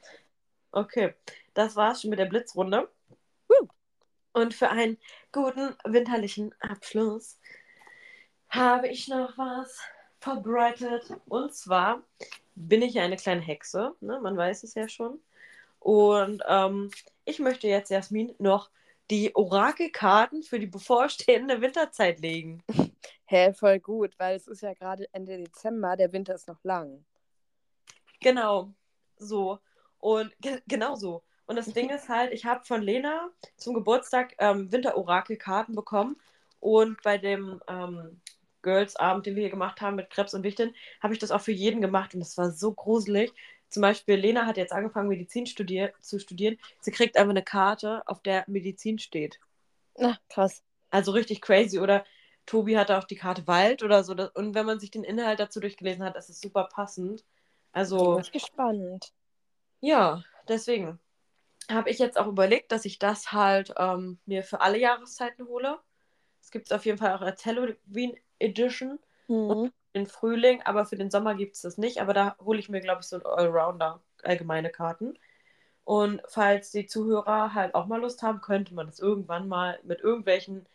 Okay, 0.72 1.14
das 1.54 1.74
war's 1.76 2.00
schon 2.00 2.10
mit 2.10 2.18
der 2.18 2.26
Blitzrunde. 2.26 2.88
Und 4.32 4.54
für 4.54 4.70
einen 4.70 4.96
guten 5.32 5.74
winterlichen 5.84 6.54
Abschluss 6.60 7.40
habe 8.48 8.86
ich 8.88 9.08
noch 9.08 9.36
was 9.36 9.76
vorbereitet. 10.20 11.12
Und 11.26 11.52
zwar 11.52 12.02
bin 12.68 12.82
ich 12.82 12.94
ja 12.94 13.02
eine 13.02 13.16
kleine 13.16 13.40
Hexe, 13.40 13.94
ne? 14.00 14.20
man 14.20 14.36
weiß 14.36 14.62
es 14.64 14.74
ja 14.74 14.88
schon. 14.88 15.20
Und 15.78 16.42
ähm, 16.46 16.90
ich 17.24 17.38
möchte 17.38 17.66
jetzt 17.68 17.90
Jasmin 17.90 18.34
noch 18.38 18.70
die 19.10 19.34
Orakelkarten 19.34 20.42
für 20.42 20.60
die 20.60 20.66
bevorstehende 20.66 21.60
Winterzeit 21.60 22.20
legen. 22.20 22.62
Hä, 23.24 23.52
voll 23.54 23.80
gut, 23.80 24.18
weil 24.18 24.36
es 24.36 24.46
ist 24.46 24.62
ja 24.62 24.74
gerade 24.74 25.08
Ende 25.12 25.38
Dezember, 25.38 25.96
der 25.96 26.12
Winter 26.12 26.34
ist 26.34 26.48
noch 26.48 26.62
lang. 26.64 27.04
Genau, 28.20 28.72
so. 29.16 29.58
Und 29.98 30.32
ge 30.40 30.60
genau 30.66 30.96
so. 30.96 31.22
Und 31.46 31.56
das 31.56 31.72
Ding 31.72 31.90
ist 31.90 32.08
halt, 32.08 32.32
ich 32.32 32.44
habe 32.44 32.64
von 32.64 32.82
Lena 32.82 33.30
zum 33.56 33.74
Geburtstag 33.74 34.34
ähm, 34.38 34.70
Winterorakelkarten 34.70 35.74
bekommen. 35.74 36.16
Und 36.60 37.02
bei 37.02 37.18
dem 37.18 37.60
ähm, 37.68 38.20
Girls-Abend, 38.62 39.26
den 39.26 39.36
wir 39.36 39.42
hier 39.42 39.50
gemacht 39.50 39.80
haben 39.80 39.96
mit 39.96 40.10
Krebs 40.10 40.34
und 40.34 40.42
Wichteln, 40.42 40.74
habe 41.00 41.12
ich 41.14 41.18
das 41.18 41.30
auch 41.30 41.40
für 41.40 41.52
jeden 41.52 41.80
gemacht. 41.80 42.14
Und 42.14 42.20
das 42.20 42.36
war 42.36 42.50
so 42.50 42.72
gruselig. 42.72 43.32
Zum 43.68 43.82
Beispiel, 43.82 44.16
Lena 44.16 44.46
hat 44.46 44.56
jetzt 44.56 44.72
angefangen, 44.72 45.08
Medizin 45.08 45.46
studier 45.46 45.92
zu 46.00 46.18
studieren. 46.18 46.58
Sie 46.80 46.90
kriegt 46.90 47.16
einfach 47.16 47.30
eine 47.30 47.44
Karte, 47.44 48.02
auf 48.06 48.20
der 48.20 48.44
Medizin 48.48 48.98
steht. 48.98 49.38
Na, 49.96 50.18
krass. 50.28 50.62
Also 50.90 51.12
richtig 51.12 51.40
crazy. 51.40 51.78
Oder 51.78 52.04
Tobi 52.46 52.76
hatte 52.76 52.98
auch 52.98 53.04
die 53.04 53.16
Karte 53.16 53.46
Wald 53.46 53.82
oder 53.82 54.02
so. 54.02 54.12
Und 54.12 54.54
wenn 54.54 54.66
man 54.66 54.80
sich 54.80 54.90
den 54.90 55.04
Inhalt 55.04 55.38
dazu 55.38 55.60
durchgelesen 55.60 56.04
hat, 56.04 56.16
ist 56.16 56.30
es 56.30 56.40
super 56.40 56.68
passend. 56.72 57.24
Also. 57.72 58.14
Bin 58.14 58.22
ich 58.22 58.32
gespannt. 58.32 59.12
Ja, 59.80 60.24
deswegen 60.48 60.98
habe 61.70 61.90
ich 61.90 61.98
jetzt 61.98 62.18
auch 62.18 62.26
überlegt, 62.26 62.72
dass 62.72 62.84
ich 62.84 62.98
das 62.98 63.32
halt 63.32 63.72
ähm, 63.78 64.18
mir 64.26 64.42
für 64.42 64.60
alle 64.60 64.78
Jahreszeiten 64.78 65.46
hole. 65.46 65.78
Es 66.42 66.50
gibt 66.50 66.66
es 66.66 66.72
auf 66.72 66.84
jeden 66.84 66.98
Fall 66.98 67.14
auch 67.14 67.20
als 67.20 67.44
Halloween 67.46 68.16
Edition. 68.40 68.98
Mhm 69.28 69.70
den 69.94 70.06
Frühling, 70.06 70.62
aber 70.62 70.86
für 70.86 70.96
den 70.96 71.10
Sommer 71.10 71.34
gibt 71.34 71.56
es 71.56 71.62
das 71.62 71.78
nicht. 71.78 72.00
Aber 72.00 72.14
da 72.14 72.36
hole 72.38 72.58
ich 72.58 72.68
mir, 72.68 72.80
glaube 72.80 73.00
ich, 73.02 73.08
so 73.08 73.16
ein 73.16 73.26
Allrounder, 73.26 74.00
allgemeine 74.22 74.70
Karten. 74.70 75.18
Und 75.84 76.22
falls 76.28 76.70
die 76.70 76.86
Zuhörer 76.86 77.54
halt 77.54 77.74
auch 77.74 77.86
mal 77.86 78.00
Lust 78.00 78.22
haben, 78.22 78.40
könnte 78.40 78.74
man 78.74 78.86
das 78.86 79.00
irgendwann 79.00 79.48
mal 79.48 79.80
mit 79.82 80.00
irgendwelchen, 80.00 80.66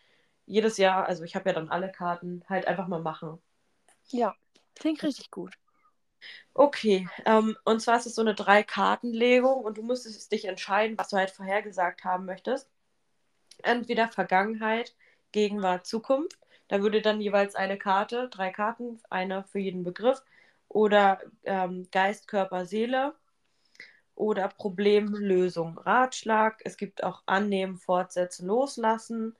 jedes 0.46 0.78
Jahr, 0.78 1.08
also 1.08 1.24
ich 1.24 1.36
habe 1.36 1.50
ja 1.50 1.54
dann 1.56 1.70
alle 1.70 1.92
Karten, 1.92 2.44
halt 2.50 2.68
einfach 2.68 2.88
mal 2.88 3.02
machen. 3.02 3.40
Ja, 4.10 4.36
klingt 4.76 5.02
richtig 5.04 5.32
gut. 5.32 5.54
Okay, 6.54 7.08
ähm, 7.26 7.56
und 7.66 7.82
zwar 7.82 7.98
ist 7.98 8.08
es 8.08 8.16
so 8.16 8.22
eine 8.22 8.36
Drei-Karten-Legung 8.36 9.64
und 9.64 9.78
du 9.78 9.84
müsstest 9.84 10.32
dich 10.32 10.46
entscheiden, 10.46 10.98
was 10.98 11.10
du 11.10 11.18
halt 11.18 11.32
vorhergesagt 11.32 12.04
haben 12.04 12.26
möchtest. 12.26 12.70
Entweder 13.64 14.08
Vergangenheit, 14.08 14.96
Gegenwart, 15.32 15.86
Zukunft 15.86 16.38
da 16.68 16.82
würde 16.82 17.02
dann 17.02 17.22
jeweils 17.22 17.56
eine 17.56 17.78
Karte, 17.78 18.30
drei 18.30 18.52
Karten, 18.52 19.00
eine 19.10 19.44
für 19.44 19.60
jeden 19.60 19.84
Begriff, 19.84 20.22
oder 20.68 21.20
ähm, 21.44 21.88
Geist, 21.92 22.28
Körper, 22.28 22.66
Seele 22.66 23.14
oder 24.16 24.48
Problemlösung, 24.48 25.78
Ratschlag. 25.78 26.62
Es 26.64 26.78
gibt 26.78 27.04
auch 27.04 27.24
Annehmen, 27.26 27.78
Fortsetzen, 27.78 28.48
Loslassen. 28.48 29.36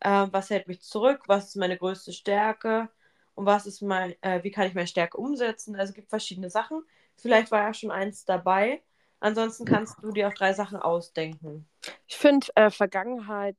Äh, 0.00 0.26
was 0.30 0.50
hält 0.50 0.68
mich 0.68 0.82
zurück? 0.82 1.22
Was 1.26 1.48
ist 1.48 1.56
meine 1.56 1.76
größte 1.76 2.12
Stärke? 2.12 2.88
Und 3.34 3.46
was 3.46 3.66
ist 3.66 3.82
mein, 3.82 4.14
äh, 4.22 4.42
wie 4.42 4.50
kann 4.50 4.66
ich 4.66 4.74
meine 4.74 4.86
Stärke 4.86 5.18
umsetzen? 5.18 5.76
Also 5.76 5.90
es 5.90 5.94
gibt 5.94 6.08
verschiedene 6.08 6.50
Sachen. 6.50 6.82
Vielleicht 7.16 7.50
war 7.50 7.62
ja 7.62 7.74
schon 7.74 7.90
eins 7.90 8.24
dabei. 8.24 8.82
Ansonsten 9.20 9.64
kannst 9.64 9.96
du 10.02 10.12
dir 10.12 10.28
auch 10.28 10.34
drei 10.34 10.52
Sachen 10.52 10.78
ausdenken. 10.78 11.66
Ich 12.06 12.16
finde 12.16 12.46
äh, 12.54 12.70
Vergangenheit 12.70 13.56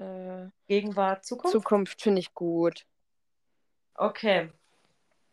äh, 0.00 0.48
Gegenwart, 0.66 1.24
Zukunft? 1.24 1.52
Zukunft 1.52 2.02
finde 2.02 2.20
ich 2.20 2.34
gut. 2.34 2.86
Okay. 3.94 4.50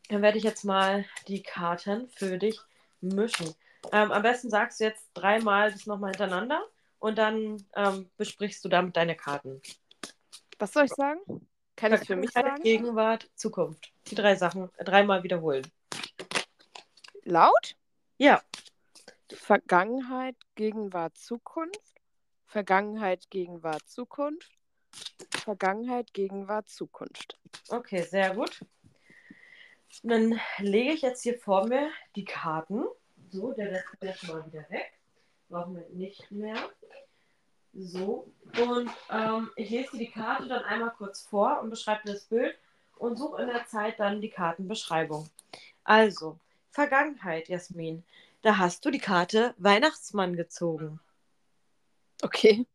Dann 0.09 0.21
werde 0.21 0.37
ich 0.37 0.43
jetzt 0.43 0.63
mal 0.63 1.05
die 1.27 1.43
Karten 1.43 2.09
für 2.09 2.37
dich 2.37 2.59
mischen. 3.01 3.53
Ähm, 3.91 4.11
am 4.11 4.21
besten 4.21 4.49
sagst 4.49 4.79
du 4.79 4.85
jetzt 4.85 5.09
dreimal 5.13 5.71
das 5.71 5.85
nochmal 5.85 6.11
hintereinander 6.11 6.65
und 6.99 7.17
dann 7.17 7.65
ähm, 7.75 8.09
besprichst 8.17 8.63
du 8.63 8.69
damit 8.69 8.97
deine 8.97 9.15
Karten. 9.15 9.61
Was 10.59 10.73
soll 10.73 10.85
ich 10.85 10.93
sagen? 10.93 11.19
Kann 11.75 11.93
ich 11.93 12.01
für 12.01 12.15
mich 12.15 12.31
sagen? 12.31 12.61
Gegenwart, 12.63 13.29
Zukunft. 13.35 13.93
Die 14.07 14.15
drei 14.15 14.35
Sachen 14.35 14.69
dreimal 14.79 15.23
wiederholen. 15.23 15.69
Laut? 17.23 17.75
Ja. 18.17 18.41
Vergangenheit, 19.31 20.35
Gegenwart, 20.55 21.17
Zukunft. 21.17 22.01
Vergangenheit, 22.47 23.29
Gegenwart, 23.29 23.87
Zukunft. 23.87 24.56
Vergangenheit, 25.31 26.13
Gegenwart, 26.13 26.69
Zukunft. 26.69 27.37
Okay, 27.69 28.01
sehr 28.03 28.35
gut. 28.35 28.59
Und 30.03 30.09
dann 30.09 30.39
lege 30.59 30.93
ich 30.93 31.01
jetzt 31.01 31.23
hier 31.23 31.39
vor 31.39 31.67
mir 31.67 31.89
die 32.15 32.25
Karten. 32.25 32.83
So, 33.29 33.53
der 33.53 33.83
wird 33.99 34.17
schon 34.17 34.37
mal 34.37 34.45
wieder 34.45 34.69
weg. 34.69 34.93
Brauchen 35.49 35.75
wir 35.75 35.87
nicht 35.89 36.29
mehr. 36.31 36.57
So, 37.73 38.31
und 38.59 38.89
ähm, 39.11 39.51
ich 39.55 39.69
lese 39.69 39.91
dir 39.91 39.99
die 39.99 40.11
Karte 40.11 40.47
dann 40.47 40.63
einmal 40.63 40.91
kurz 40.97 41.21
vor 41.21 41.61
und 41.61 41.69
beschreibe 41.69 42.01
das 42.05 42.25
Bild 42.25 42.57
und 42.97 43.17
suche 43.17 43.41
in 43.43 43.49
der 43.49 43.65
Zeit 43.67 43.99
dann 43.99 44.21
die 44.21 44.29
Kartenbeschreibung. 44.29 45.29
Also, 45.83 46.39
Vergangenheit, 46.71 47.49
Jasmin. 47.49 48.03
Da 48.41 48.57
hast 48.57 48.85
du 48.85 48.91
die 48.91 48.99
Karte 48.99 49.53
Weihnachtsmann 49.57 50.35
gezogen. 50.35 50.99
Okay. 52.21 52.65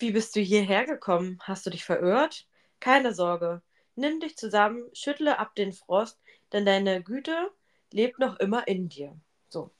Wie 0.00 0.12
bist 0.12 0.34
du 0.34 0.40
hierher 0.40 0.86
gekommen? 0.86 1.38
Hast 1.42 1.66
du 1.66 1.70
dich 1.70 1.84
verirrt? 1.84 2.46
Keine 2.80 3.12
Sorge. 3.12 3.60
Nimm 3.96 4.18
dich 4.18 4.34
zusammen, 4.34 4.88
schüttle 4.94 5.38
ab 5.38 5.54
den 5.54 5.74
Frost, 5.74 6.18
denn 6.52 6.64
deine 6.64 7.02
Güte 7.02 7.50
lebt 7.92 8.18
noch 8.18 8.40
immer 8.40 8.66
in 8.66 8.88
dir. 8.88 9.14
So. 9.50 9.70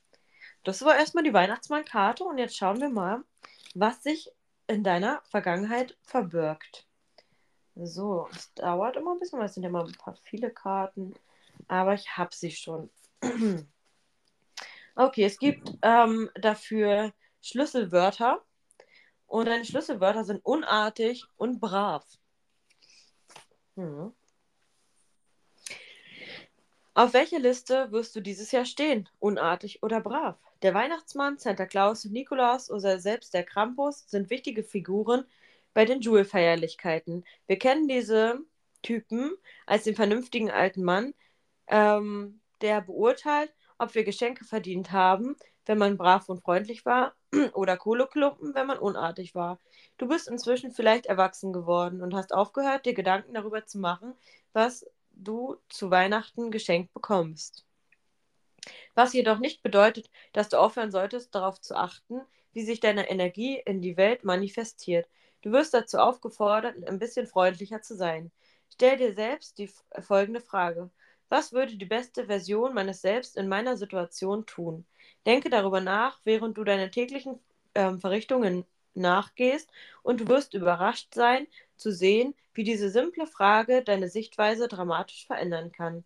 Das 0.63 0.85
war 0.85 0.99
erstmal 0.99 1.25
die 1.25 1.33
Weihnachtsmannkarte 1.33 2.25
und 2.25 2.37
jetzt 2.37 2.55
schauen 2.55 2.83
wir 2.83 2.91
mal, 2.91 3.25
was 3.75 4.03
sich 4.03 4.31
in 4.67 4.85
deiner 4.85 5.23
Vergangenheit 5.25 5.97
verbirgt. 6.03 6.87
So, 7.75 8.29
es 8.33 8.53
dauert 8.53 8.99
immer 8.99 9.15
ein 9.15 9.21
bisschen, 9.21 9.39
weil 9.39 9.47
es 9.47 9.55
sind 9.55 9.63
ja 9.63 9.71
immer 9.71 9.87
ein 9.87 9.93
paar 9.93 10.17
viele 10.17 10.51
Karten, 10.51 11.15
aber 11.67 11.95
ich 11.95 12.19
habe 12.19 12.35
sie 12.35 12.51
schon. 12.51 12.91
okay, 14.97 15.25
es 15.25 15.39
gibt 15.39 15.79
ähm, 15.81 16.29
dafür 16.35 17.15
Schlüsselwörter 17.41 18.45
und 19.31 19.47
deine 19.47 19.65
Schlüsselwörter 19.65 20.25
sind 20.25 20.45
unartig 20.45 21.25
und 21.37 21.61
brav. 21.61 22.05
Hm. 23.77 24.13
Auf 26.95 27.15
welcher 27.15 27.39
Liste 27.39 27.93
wirst 27.93 28.17
du 28.17 28.21
dieses 28.21 28.51
Jahr 28.51 28.65
stehen? 28.65 29.09
Unartig 29.21 29.85
oder 29.85 30.01
brav? 30.01 30.37
Der 30.63 30.75
Weihnachtsmann, 30.75 31.39
Santa 31.39 31.65
Claus, 31.67 32.05
Nikolaus 32.07 32.71
oder 32.73 32.99
selbst 32.99 33.33
der 33.33 33.45
Krampus 33.45 34.05
sind 34.11 34.31
wichtige 34.31 34.65
Figuren 34.65 35.25
bei 35.75 35.85
den 35.85 36.01
Jule-Feierlichkeiten. 36.01 37.25
Wir 37.47 37.59
kennen 37.59 37.87
diese 37.87 38.41
Typen 38.83 39.33
als 39.65 39.85
den 39.85 39.95
vernünftigen 39.95 40.51
alten 40.51 40.83
Mann, 40.83 41.15
ähm, 41.69 42.41
der 42.63 42.81
beurteilt, 42.81 43.55
ob 43.79 43.95
wir 43.95 44.03
Geschenke 44.03 44.45
verdient 44.45 44.91
haben, 44.91 45.37
wenn 45.67 45.79
man 45.79 45.97
brav 45.97 46.29
und 46.29 46.43
freundlich 46.43 46.85
war, 46.85 47.15
oder 47.55 47.77
Kohleklumpen, 47.77 48.55
wenn 48.55 48.67
man 48.67 48.79
unartig 48.79 49.35
war. 49.35 49.59
Du 49.99 50.09
bist 50.09 50.29
inzwischen 50.29 50.73
vielleicht 50.73 51.07
erwachsen 51.07 51.53
geworden 51.53 52.03
und 52.03 52.15
hast 52.15 52.33
aufgehört, 52.33 52.87
dir 52.87 52.95
Gedanken 52.95 53.35
darüber 53.35 53.67
zu 53.67 53.79
machen, 53.79 54.15
was 54.53 54.87
du 55.13 55.57
zu 55.69 55.91
Weihnachten 55.91 56.51
geschenkt 56.51 56.93
bekommst. 56.95 57.65
Was 58.95 59.13
jedoch 59.13 59.39
nicht 59.39 59.63
bedeutet, 59.63 60.11
dass 60.33 60.49
du 60.49 60.59
aufhören 60.59 60.91
solltest, 60.91 61.35
darauf 61.35 61.61
zu 61.61 61.75
achten, 61.77 62.21
wie 62.53 62.65
sich 62.65 62.81
deine 62.81 63.09
Energie 63.09 63.61
in 63.65 63.81
die 63.81 63.97
Welt 63.97 64.25
manifestiert. 64.25 65.09
Du 65.43 65.53
wirst 65.53 65.73
dazu 65.73 65.99
aufgefordert, 65.99 66.77
ein 66.87 66.99
bisschen 66.99 67.27
freundlicher 67.27 67.81
zu 67.83 67.95
sein. 67.97 68.31
Stell 68.69 68.97
dir 68.97 69.15
selbst 69.15 69.59
die 69.59 69.71
folgende 70.01 70.41
Frage. 70.41 70.91
Was 71.29 71.53
würde 71.53 71.77
die 71.77 71.87
beste 71.87 72.27
Version 72.27 72.75
meines 72.75 73.01
Selbst 73.03 73.37
in 73.37 73.49
meiner 73.49 73.77
Situation 73.77 74.47
tun? 74.47 74.85
Denke 75.27 75.51
darüber 75.51 75.81
nach, 75.81 76.21
während 76.25 76.57
du 76.57 76.65
deine 76.65 76.91
täglichen 76.91 77.39
ähm, 77.75 78.01
Verrichtungen 78.01 78.65
nachgehst 78.95 79.71
und 80.03 80.21
du 80.21 80.29
wirst 80.29 80.55
überrascht 80.55 81.15
sein, 81.15 81.47
zu 81.77 81.93
sehen, 81.93 82.35
wie 82.55 82.65
diese 82.65 82.91
simple 82.91 83.27
Frage 83.27 83.83
deine 83.83 84.09
Sichtweise 84.09 84.69
dramatisch 84.69 85.27
verändern 85.27 85.73
kann. 85.73 86.05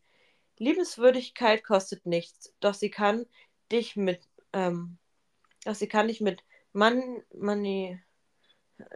Liebenswürdigkeit 0.58 1.64
kostet 1.64 2.06
nichts, 2.06 2.52
doch 2.60 2.74
sie 2.74 2.90
kann 2.90 3.26
dich 3.72 3.96
mit, 3.96 4.20
ähm, 4.52 4.98
doch 5.64 5.74
sie 5.74 5.88
kann 5.88 6.08
dich 6.08 6.20
mit 6.20 6.44
Mann, 6.72 7.22
Money, 7.34 8.00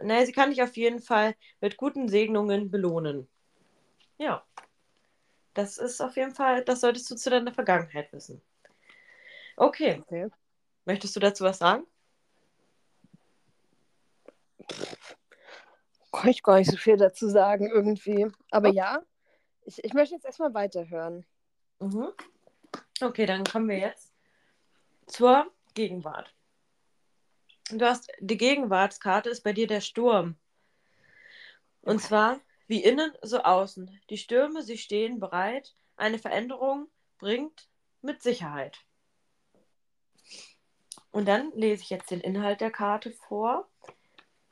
naja, 0.01 0.25
sie 0.25 0.31
kann 0.31 0.49
dich 0.49 0.61
auf 0.61 0.75
jeden 0.77 1.01
Fall 1.01 1.35
mit 1.61 1.77
guten 1.77 2.07
Segnungen 2.09 2.69
belohnen. 2.71 3.27
Ja. 4.17 4.45
Das 5.53 5.77
ist 5.77 5.99
auf 6.01 6.15
jeden 6.15 6.33
Fall, 6.33 6.63
das 6.63 6.81
solltest 6.81 7.09
du 7.11 7.15
zu 7.15 7.29
deiner 7.29 7.53
Vergangenheit 7.53 8.13
wissen. 8.13 8.41
Okay. 9.59 10.01
okay. 10.01 10.29
Möchtest 10.85 11.15
du 11.15 11.19
dazu 11.19 11.43
was 11.43 11.57
sagen? 11.57 11.85
Kann 16.13 16.29
ich 16.29 16.41
gar 16.43 16.57
nicht 16.57 16.71
so 16.71 16.77
viel 16.77 16.95
dazu 16.95 17.29
sagen, 17.29 17.69
irgendwie. 17.69 18.27
Aber 18.51 18.69
oh. 18.69 18.73
ja, 18.73 19.03
ich, 19.65 19.83
ich 19.83 19.93
möchte 19.93 20.15
jetzt 20.15 20.25
erstmal 20.25 20.53
weiterhören. 20.53 21.25
Mhm. 21.79 22.07
Okay, 23.01 23.25
dann 23.25 23.43
kommen 23.43 23.67
wir 23.67 23.77
jetzt 23.77 24.13
zur 25.07 25.51
Gegenwart. 25.73 26.33
Du 27.69 27.85
hast 27.85 28.11
die 28.19 28.37
Gegenwartskarte 28.37 29.29
ist 29.29 29.43
bei 29.43 29.51
dir 29.51 29.67
der 29.67 29.81
Sturm. 29.81 30.37
Und 31.81 31.97
Okay. 31.97 32.07
zwar 32.07 32.39
wie 32.67 32.81
innen, 32.83 33.11
so 33.21 33.39
außen. 33.39 33.99
Die 34.09 34.17
Stürme, 34.17 34.63
sie 34.63 34.77
stehen 34.77 35.19
bereit. 35.19 35.75
Eine 35.97 36.17
Veränderung 36.17 36.87
bringt 37.17 37.67
mit 38.01 38.23
Sicherheit. 38.23 38.85
Und 41.19 41.25
dann 41.25 41.51
lese 41.53 41.83
ich 41.83 41.89
jetzt 41.89 42.11
den 42.11 42.21
Inhalt 42.21 42.61
der 42.61 42.71
Karte 42.71 43.11
vor. 43.11 43.67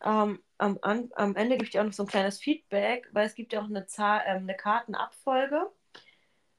Ähm, 0.03 0.43
am, 0.57 0.77
an, 0.81 1.09
am 1.15 1.33
Ende 1.37 1.55
gebe 1.55 1.63
ich 1.63 1.69
dir 1.69 1.79
auch 1.79 1.85
noch 1.85 1.93
so 1.93 2.03
ein 2.03 2.09
kleines 2.09 2.39
Feedback, 2.39 3.07
weil 3.13 3.25
es 3.25 3.35
gibt 3.35 3.53
ja 3.53 3.61
auch 3.61 3.69
eine, 3.69 3.85
Zahl, 3.85 4.21
ähm, 4.25 4.39
eine 4.39 4.53
Kartenabfolge. 4.53 5.71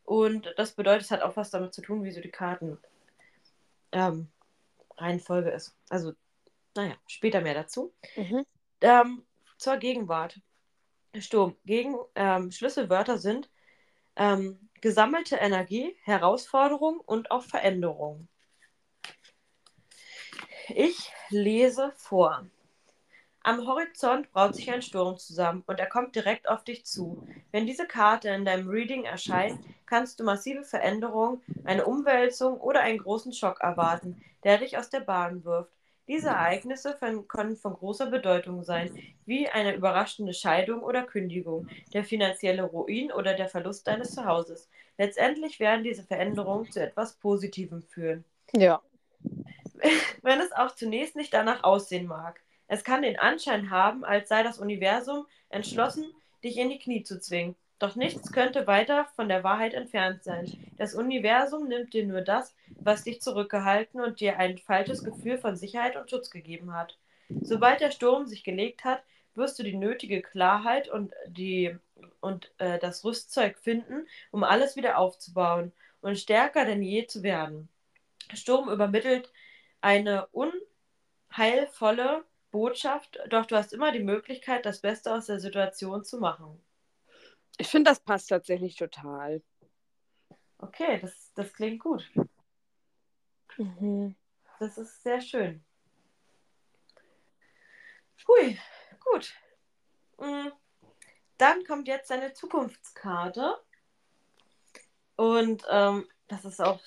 Und 0.04 0.50
das 0.56 0.72
bedeutet, 0.72 1.02
es 1.02 1.10
hat 1.10 1.20
auch 1.20 1.36
was 1.36 1.50
damit 1.50 1.74
zu 1.74 1.82
tun, 1.82 2.04
wie 2.04 2.10
so 2.10 2.22
die 2.22 2.30
Karten 2.30 2.78
ähm, 3.92 4.28
Reihenfolge 4.96 5.50
ist. 5.50 5.76
Also, 5.90 6.14
naja, 6.74 6.94
später 7.06 7.42
mehr 7.42 7.52
dazu. 7.52 7.92
Mhm. 8.16 8.46
Ähm, 8.80 9.26
zur 9.58 9.76
Gegenwart. 9.76 10.40
Sturm. 11.18 11.54
Gegen 11.66 11.96
ähm, 12.14 12.50
Schlüsselwörter 12.50 13.18
sind 13.18 13.50
ähm, 14.16 14.70
gesammelte 14.80 15.36
Energie, 15.36 15.98
Herausforderung 16.04 16.98
und 16.98 17.30
auch 17.30 17.42
Veränderung. 17.42 18.26
Ich 20.68 21.12
lese 21.30 21.92
vor. 21.96 22.46
Am 23.42 23.66
Horizont 23.66 24.30
braut 24.32 24.54
sich 24.54 24.70
ein 24.70 24.82
Sturm 24.82 25.16
zusammen 25.16 25.64
und 25.66 25.80
er 25.80 25.88
kommt 25.88 26.14
direkt 26.14 26.48
auf 26.48 26.64
dich 26.64 26.84
zu. 26.84 27.26
Wenn 27.52 27.66
diese 27.66 27.86
Karte 27.86 28.28
in 28.28 28.44
deinem 28.44 28.68
Reading 28.68 29.04
erscheint, 29.04 29.58
kannst 29.86 30.20
du 30.20 30.24
massive 30.24 30.64
Veränderungen, 30.64 31.40
eine 31.64 31.86
Umwälzung 31.86 32.60
oder 32.60 32.80
einen 32.80 32.98
großen 32.98 33.32
Schock 33.32 33.60
erwarten, 33.60 34.20
der 34.44 34.58
dich 34.58 34.76
aus 34.76 34.90
der 34.90 35.00
Bahn 35.00 35.44
wirft. 35.44 35.72
Diese 36.06 36.28
Ereignisse 36.28 36.96
können 37.28 37.56
von 37.56 37.74
großer 37.74 38.06
Bedeutung 38.06 38.62
sein, 38.62 38.90
wie 39.24 39.48
eine 39.48 39.74
überraschende 39.74 40.34
Scheidung 40.34 40.82
oder 40.82 41.04
Kündigung, 41.04 41.66
der 41.94 42.04
finanzielle 42.04 42.62
Ruin 42.64 43.12
oder 43.12 43.34
der 43.34 43.48
Verlust 43.48 43.86
deines 43.86 44.14
Zuhauses. 44.14 44.68
Letztendlich 44.98 45.60
werden 45.60 45.84
diese 45.84 46.02
Veränderungen 46.02 46.70
zu 46.70 46.82
etwas 46.82 47.14
Positivem 47.14 47.82
führen 47.82 48.24
Ja. 48.52 48.82
wenn 50.22 50.40
es 50.40 50.52
auch 50.52 50.74
zunächst 50.74 51.16
nicht 51.16 51.32
danach 51.32 51.64
aussehen 51.64 52.06
mag. 52.06 52.40
Es 52.66 52.84
kann 52.84 53.02
den 53.02 53.18
Anschein 53.18 53.70
haben, 53.70 54.04
als 54.04 54.28
sei 54.28 54.42
das 54.42 54.58
Universum 54.58 55.26
entschlossen, 55.48 56.04
dich 56.44 56.58
in 56.58 56.68
die 56.68 56.78
Knie 56.78 57.02
zu 57.02 57.18
zwingen. 57.18 57.56
Doch 57.78 57.94
nichts 57.94 58.32
könnte 58.32 58.66
weiter 58.66 59.06
von 59.14 59.28
der 59.28 59.44
Wahrheit 59.44 59.72
entfernt 59.72 60.24
sein. 60.24 60.52
Das 60.76 60.94
Universum 60.94 61.68
nimmt 61.68 61.94
dir 61.94 62.04
nur 62.04 62.22
das, 62.22 62.54
was 62.80 63.04
dich 63.04 63.20
zurückgehalten 63.22 64.00
und 64.00 64.20
dir 64.20 64.38
ein 64.38 64.58
falsches 64.58 65.04
Gefühl 65.04 65.38
von 65.38 65.56
Sicherheit 65.56 65.96
und 65.96 66.10
Schutz 66.10 66.30
gegeben 66.30 66.74
hat. 66.74 66.98
Sobald 67.28 67.80
der 67.80 67.92
Sturm 67.92 68.26
sich 68.26 68.42
gelegt 68.42 68.84
hat, 68.84 69.02
wirst 69.34 69.58
du 69.58 69.62
die 69.62 69.76
nötige 69.76 70.22
Klarheit 70.22 70.88
und, 70.88 71.12
die, 71.28 71.76
und 72.20 72.50
äh, 72.58 72.78
das 72.80 73.04
Rüstzeug 73.04 73.58
finden, 73.58 74.06
um 74.32 74.42
alles 74.42 74.74
wieder 74.74 74.98
aufzubauen 74.98 75.72
und 76.00 76.18
stärker 76.18 76.64
denn 76.64 76.82
je 76.82 77.06
zu 77.06 77.22
werden. 77.22 77.68
Sturm 78.34 78.68
übermittelt 78.68 79.32
eine 79.80 80.28
unheilvolle 80.28 82.24
Botschaft, 82.50 83.18
doch 83.28 83.46
du 83.46 83.56
hast 83.56 83.72
immer 83.72 83.92
die 83.92 84.02
Möglichkeit, 84.02 84.64
das 84.66 84.80
Beste 84.80 85.12
aus 85.12 85.26
der 85.26 85.40
Situation 85.40 86.04
zu 86.04 86.18
machen. 86.18 86.62
Ich 87.58 87.68
finde, 87.68 87.90
das 87.90 88.00
passt 88.00 88.28
tatsächlich 88.28 88.76
total. 88.76 89.42
Okay, 90.58 90.98
das, 91.00 91.32
das 91.34 91.52
klingt 91.52 91.80
gut. 91.80 92.10
Mhm. 93.56 94.14
Das 94.58 94.78
ist 94.78 95.02
sehr 95.02 95.20
schön. 95.20 95.64
Hui, 98.28 98.58
gut. 99.00 99.34
Mm, 100.18 100.48
Dann 101.38 101.64
kommt 101.64 101.88
jetzt 101.88 102.10
deine 102.10 102.34
Zukunftskarte. 102.34 103.56
Und 105.16 105.64
ähm, 105.70 106.06
das 106.28 106.44
ist 106.44 106.60
auch, 106.60 106.80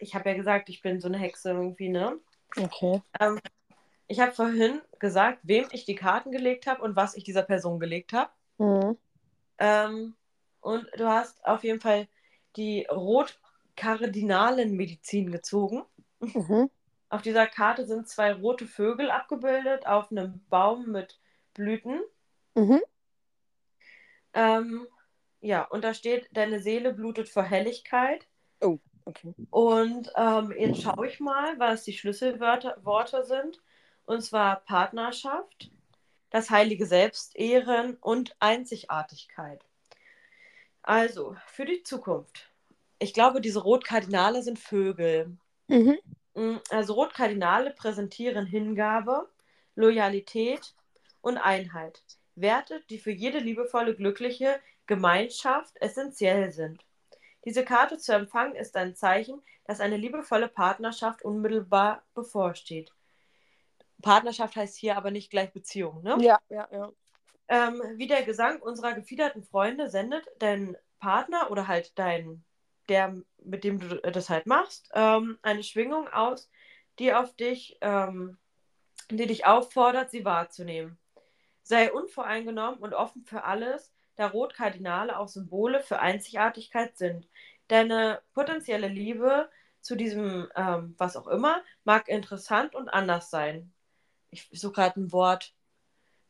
ich 0.00 0.14
habe 0.14 0.30
ja 0.30 0.36
gesagt, 0.36 0.68
ich 0.68 0.82
bin 0.82 1.00
so 1.00 1.08
eine 1.08 1.18
Hexe 1.18 1.50
irgendwie, 1.50 1.88
ne? 1.88 2.18
Okay. 2.56 3.02
Ähm, 3.20 3.40
ich 4.08 4.20
habe 4.20 4.32
vorhin 4.32 4.80
gesagt, 4.98 5.38
wem 5.42 5.66
ich 5.72 5.84
die 5.84 5.94
Karten 5.94 6.30
gelegt 6.30 6.66
habe 6.66 6.82
und 6.82 6.96
was 6.96 7.16
ich 7.16 7.24
dieser 7.24 7.42
Person 7.42 7.80
gelegt 7.80 8.12
habe. 8.12 8.30
Mhm. 8.58 8.98
Ähm, 9.58 10.14
und 10.60 10.86
du 10.96 11.08
hast 11.08 11.42
auf 11.44 11.64
jeden 11.64 11.80
Fall 11.80 12.08
die 12.56 12.86
Rot-Kardinalen-Medizin 12.90 15.30
gezogen. 15.30 15.84
Mhm. 16.20 16.70
Auf 17.08 17.22
dieser 17.22 17.46
Karte 17.46 17.86
sind 17.86 18.08
zwei 18.08 18.32
rote 18.32 18.66
Vögel 18.66 19.10
abgebildet 19.10 19.86
auf 19.86 20.10
einem 20.10 20.44
Baum 20.48 20.90
mit 20.90 21.20
Blüten. 21.54 22.00
Mhm. 22.54 22.82
Ähm, 24.34 24.86
ja, 25.40 25.62
und 25.62 25.84
da 25.84 25.94
steht, 25.94 26.28
deine 26.32 26.58
Seele 26.60 26.92
blutet 26.92 27.28
vor 27.28 27.44
Helligkeit. 27.44 28.26
Okay. 29.06 29.34
Und 29.50 30.10
ähm, 30.16 30.52
jetzt 30.58 30.82
schaue 30.82 31.06
ich 31.06 31.20
mal, 31.20 31.58
was 31.58 31.84
die 31.84 31.92
Schlüsselwörter 31.92 32.76
Worte 32.82 33.24
sind. 33.24 33.62
Und 34.04 34.22
zwar 34.22 34.56
Partnerschaft, 34.60 35.70
das 36.30 36.50
heilige 36.50 36.86
Selbst 36.86 37.36
ehren 37.36 37.96
und 38.00 38.36
Einzigartigkeit. 38.40 39.64
Also, 40.82 41.36
für 41.46 41.64
die 41.64 41.82
Zukunft. 41.82 42.52
Ich 42.98 43.12
glaube, 43.14 43.40
diese 43.40 43.60
Rotkardinale 43.60 44.42
sind 44.42 44.58
Vögel. 44.58 45.36
Mhm. 45.68 45.98
Mm, 46.34 46.56
Also 46.70 46.94
Rotkardinale 46.94 47.70
präsentieren 47.72 48.46
Hingabe, 48.46 49.28
Loyalität 49.76 50.74
und 51.20 51.38
Einheit. 51.38 52.02
Werte, 52.36 52.82
die 52.90 52.98
für 52.98 53.12
jede 53.12 53.38
liebevolle, 53.38 53.96
glückliche 53.96 54.60
Gemeinschaft 54.86 55.76
essentiell 55.80 56.52
sind. 56.52 56.85
Diese 57.46 57.64
Karte 57.64 57.96
zu 57.96 58.12
empfangen 58.12 58.56
ist 58.56 58.76
ein 58.76 58.96
Zeichen, 58.96 59.40
dass 59.64 59.80
eine 59.80 59.96
liebevolle 59.96 60.48
Partnerschaft 60.48 61.24
unmittelbar 61.24 62.02
bevorsteht. 62.12 62.92
Partnerschaft 64.02 64.56
heißt 64.56 64.76
hier 64.76 64.96
aber 64.96 65.12
nicht 65.12 65.30
gleich 65.30 65.52
Beziehung, 65.52 66.02
ne? 66.02 66.16
Ja, 66.20 66.40
ja, 66.48 66.68
ja. 66.72 66.92
Ähm, 67.48 67.80
wie 67.94 68.08
der 68.08 68.24
Gesang 68.24 68.60
unserer 68.60 68.94
gefiederten 68.94 69.44
Freunde 69.44 69.88
sendet 69.88 70.26
dein 70.40 70.76
Partner 70.98 71.50
oder 71.52 71.68
halt 71.68 71.96
dein, 71.96 72.44
der, 72.88 73.14
mit 73.38 73.62
dem 73.62 73.78
du 73.78 74.00
das 74.10 74.28
halt 74.28 74.46
machst, 74.46 74.90
ähm, 74.94 75.38
eine 75.42 75.62
Schwingung 75.62 76.08
aus, 76.08 76.50
die 76.98 77.14
auf 77.14 77.36
dich, 77.36 77.78
ähm, 77.80 78.38
die 79.08 79.26
dich 79.26 79.46
auffordert, 79.46 80.10
sie 80.10 80.24
wahrzunehmen. 80.24 80.98
Sei 81.62 81.92
unvoreingenommen 81.92 82.80
und 82.80 82.92
offen 82.92 83.24
für 83.24 83.44
alles, 83.44 83.92
da 84.16 84.26
Rotkardinale 84.28 85.18
auch 85.18 85.28
Symbole 85.28 85.80
für 85.80 85.98
Einzigartigkeit 86.00 86.96
sind. 86.96 87.28
Deine 87.68 88.22
potenzielle 88.34 88.88
Liebe 88.88 89.50
zu 89.80 89.96
diesem, 89.96 90.48
ähm, 90.56 90.94
was 90.98 91.16
auch 91.16 91.26
immer, 91.28 91.62
mag 91.84 92.08
interessant 92.08 92.74
und 92.74 92.88
anders 92.88 93.30
sein. 93.30 93.72
Ich 94.30 94.48
suche 94.52 94.72
gerade 94.72 95.00
ein 95.00 95.12
Wort. 95.12 95.54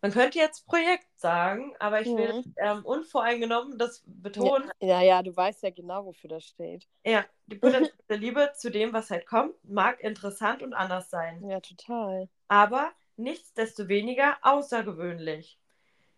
Man 0.03 0.13
könnte 0.13 0.39
jetzt 0.39 0.67
Projekt 0.67 1.09
sagen, 1.19 1.75
aber 1.79 2.01
ich 2.01 2.17
will 2.17 2.35
Mhm. 2.35 2.55
ähm, 2.57 2.85
unvoreingenommen 2.85 3.79
das 3.79 4.03
betonen. 4.07 4.71
Ja, 4.81 5.03
ja, 5.03 5.23
du 5.23 5.35
weißt 5.37 5.63
ja 5.63 5.71
genau, 5.71 6.05
wofür 6.07 6.31
das 6.31 6.45
steht. 6.45 6.87
Ja, 7.05 7.25
die 7.47 7.57
potenzielle 7.59 8.21
Liebe 8.21 8.53
zu 8.57 8.71
dem, 8.71 8.93
was 8.93 9.11
halt 9.11 9.27
kommt, 9.27 9.55
mag 9.65 10.01
interessant 10.01 10.63
und 10.63 10.75
anders 10.75 11.11
sein. 11.11 11.49
Ja, 11.49 11.61
total. 11.61 12.29
aber 12.49 12.93
nichtsdestoweniger 13.17 14.39
außergewöhnlich. 14.43 15.59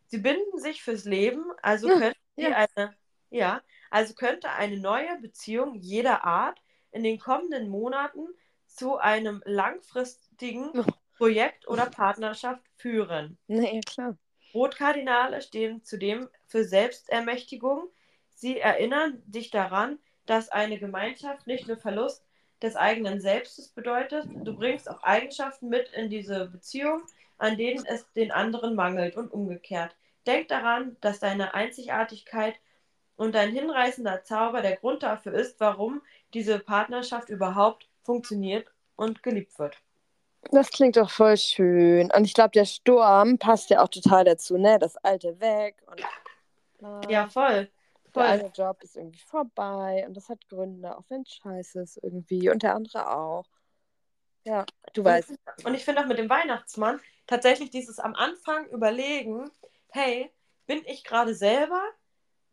Sie 0.08 0.18
binden 0.18 0.58
sich 0.58 0.82
fürs 0.82 1.04
Leben, 1.04 1.44
also 1.62 1.88
könnte 1.88 2.18
sie 2.36 2.44
ja. 2.44 2.66
eine, 2.76 2.96
ja, 3.30 3.62
also 3.90 4.14
könnte 4.14 4.50
eine 4.50 4.78
neue 4.78 5.18
Beziehung 5.20 5.74
jeder 5.76 6.24
Art 6.24 6.60
in 6.90 7.02
den 7.02 7.18
kommenden 7.18 7.68
Monaten 7.68 8.26
zu 8.66 8.96
einem 8.96 9.42
langfristigen 9.44 10.70
Oh. 10.74 10.84
Projekt 11.16 11.66
oder 11.68 11.86
Partnerschaft 11.86 12.62
führen. 12.76 13.38
Ja, 13.48 13.80
klar. 13.80 14.16
Rotkardinale 14.54 15.42
stehen 15.42 15.84
zudem 15.84 16.28
für 16.46 16.64
Selbstermächtigung. 16.64 17.90
Sie 18.30 18.58
erinnern 18.60 19.22
dich 19.26 19.50
daran, 19.50 19.98
dass 20.26 20.48
eine 20.48 20.78
Gemeinschaft 20.78 21.46
nicht 21.46 21.66
nur 21.66 21.76
Verlust 21.76 22.24
des 22.62 22.76
eigenen 22.76 23.20
Selbstes 23.20 23.68
bedeutet. 23.68 24.26
Du 24.44 24.54
bringst 24.56 24.88
auch 24.88 25.02
Eigenschaften 25.02 25.68
mit 25.68 25.90
in 25.92 26.08
diese 26.08 26.46
Beziehung, 26.46 27.02
an 27.36 27.56
denen 27.58 27.84
es 27.84 28.10
den 28.12 28.30
anderen 28.30 28.74
mangelt 28.74 29.16
und 29.16 29.32
umgekehrt. 29.32 29.96
Denk 30.28 30.48
daran, 30.48 30.98
dass 31.00 31.20
deine 31.20 31.54
Einzigartigkeit 31.54 32.54
und 33.16 33.34
dein 33.34 33.50
hinreißender 33.50 34.24
Zauber 34.24 34.60
der 34.60 34.76
Grund 34.76 35.02
dafür 35.02 35.32
ist, 35.32 35.58
warum 35.58 36.02
diese 36.34 36.58
Partnerschaft 36.58 37.30
überhaupt 37.30 37.88
funktioniert 38.02 38.66
und 38.94 39.22
geliebt 39.22 39.58
wird. 39.58 39.78
Das 40.50 40.68
klingt 40.68 40.98
doch 40.98 41.10
voll 41.10 41.38
schön. 41.38 42.10
Und 42.14 42.26
ich 42.26 42.34
glaube, 42.34 42.50
der 42.50 42.66
Sturm 42.66 43.38
passt 43.38 43.70
ja 43.70 43.82
auch 43.82 43.88
total 43.88 44.24
dazu, 44.24 44.58
ne? 44.58 44.78
Das 44.78 44.98
alte 44.98 45.40
weg 45.40 45.82
und 45.86 46.02
bla. 46.76 47.00
Ja, 47.08 47.26
voll. 47.28 47.70
der 48.04 48.12
voll. 48.12 48.24
eine 48.24 48.50
Job 48.54 48.82
ist 48.82 48.96
irgendwie 48.96 49.20
vorbei 49.20 50.04
und 50.06 50.14
das 50.14 50.28
hat 50.28 50.46
Gründe, 50.50 50.94
auch 50.94 51.04
wenn 51.08 51.22
es 51.22 51.32
scheiße 51.36 51.80
ist 51.80 51.98
irgendwie. 52.02 52.50
Und 52.50 52.62
der 52.62 52.74
andere 52.74 53.10
auch. 53.16 53.46
Ja, 54.44 54.66
du 54.92 55.04
weißt. 55.04 55.32
Und 55.64 55.74
ich 55.74 55.86
finde 55.86 56.02
auch 56.02 56.06
mit 56.06 56.18
dem 56.18 56.28
Weihnachtsmann 56.28 57.00
tatsächlich 57.26 57.70
dieses 57.70 57.98
am 57.98 58.14
Anfang 58.14 58.66
überlegen, 58.66 59.50
hey, 59.90 60.30
bin 60.66 60.82
ich 60.86 61.04
gerade 61.04 61.34
selber 61.34 61.82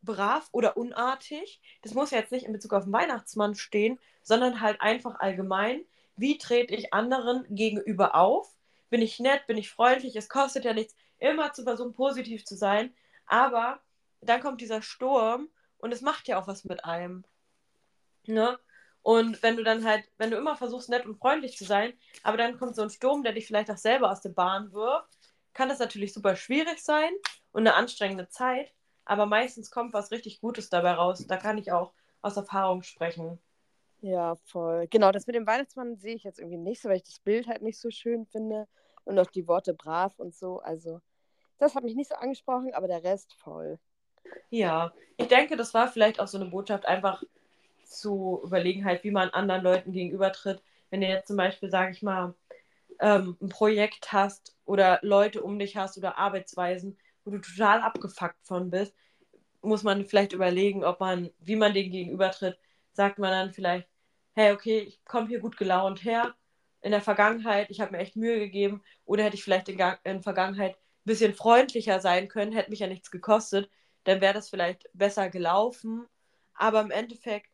brav 0.02 0.48
oder 0.52 0.76
unartig? 0.76 1.60
Das 1.82 1.94
muss 1.94 2.10
ja 2.10 2.18
jetzt 2.18 2.32
nicht 2.32 2.46
in 2.46 2.52
Bezug 2.52 2.72
auf 2.72 2.84
den 2.84 2.92
Weihnachtsmann 2.92 3.54
stehen, 3.54 3.98
sondern 4.22 4.60
halt 4.60 4.80
einfach 4.80 5.20
allgemein. 5.20 5.84
Wie 6.16 6.38
trete 6.38 6.74
ich 6.74 6.94
anderen 6.94 7.44
gegenüber 7.54 8.14
auf? 8.14 8.56
Bin 8.88 9.02
ich 9.02 9.20
nett? 9.20 9.46
Bin 9.46 9.58
ich 9.58 9.70
freundlich? 9.70 10.16
Es 10.16 10.28
kostet 10.28 10.64
ja 10.64 10.72
nichts, 10.72 10.94
immer 11.18 11.52
zu 11.52 11.64
versuchen, 11.64 11.92
positiv 11.92 12.44
zu 12.44 12.56
sein. 12.56 12.94
Aber 13.26 13.80
dann 14.20 14.40
kommt 14.40 14.60
dieser 14.60 14.82
Sturm 14.82 15.48
und 15.78 15.92
es 15.92 16.00
macht 16.00 16.28
ja 16.28 16.40
auch 16.40 16.46
was 16.46 16.64
mit 16.64 16.84
einem. 16.84 17.24
Ne? 18.26 18.58
Und 19.02 19.42
wenn 19.42 19.56
du 19.56 19.62
dann 19.62 19.84
halt, 19.84 20.04
wenn 20.18 20.30
du 20.30 20.36
immer 20.36 20.56
versuchst, 20.56 20.88
nett 20.88 21.06
und 21.06 21.18
freundlich 21.18 21.56
zu 21.56 21.64
sein, 21.64 21.92
aber 22.22 22.36
dann 22.36 22.58
kommt 22.58 22.74
so 22.74 22.82
ein 22.82 22.90
Sturm, 22.90 23.22
der 23.22 23.32
dich 23.32 23.46
vielleicht 23.46 23.70
auch 23.70 23.76
selber 23.76 24.10
aus 24.10 24.20
der 24.20 24.30
Bahn 24.30 24.72
wirft, 24.72 25.15
kann 25.56 25.70
das 25.70 25.78
natürlich 25.78 26.12
super 26.12 26.36
schwierig 26.36 26.80
sein 26.80 27.10
und 27.52 27.66
eine 27.66 27.74
anstrengende 27.74 28.28
Zeit. 28.28 28.72
Aber 29.06 29.24
meistens 29.24 29.70
kommt 29.70 29.94
was 29.94 30.10
richtig 30.10 30.40
Gutes 30.40 30.68
dabei 30.68 30.92
raus. 30.92 31.26
Da 31.26 31.36
kann 31.38 31.56
ich 31.56 31.72
auch 31.72 31.92
aus 32.20 32.36
Erfahrung 32.36 32.82
sprechen. 32.82 33.38
Ja, 34.00 34.36
voll. 34.44 34.86
Genau, 34.88 35.10
das 35.12 35.26
mit 35.26 35.34
dem 35.34 35.46
Weihnachtsmann 35.46 35.96
sehe 35.96 36.14
ich 36.14 36.24
jetzt 36.24 36.38
irgendwie 36.38 36.58
nicht 36.58 36.82
so, 36.82 36.88
weil 36.88 36.96
ich 36.96 37.04
das 37.04 37.20
Bild 37.20 37.46
halt 37.46 37.62
nicht 37.62 37.80
so 37.80 37.90
schön 37.90 38.26
finde. 38.26 38.68
Und 39.04 39.18
auch 39.18 39.26
die 39.26 39.48
Worte 39.48 39.72
brav 39.72 40.18
und 40.18 40.34
so. 40.34 40.58
Also, 40.58 41.00
das 41.58 41.74
hat 41.74 41.84
mich 41.84 41.94
nicht 41.94 42.10
so 42.10 42.16
angesprochen, 42.16 42.74
aber 42.74 42.88
der 42.88 43.02
Rest 43.04 43.32
voll. 43.34 43.78
Ja, 44.50 44.92
ich 45.16 45.28
denke, 45.28 45.56
das 45.56 45.72
war 45.72 45.88
vielleicht 45.88 46.20
auch 46.20 46.26
so 46.26 46.38
eine 46.38 46.50
Botschaft, 46.50 46.84
einfach 46.84 47.22
zu 47.84 48.42
überlegen, 48.44 48.84
halt, 48.84 49.04
wie 49.04 49.10
man 49.10 49.30
anderen 49.30 49.62
Leuten 49.62 49.92
gegenübertritt. 49.92 50.62
Wenn 50.90 51.00
du 51.00 51.06
jetzt 51.06 51.28
zum 51.28 51.36
Beispiel, 51.36 51.70
sage 51.70 51.92
ich 51.92 52.02
mal, 52.02 52.34
ähm, 53.00 53.36
ein 53.40 53.48
Projekt 53.48 54.12
hast 54.12 54.56
oder 54.64 54.98
Leute 55.02 55.42
um 55.42 55.58
dich 55.58 55.76
hast 55.76 55.98
oder 55.98 56.18
Arbeitsweisen, 56.18 56.98
wo 57.24 57.30
du 57.30 57.38
total 57.40 57.80
abgefuckt 57.80 58.46
von 58.46 58.70
bist, 58.70 58.94
muss 59.62 59.82
man 59.82 60.06
vielleicht 60.06 60.32
überlegen, 60.32 60.84
ob 60.84 61.00
man, 61.00 61.30
wie 61.40 61.56
man 61.56 61.74
denen 61.74 61.90
gegenübertritt. 61.90 62.58
Sagt 62.92 63.18
man 63.18 63.30
dann 63.30 63.52
vielleicht, 63.52 63.88
hey, 64.34 64.52
okay, 64.52 64.80
ich 64.80 65.04
komme 65.04 65.28
hier 65.28 65.40
gut 65.40 65.56
gelaunt 65.56 66.04
her. 66.04 66.34
In 66.82 66.92
der 66.92 67.00
Vergangenheit, 67.00 67.70
ich 67.70 67.80
habe 67.80 67.92
mir 67.92 67.98
echt 67.98 68.16
Mühe 68.16 68.38
gegeben. 68.38 68.82
Oder 69.04 69.24
hätte 69.24 69.36
ich 69.36 69.44
vielleicht 69.44 69.68
in 69.68 69.78
der 69.78 70.22
Vergangenheit 70.22 70.76
ein 70.76 70.78
bisschen 71.04 71.34
freundlicher 71.34 72.00
sein 72.00 72.28
können, 72.28 72.52
hätte 72.52 72.70
mich 72.70 72.80
ja 72.80 72.86
nichts 72.86 73.10
gekostet. 73.10 73.70
Dann 74.04 74.20
wäre 74.20 74.34
das 74.34 74.50
vielleicht 74.50 74.88
besser 74.92 75.30
gelaufen. 75.30 76.06
Aber 76.54 76.80
im 76.80 76.90
Endeffekt 76.90 77.50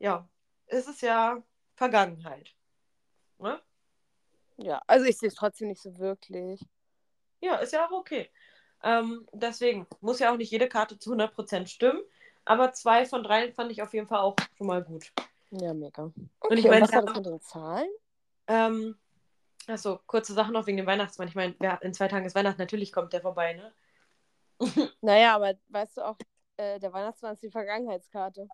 ja, 0.00 0.28
es 0.66 0.88
ist 0.88 1.02
ja 1.02 1.42
Vergangenheit. 1.76 2.54
Ne? 3.38 3.60
Ja, 4.62 4.82
also 4.86 5.06
ich 5.06 5.16
sehe 5.16 5.28
es 5.28 5.34
trotzdem 5.34 5.68
nicht 5.68 5.80
so 5.80 5.98
wirklich. 5.98 6.60
Ja, 7.40 7.56
ist 7.56 7.72
ja 7.72 7.86
auch 7.86 7.92
okay. 7.92 8.28
Ähm, 8.82 9.26
deswegen 9.32 9.86
muss 10.00 10.18
ja 10.18 10.32
auch 10.32 10.36
nicht 10.36 10.50
jede 10.50 10.68
Karte 10.68 10.98
zu 10.98 11.12
100% 11.12 11.66
stimmen, 11.66 12.02
aber 12.44 12.72
zwei 12.72 13.06
von 13.06 13.22
drei 13.22 13.52
fand 13.52 13.72
ich 13.72 13.82
auf 13.82 13.94
jeden 13.94 14.06
Fall 14.06 14.20
auch 14.20 14.36
schon 14.56 14.66
mal 14.66 14.82
gut. 14.82 15.12
Ja, 15.50 15.74
mega. 15.74 16.04
Okay, 16.40 16.52
und 16.52 16.58
ich 16.58 16.64
meine, 16.66 16.82
was 16.82 16.92
war 16.92 17.02
das 17.02 17.16
mit 17.16 17.26
den 17.26 17.40
Zahlen? 17.40 17.88
Ähm, 18.46 18.96
achso, 19.66 19.98
kurze 20.06 20.34
Sache 20.34 20.52
noch 20.52 20.66
wegen 20.66 20.76
dem 20.76 20.86
Weihnachtsmann. 20.86 21.28
Ich 21.28 21.34
meine, 21.34 21.54
in 21.80 21.94
zwei 21.94 22.08
Tagen 22.08 22.26
ist 22.26 22.34
Weihnachten, 22.34 22.60
natürlich 22.60 22.92
kommt 22.92 23.12
der 23.12 23.22
vorbei, 23.22 23.54
ne? 23.54 23.72
naja, 25.00 25.36
aber 25.36 25.54
weißt 25.68 25.96
du 25.96 26.06
auch, 26.06 26.16
äh, 26.56 26.78
der 26.78 26.92
Weihnachtsmann 26.92 27.34
ist 27.34 27.42
die 27.42 27.50
Vergangenheitskarte. 27.50 28.46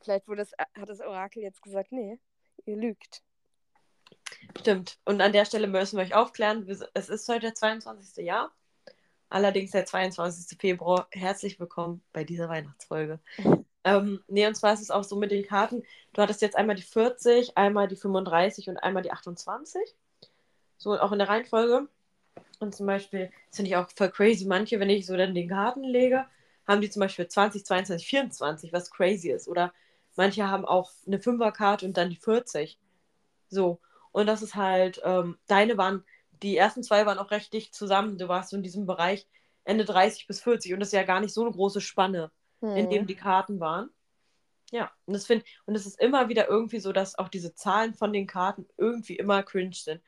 Vielleicht 0.00 0.28
wurde 0.28 0.42
das, 0.42 0.52
äh, 0.52 0.64
hat 0.78 0.88
das 0.88 1.00
Orakel 1.00 1.42
jetzt 1.42 1.62
gesagt, 1.62 1.90
nee, 1.90 2.18
ihr 2.66 2.76
lügt. 2.76 3.22
Stimmt. 4.64 4.96
Und 5.04 5.20
an 5.20 5.34
der 5.34 5.44
Stelle 5.44 5.66
müssen 5.66 5.98
wir 5.98 6.04
euch 6.04 6.14
aufklären, 6.14 6.66
es 6.94 7.10
ist 7.10 7.28
heute 7.28 7.40
der 7.40 7.54
22. 7.54 8.24
Jahr. 8.24 8.50
Allerdings 9.28 9.72
der 9.72 9.84
22. 9.84 10.58
Februar. 10.58 11.06
Herzlich 11.10 11.60
willkommen 11.60 12.02
bei 12.14 12.24
dieser 12.24 12.48
Weihnachtsfolge. 12.48 13.20
ähm, 13.84 14.24
nee, 14.26 14.46
und 14.46 14.54
zwar 14.54 14.72
ist 14.72 14.80
es 14.80 14.90
auch 14.90 15.04
so 15.04 15.16
mit 15.16 15.32
den 15.32 15.44
Karten. 15.44 15.82
Du 16.14 16.22
hattest 16.22 16.40
jetzt 16.40 16.56
einmal 16.56 16.76
die 16.76 16.82
40, 16.82 17.58
einmal 17.58 17.88
die 17.88 17.96
35 17.96 18.70
und 18.70 18.78
einmal 18.78 19.02
die 19.02 19.12
28. 19.12 19.82
So 20.78 20.98
auch 20.98 21.12
in 21.12 21.18
der 21.18 21.28
Reihenfolge. 21.28 21.86
Und 22.58 22.74
zum 22.74 22.86
Beispiel, 22.86 23.30
das 23.50 23.56
finde 23.56 23.68
ich 23.68 23.76
auch 23.76 23.90
voll 23.94 24.10
crazy. 24.12 24.46
Manche, 24.46 24.80
wenn 24.80 24.88
ich 24.88 25.04
so 25.04 25.14
dann 25.14 25.34
den 25.34 25.50
Karten 25.50 25.84
lege, 25.84 26.24
haben 26.66 26.80
die 26.80 26.88
zum 26.88 27.00
Beispiel 27.00 27.28
20, 27.28 27.66
22, 27.66 28.08
24, 28.08 28.72
was 28.72 28.90
crazy 28.90 29.30
ist. 29.30 29.46
Oder 29.46 29.74
Manche 30.16 30.48
haben 30.48 30.64
auch 30.64 30.90
eine 31.06 31.18
Fünferkarte 31.18 31.84
und 31.84 31.98
dann 31.98 32.08
die 32.08 32.16
40. 32.16 32.78
So. 33.50 33.78
Und 34.14 34.26
das 34.26 34.42
ist 34.42 34.54
halt, 34.54 35.00
ähm, 35.02 35.36
deine 35.48 35.76
waren, 35.76 36.04
die 36.30 36.56
ersten 36.56 36.84
zwei 36.84 37.04
waren 37.04 37.18
auch 37.18 37.32
recht 37.32 37.52
dicht 37.52 37.74
zusammen. 37.74 38.16
Du 38.16 38.28
warst 38.28 38.50
so 38.50 38.56
in 38.56 38.62
diesem 38.62 38.86
Bereich 38.86 39.26
Ende 39.64 39.84
30 39.84 40.28
bis 40.28 40.40
40 40.40 40.72
und 40.72 40.78
das 40.78 40.90
ist 40.90 40.92
ja 40.92 41.02
gar 41.02 41.18
nicht 41.18 41.34
so 41.34 41.40
eine 41.40 41.50
große 41.50 41.80
Spanne, 41.80 42.30
hm. 42.60 42.76
in 42.76 42.90
dem 42.90 43.06
die 43.08 43.16
Karten 43.16 43.58
waren. 43.58 43.90
Ja, 44.70 44.92
und 45.06 45.14
das 45.14 45.26
finde 45.26 45.44
und 45.66 45.74
es 45.74 45.84
ist 45.84 46.00
immer 46.00 46.28
wieder 46.28 46.48
irgendwie 46.48 46.78
so, 46.78 46.92
dass 46.92 47.18
auch 47.18 47.28
diese 47.28 47.56
Zahlen 47.56 47.94
von 47.94 48.12
den 48.12 48.28
Karten 48.28 48.68
irgendwie 48.76 49.16
immer 49.16 49.42
cringe 49.42 49.74
sind. 49.74 50.00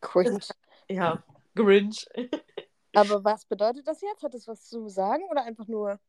Cringe. 0.00 0.40
Ja, 0.88 1.22
Grinch. 1.54 2.06
Aber 2.94 3.22
was 3.22 3.44
bedeutet 3.44 3.86
das 3.86 4.00
jetzt? 4.00 4.24
Hat 4.24 4.34
es 4.34 4.48
was 4.48 4.68
zu 4.68 4.88
sagen 4.88 5.22
oder 5.30 5.44
einfach 5.44 5.68
nur? 5.68 6.00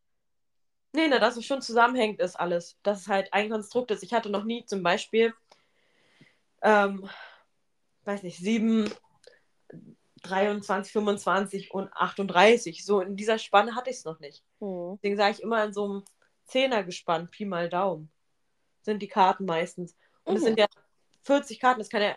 Nee, 0.93 1.07
na, 1.07 1.19
dass 1.19 1.37
es 1.37 1.45
schon 1.45 1.61
zusammenhängt 1.61 2.19
ist 2.19 2.35
alles. 2.35 2.77
Dass 2.81 3.01
es 3.01 3.07
halt 3.07 3.31
ein 3.31 3.51
Konstrukt 3.51 3.91
ist. 3.91 4.01
Ich 4.01 4.11
hatte 4.11 4.31
noch 4.31 4.43
nie 4.43 4.65
zum 4.65 4.81
Beispiel, 4.81 5.35
ähm, 6.61 7.09
weiß 8.03 8.23
nicht, 8.23 8.37
7, 8.37 8.91
23, 10.23 10.93
25 10.93 11.71
und 11.71 11.91
38. 11.93 12.85
So 12.85 13.01
in 13.01 13.15
dieser 13.15 13.39
Spanne 13.39 13.75
hatte 13.75 13.89
ich 13.89 13.97
es 13.97 14.05
noch 14.05 14.19
nicht. 14.19 14.43
Mhm. 14.59 14.97
Deswegen 14.97 15.17
sage 15.17 15.31
ich 15.33 15.41
immer 15.41 15.63
in 15.63 15.73
so 15.73 15.85
einem 15.85 16.03
Zehner 16.45 16.83
gespannt, 16.83 17.31
Pi 17.31 17.45
mal 17.45 17.69
Daumen. 17.69 18.11
Sind 18.81 19.01
die 19.01 19.07
Karten 19.07 19.45
meistens. 19.45 19.95
Und 20.23 20.35
es 20.35 20.41
mhm. 20.41 20.47
sind 20.47 20.59
ja 20.59 20.67
40 21.23 21.59
Karten. 21.59 21.79
Das 21.79 21.89
kann 21.89 22.01
ja. 22.01 22.15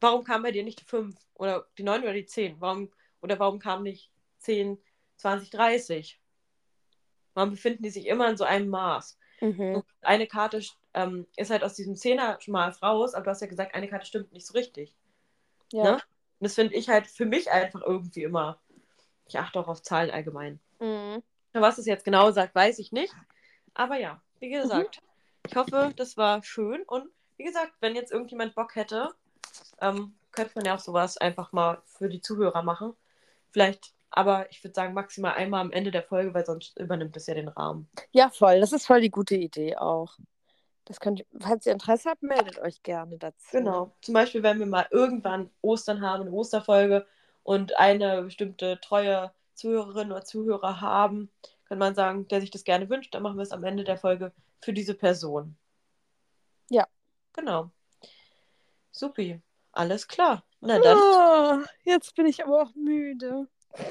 Warum 0.00 0.24
kam 0.24 0.42
bei 0.42 0.52
dir 0.52 0.62
nicht 0.62 0.80
die 0.80 0.84
5 0.84 1.16
oder 1.34 1.66
die 1.78 1.82
9 1.82 2.02
oder 2.02 2.12
die 2.12 2.26
10? 2.26 2.60
Warum, 2.60 2.92
oder 3.22 3.38
warum 3.38 3.58
kam 3.58 3.82
nicht 3.82 4.10
10, 4.38 4.78
20, 5.16 5.50
30? 5.50 6.20
Warum 7.34 7.50
befinden 7.50 7.82
die 7.82 7.90
sich 7.90 8.06
immer 8.06 8.28
in 8.28 8.36
so 8.36 8.44
einem 8.44 8.68
Maß? 8.68 9.18
Mhm. 9.40 9.82
eine 10.00 10.26
Karte 10.26 10.62
ähm, 10.94 11.26
ist 11.36 11.50
halt 11.50 11.62
aus 11.62 11.74
diesem 11.74 11.94
Zehner 11.94 12.38
schon 12.40 12.52
mal 12.52 12.70
raus, 12.82 13.14
aber 13.14 13.24
du 13.24 13.30
hast 13.30 13.42
ja 13.42 13.46
gesagt, 13.46 13.74
eine 13.74 13.88
Karte 13.88 14.06
stimmt 14.06 14.32
nicht 14.32 14.46
so 14.46 14.54
richtig. 14.54 14.94
Ja. 15.72 15.82
Ne? 15.82 15.92
Und 15.92 16.00
das 16.40 16.54
finde 16.54 16.74
ich 16.74 16.88
halt 16.88 17.06
für 17.06 17.26
mich 17.26 17.50
einfach 17.50 17.82
irgendwie 17.82 18.22
immer. 18.22 18.60
Ich 19.26 19.38
achte 19.38 19.58
auch 19.58 19.68
auf 19.68 19.82
Zahlen 19.82 20.10
allgemein. 20.10 20.60
Mhm. 20.80 21.22
Was 21.52 21.78
es 21.78 21.86
jetzt 21.86 22.04
genau 22.04 22.30
sagt, 22.30 22.54
weiß 22.54 22.78
ich 22.78 22.92
nicht. 22.92 23.14
Aber 23.74 23.98
ja, 23.98 24.20
wie 24.40 24.50
gesagt, 24.50 25.00
mhm. 25.02 25.08
ich 25.48 25.56
hoffe, 25.56 25.92
das 25.96 26.16
war 26.16 26.42
schön. 26.42 26.82
Und 26.82 27.08
wie 27.36 27.44
gesagt, 27.44 27.72
wenn 27.80 27.94
jetzt 27.94 28.12
irgendjemand 28.12 28.54
Bock 28.54 28.76
hätte, 28.76 29.14
ähm, 29.80 30.14
könnte 30.32 30.52
man 30.54 30.64
ja 30.64 30.74
auch 30.74 30.80
sowas 30.80 31.16
einfach 31.16 31.52
mal 31.52 31.82
für 31.84 32.08
die 32.08 32.20
Zuhörer 32.20 32.62
machen. 32.62 32.94
Vielleicht 33.50 33.94
aber 34.16 34.50
ich 34.50 34.64
würde 34.64 34.74
sagen, 34.74 34.94
maximal 34.94 35.34
einmal 35.34 35.60
am 35.60 35.70
Ende 35.70 35.90
der 35.90 36.02
Folge, 36.02 36.32
weil 36.32 36.46
sonst 36.46 36.78
übernimmt 36.80 37.16
es 37.18 37.26
ja 37.26 37.34
den 37.34 37.48
Rahmen. 37.48 37.86
Ja, 38.12 38.30
voll. 38.30 38.60
Das 38.60 38.72
ist 38.72 38.86
voll 38.86 39.02
die 39.02 39.10
gute 39.10 39.36
Idee 39.36 39.76
auch. 39.76 40.16
Das 40.86 41.00
könnt 41.00 41.20
ihr, 41.20 41.26
falls 41.38 41.66
ihr 41.66 41.72
Interesse 41.72 42.08
habt, 42.08 42.22
meldet 42.22 42.58
euch 42.58 42.82
gerne 42.82 43.18
dazu. 43.18 43.46
Genau. 43.52 43.94
Zum 44.00 44.14
Beispiel, 44.14 44.42
wenn 44.42 44.58
wir 44.58 44.66
mal 44.66 44.86
irgendwann 44.90 45.50
Ostern 45.60 46.00
haben, 46.00 46.22
eine 46.22 46.30
Osterfolge 46.30 47.06
und 47.42 47.76
eine 47.76 48.22
bestimmte 48.22 48.80
treue 48.80 49.32
Zuhörerin 49.52 50.10
oder 50.10 50.24
Zuhörer 50.24 50.80
haben, 50.80 51.30
kann 51.66 51.76
man 51.76 51.94
sagen, 51.94 52.26
der 52.28 52.40
sich 52.40 52.50
das 52.50 52.64
gerne 52.64 52.88
wünscht, 52.88 53.14
dann 53.14 53.22
machen 53.22 53.36
wir 53.36 53.42
es 53.42 53.52
am 53.52 53.64
Ende 53.64 53.84
der 53.84 53.98
Folge 53.98 54.32
für 54.62 54.72
diese 54.72 54.94
Person. 54.94 55.58
Ja. 56.70 56.86
Genau. 57.34 57.70
Supi. 58.92 59.42
Alles 59.72 60.08
klar. 60.08 60.42
Na 60.60 60.78
dann. 60.78 60.96
Oh, 60.96 61.66
jetzt 61.84 62.14
bin 62.14 62.24
ich 62.24 62.42
aber 62.42 62.62
auch 62.62 62.74
müde. 62.74 63.46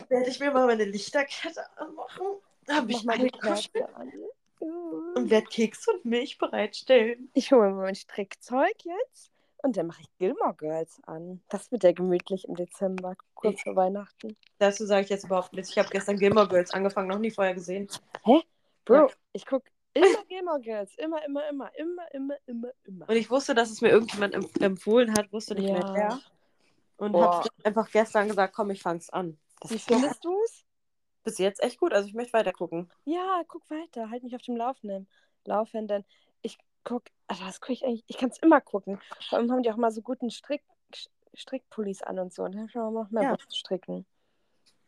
Werde 0.09 0.29
ich 0.29 0.39
mir 0.39 0.51
mal 0.51 0.67
meine 0.67 0.85
Lichterkette 0.85 1.63
anmachen. 1.77 2.25
Habe 2.69 2.91
ich 2.91 3.03
meine 3.03 3.29
Kuschel 3.29 3.83
an. 3.93 4.11
Und 4.59 5.29
werde 5.29 5.47
Keks 5.47 5.87
und 5.87 6.05
Milch 6.05 6.37
bereitstellen. 6.37 7.29
Ich 7.33 7.51
hole 7.51 7.69
mir 7.69 7.83
mein 7.83 7.95
Strickzeug 7.95 8.73
jetzt 8.83 9.31
und 9.65 9.75
dann 9.77 9.87
mache 9.87 10.01
ich 10.01 10.17
Gilmore 10.17 10.53
Girls 10.53 11.01
an. 11.07 11.41
Das 11.49 11.71
wird 11.71 11.83
ja 11.83 11.91
gemütlich 11.91 12.47
im 12.47 12.55
Dezember, 12.55 13.15
kurz 13.33 13.61
vor 13.61 13.75
Weihnachten. 13.75 14.37
Dazu 14.59 14.85
sage 14.85 15.03
ich 15.05 15.09
jetzt 15.09 15.25
überhaupt 15.25 15.53
nichts. 15.53 15.71
Ich 15.71 15.77
habe 15.77 15.89
gestern 15.89 16.17
Gilmore 16.17 16.47
Girls 16.47 16.71
angefangen, 16.71 17.07
noch 17.07 17.17
nie 17.17 17.31
vorher 17.31 17.55
gesehen. 17.55 17.87
Hä? 18.23 18.41
Bro, 18.85 18.95
ja. 18.95 19.07
ich 19.33 19.45
gucke 19.45 19.69
immer 19.93 20.23
Gilmore 20.27 20.61
Girls. 20.61 20.95
Immer, 20.97 21.25
immer, 21.25 21.49
immer. 21.49 21.71
Immer, 21.75 22.13
immer, 22.13 22.35
immer, 22.45 22.67
immer. 22.85 23.09
Und 23.09 23.15
ich 23.15 23.29
wusste, 23.29 23.55
dass 23.55 23.71
es 23.71 23.81
mir 23.81 23.89
irgendjemand 23.89 24.35
empfohlen 24.61 25.11
hat, 25.17 25.33
wusste 25.33 25.55
nicht 25.55 25.69
ja. 25.69 25.73
mehr 25.73 25.93
wer. 25.93 26.19
Und 26.97 27.15
habe 27.15 27.49
einfach 27.63 27.89
gestern 27.89 28.27
gesagt, 28.27 28.53
komm, 28.53 28.69
ich 28.69 28.81
fang's 28.81 29.09
an. 29.09 29.37
Wie 29.67 29.79
findest 29.79 30.23
du 30.23 30.37
es? 30.43 30.65
Bis 31.23 31.37
jetzt 31.39 31.63
echt 31.63 31.79
gut. 31.79 31.93
Also 31.93 32.07
ich 32.07 32.13
möchte 32.13 32.33
weiter 32.33 32.53
gucken. 32.53 32.91
Ja, 33.05 33.41
guck 33.47 33.69
weiter. 33.69 34.09
Halt 34.09 34.23
mich 34.23 34.35
auf 34.35 34.41
dem 34.41 34.55
Laufenden. 34.55 35.07
Laufenden. 35.43 36.05
Ich 36.41 36.57
guck, 36.83 37.03
also 37.27 37.43
das 37.43 37.59
gucke 37.61 37.73
ich 37.73 37.83
eigentlich, 37.83 38.03
ich 38.07 38.17
kann 38.17 38.29
es 38.29 38.37
immer 38.39 38.61
gucken. 38.61 39.01
Vor 39.29 39.39
allem 39.39 39.51
haben 39.51 39.63
die 39.63 39.71
auch 39.71 39.77
mal 39.77 39.91
so 39.91 40.01
guten 40.01 40.29
Strick, 40.29 40.63
Strickpullis 41.33 42.03
an 42.03 42.19
und 42.19 42.33
so. 42.33 42.43
Und 42.43 42.53
dann 42.55 42.67
ich 42.67 42.77
auch 42.77 42.91
noch 42.91 43.09
mehr 43.09 43.23
Ja. 43.23 43.31
Bock 43.31 43.49
zu 43.49 43.57
stricken. 43.57 44.05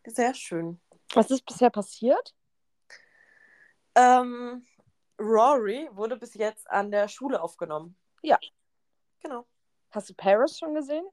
Sehr 0.05 0.33
schön. 0.33 0.79
Was 1.13 1.31
ist 1.31 1.45
bisher 1.45 1.69
passiert? 1.69 2.35
Ähm, 3.95 4.65
Rory 5.19 5.89
wurde 5.91 6.17
bis 6.17 6.35
jetzt 6.35 6.69
an 6.69 6.91
der 6.91 7.07
Schule 7.07 7.41
aufgenommen. 7.41 7.97
Ja. 8.21 8.37
Genau. 9.21 9.45
Hast 9.89 10.09
du 10.09 10.13
Paris 10.13 10.57
schon 10.59 10.75
gesehen? 10.75 11.05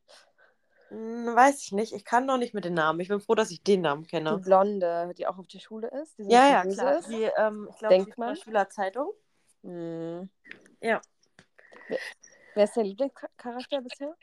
Hm, 0.89 1.35
weiß 1.35 1.63
ich 1.63 1.73
nicht. 1.73 1.93
Ich 1.93 2.05
kann 2.05 2.27
noch 2.27 2.39
nicht 2.39 2.55
mit 2.55 2.65
den 2.65 2.75
Namen. 2.75 3.01
Ich 3.01 3.09
bin 3.09 3.21
froh, 3.21 3.35
dass 3.35 3.51
ich 3.51 3.63
den 3.63 3.81
Namen 3.83 4.03
Die 4.05 4.11
kenne. 4.11 4.39
Blonde, 4.39 5.13
die 5.17 5.27
auch 5.27 5.39
auf 5.39 5.47
der 5.49 5.59
Schule 5.61 5.89
ist. 6.03 6.19
Die 6.19 6.31
Ja, 6.31 6.49
ja, 6.49 6.63
klar. 6.63 6.99
Ist. 6.99 7.09
Die, 7.09 7.23
ähm, 7.37 7.69
ich 7.71 7.79
glaube, 7.79 7.95
Denkt 7.95 8.17
die 8.17 8.21
man. 8.21 8.37
Schülerzeitung. 8.37 9.11
Hm. 9.63 10.29
Ja. 10.81 11.01
Wer 12.55 12.65
ist 12.65 12.77
dein 12.77 12.87
Lieblingscharakter 12.87 13.81
bisher? 13.81 14.15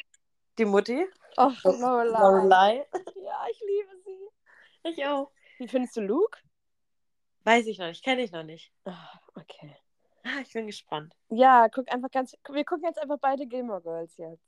Die 0.57 0.65
Mutti. 0.65 1.05
Oh, 1.37 1.51
Oh, 1.63 1.69
Lorelei. 1.69 2.19
Lorelei. 2.19 2.87
Ja, 3.23 3.45
ich 3.49 3.59
liebe 3.61 3.89
sie. 4.05 4.89
Ich 4.89 5.05
auch. 5.05 5.31
Wie 5.57 5.67
findest 5.67 5.95
du 5.97 6.01
Luke? 6.01 6.37
Weiß 7.43 7.65
ich 7.67 7.79
noch 7.79 7.87
nicht. 7.87 8.03
Kenne 8.03 8.21
ich 8.21 8.31
noch 8.31 8.43
nicht. 8.43 8.71
Ah, 8.85 9.19
okay. 9.35 9.75
Ah, 10.23 10.41
ich 10.41 10.53
bin 10.53 10.67
gespannt. 10.67 11.13
Ja, 11.29 11.67
guck 11.69 11.91
einfach 11.91 12.11
ganz. 12.11 12.35
Wir 12.51 12.63
gucken 12.65 12.85
jetzt 12.85 12.99
einfach 12.99 13.17
beide 13.19 13.47
Gilmore 13.47 13.81
Girls 13.81 14.15
jetzt. 14.17 14.43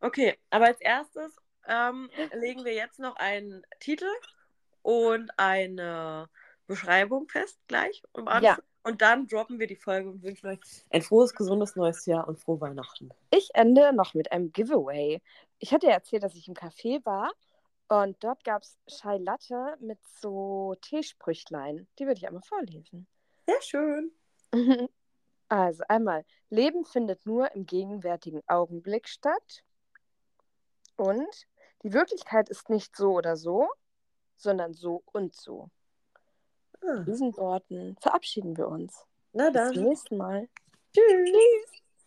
Okay, 0.00 0.38
aber 0.50 0.66
als 0.66 0.80
erstes 0.80 1.36
ähm, 1.68 2.10
legen 2.32 2.64
wir 2.64 2.74
jetzt 2.74 2.98
noch 2.98 3.16
einen 3.16 3.62
Titel 3.80 4.08
und 4.82 5.30
eine 5.36 6.28
Beschreibung 6.66 7.28
fest 7.28 7.58
gleich 7.68 8.02
Anfang. 8.14 8.42
Ja. 8.42 8.58
Und 8.84 9.02
dann 9.02 9.26
droppen 9.26 9.58
wir 9.58 9.66
die 9.66 9.76
Folge 9.76 10.08
und 10.08 10.22
wünschen 10.22 10.48
euch 10.48 10.60
ein 10.90 11.02
frohes, 11.02 11.34
gesundes 11.34 11.76
neues 11.76 12.06
Jahr 12.06 12.26
und 12.26 12.38
frohe 12.38 12.60
Weihnachten. 12.60 13.10
Ich 13.30 13.50
ende 13.52 13.92
noch 13.92 14.14
mit 14.14 14.32
einem 14.32 14.52
Giveaway. 14.52 15.20
Ich 15.58 15.72
hatte 15.72 15.86
ja 15.86 15.92
erzählt, 15.92 16.22
dass 16.22 16.34
ich 16.34 16.48
im 16.48 16.54
Café 16.54 17.04
war 17.04 17.30
und 17.88 18.22
dort 18.22 18.44
gab 18.44 18.62
es 18.62 18.78
Chai 18.86 19.18
Latte 19.18 19.76
mit 19.80 19.98
so 20.20 20.74
Teesprüchlein. 20.82 21.86
Die 21.98 22.06
würde 22.06 22.18
ich 22.18 22.26
einmal 22.26 22.42
vorlesen. 22.42 23.06
Sehr 23.46 23.62
schön. 23.62 24.12
Also 25.50 25.82
einmal, 25.88 26.26
Leben 26.50 26.84
findet 26.84 27.24
nur 27.24 27.50
im 27.52 27.64
gegenwärtigen 27.64 28.42
Augenblick 28.48 29.08
statt. 29.08 29.64
Und 30.96 31.46
die 31.82 31.92
Wirklichkeit 31.92 32.48
ist 32.48 32.68
nicht 32.70 32.96
so 32.96 33.12
oder 33.12 33.36
so, 33.36 33.68
sondern 34.36 34.72
so 34.74 35.02
und 35.12 35.34
so. 35.34 35.68
Ah, 36.82 36.98
Mit 36.98 37.08
diesen 37.08 37.36
Worten 37.36 37.96
verabschieden 38.00 38.56
wir 38.56 38.68
uns. 38.68 39.04
na 39.32 39.50
Bis 39.50 39.62
zum 39.66 39.74
dann. 39.74 39.84
nächsten 39.84 40.16
Mal. 40.16 40.48
Tschüss. 40.94 41.30
Tschüss. 41.30 41.82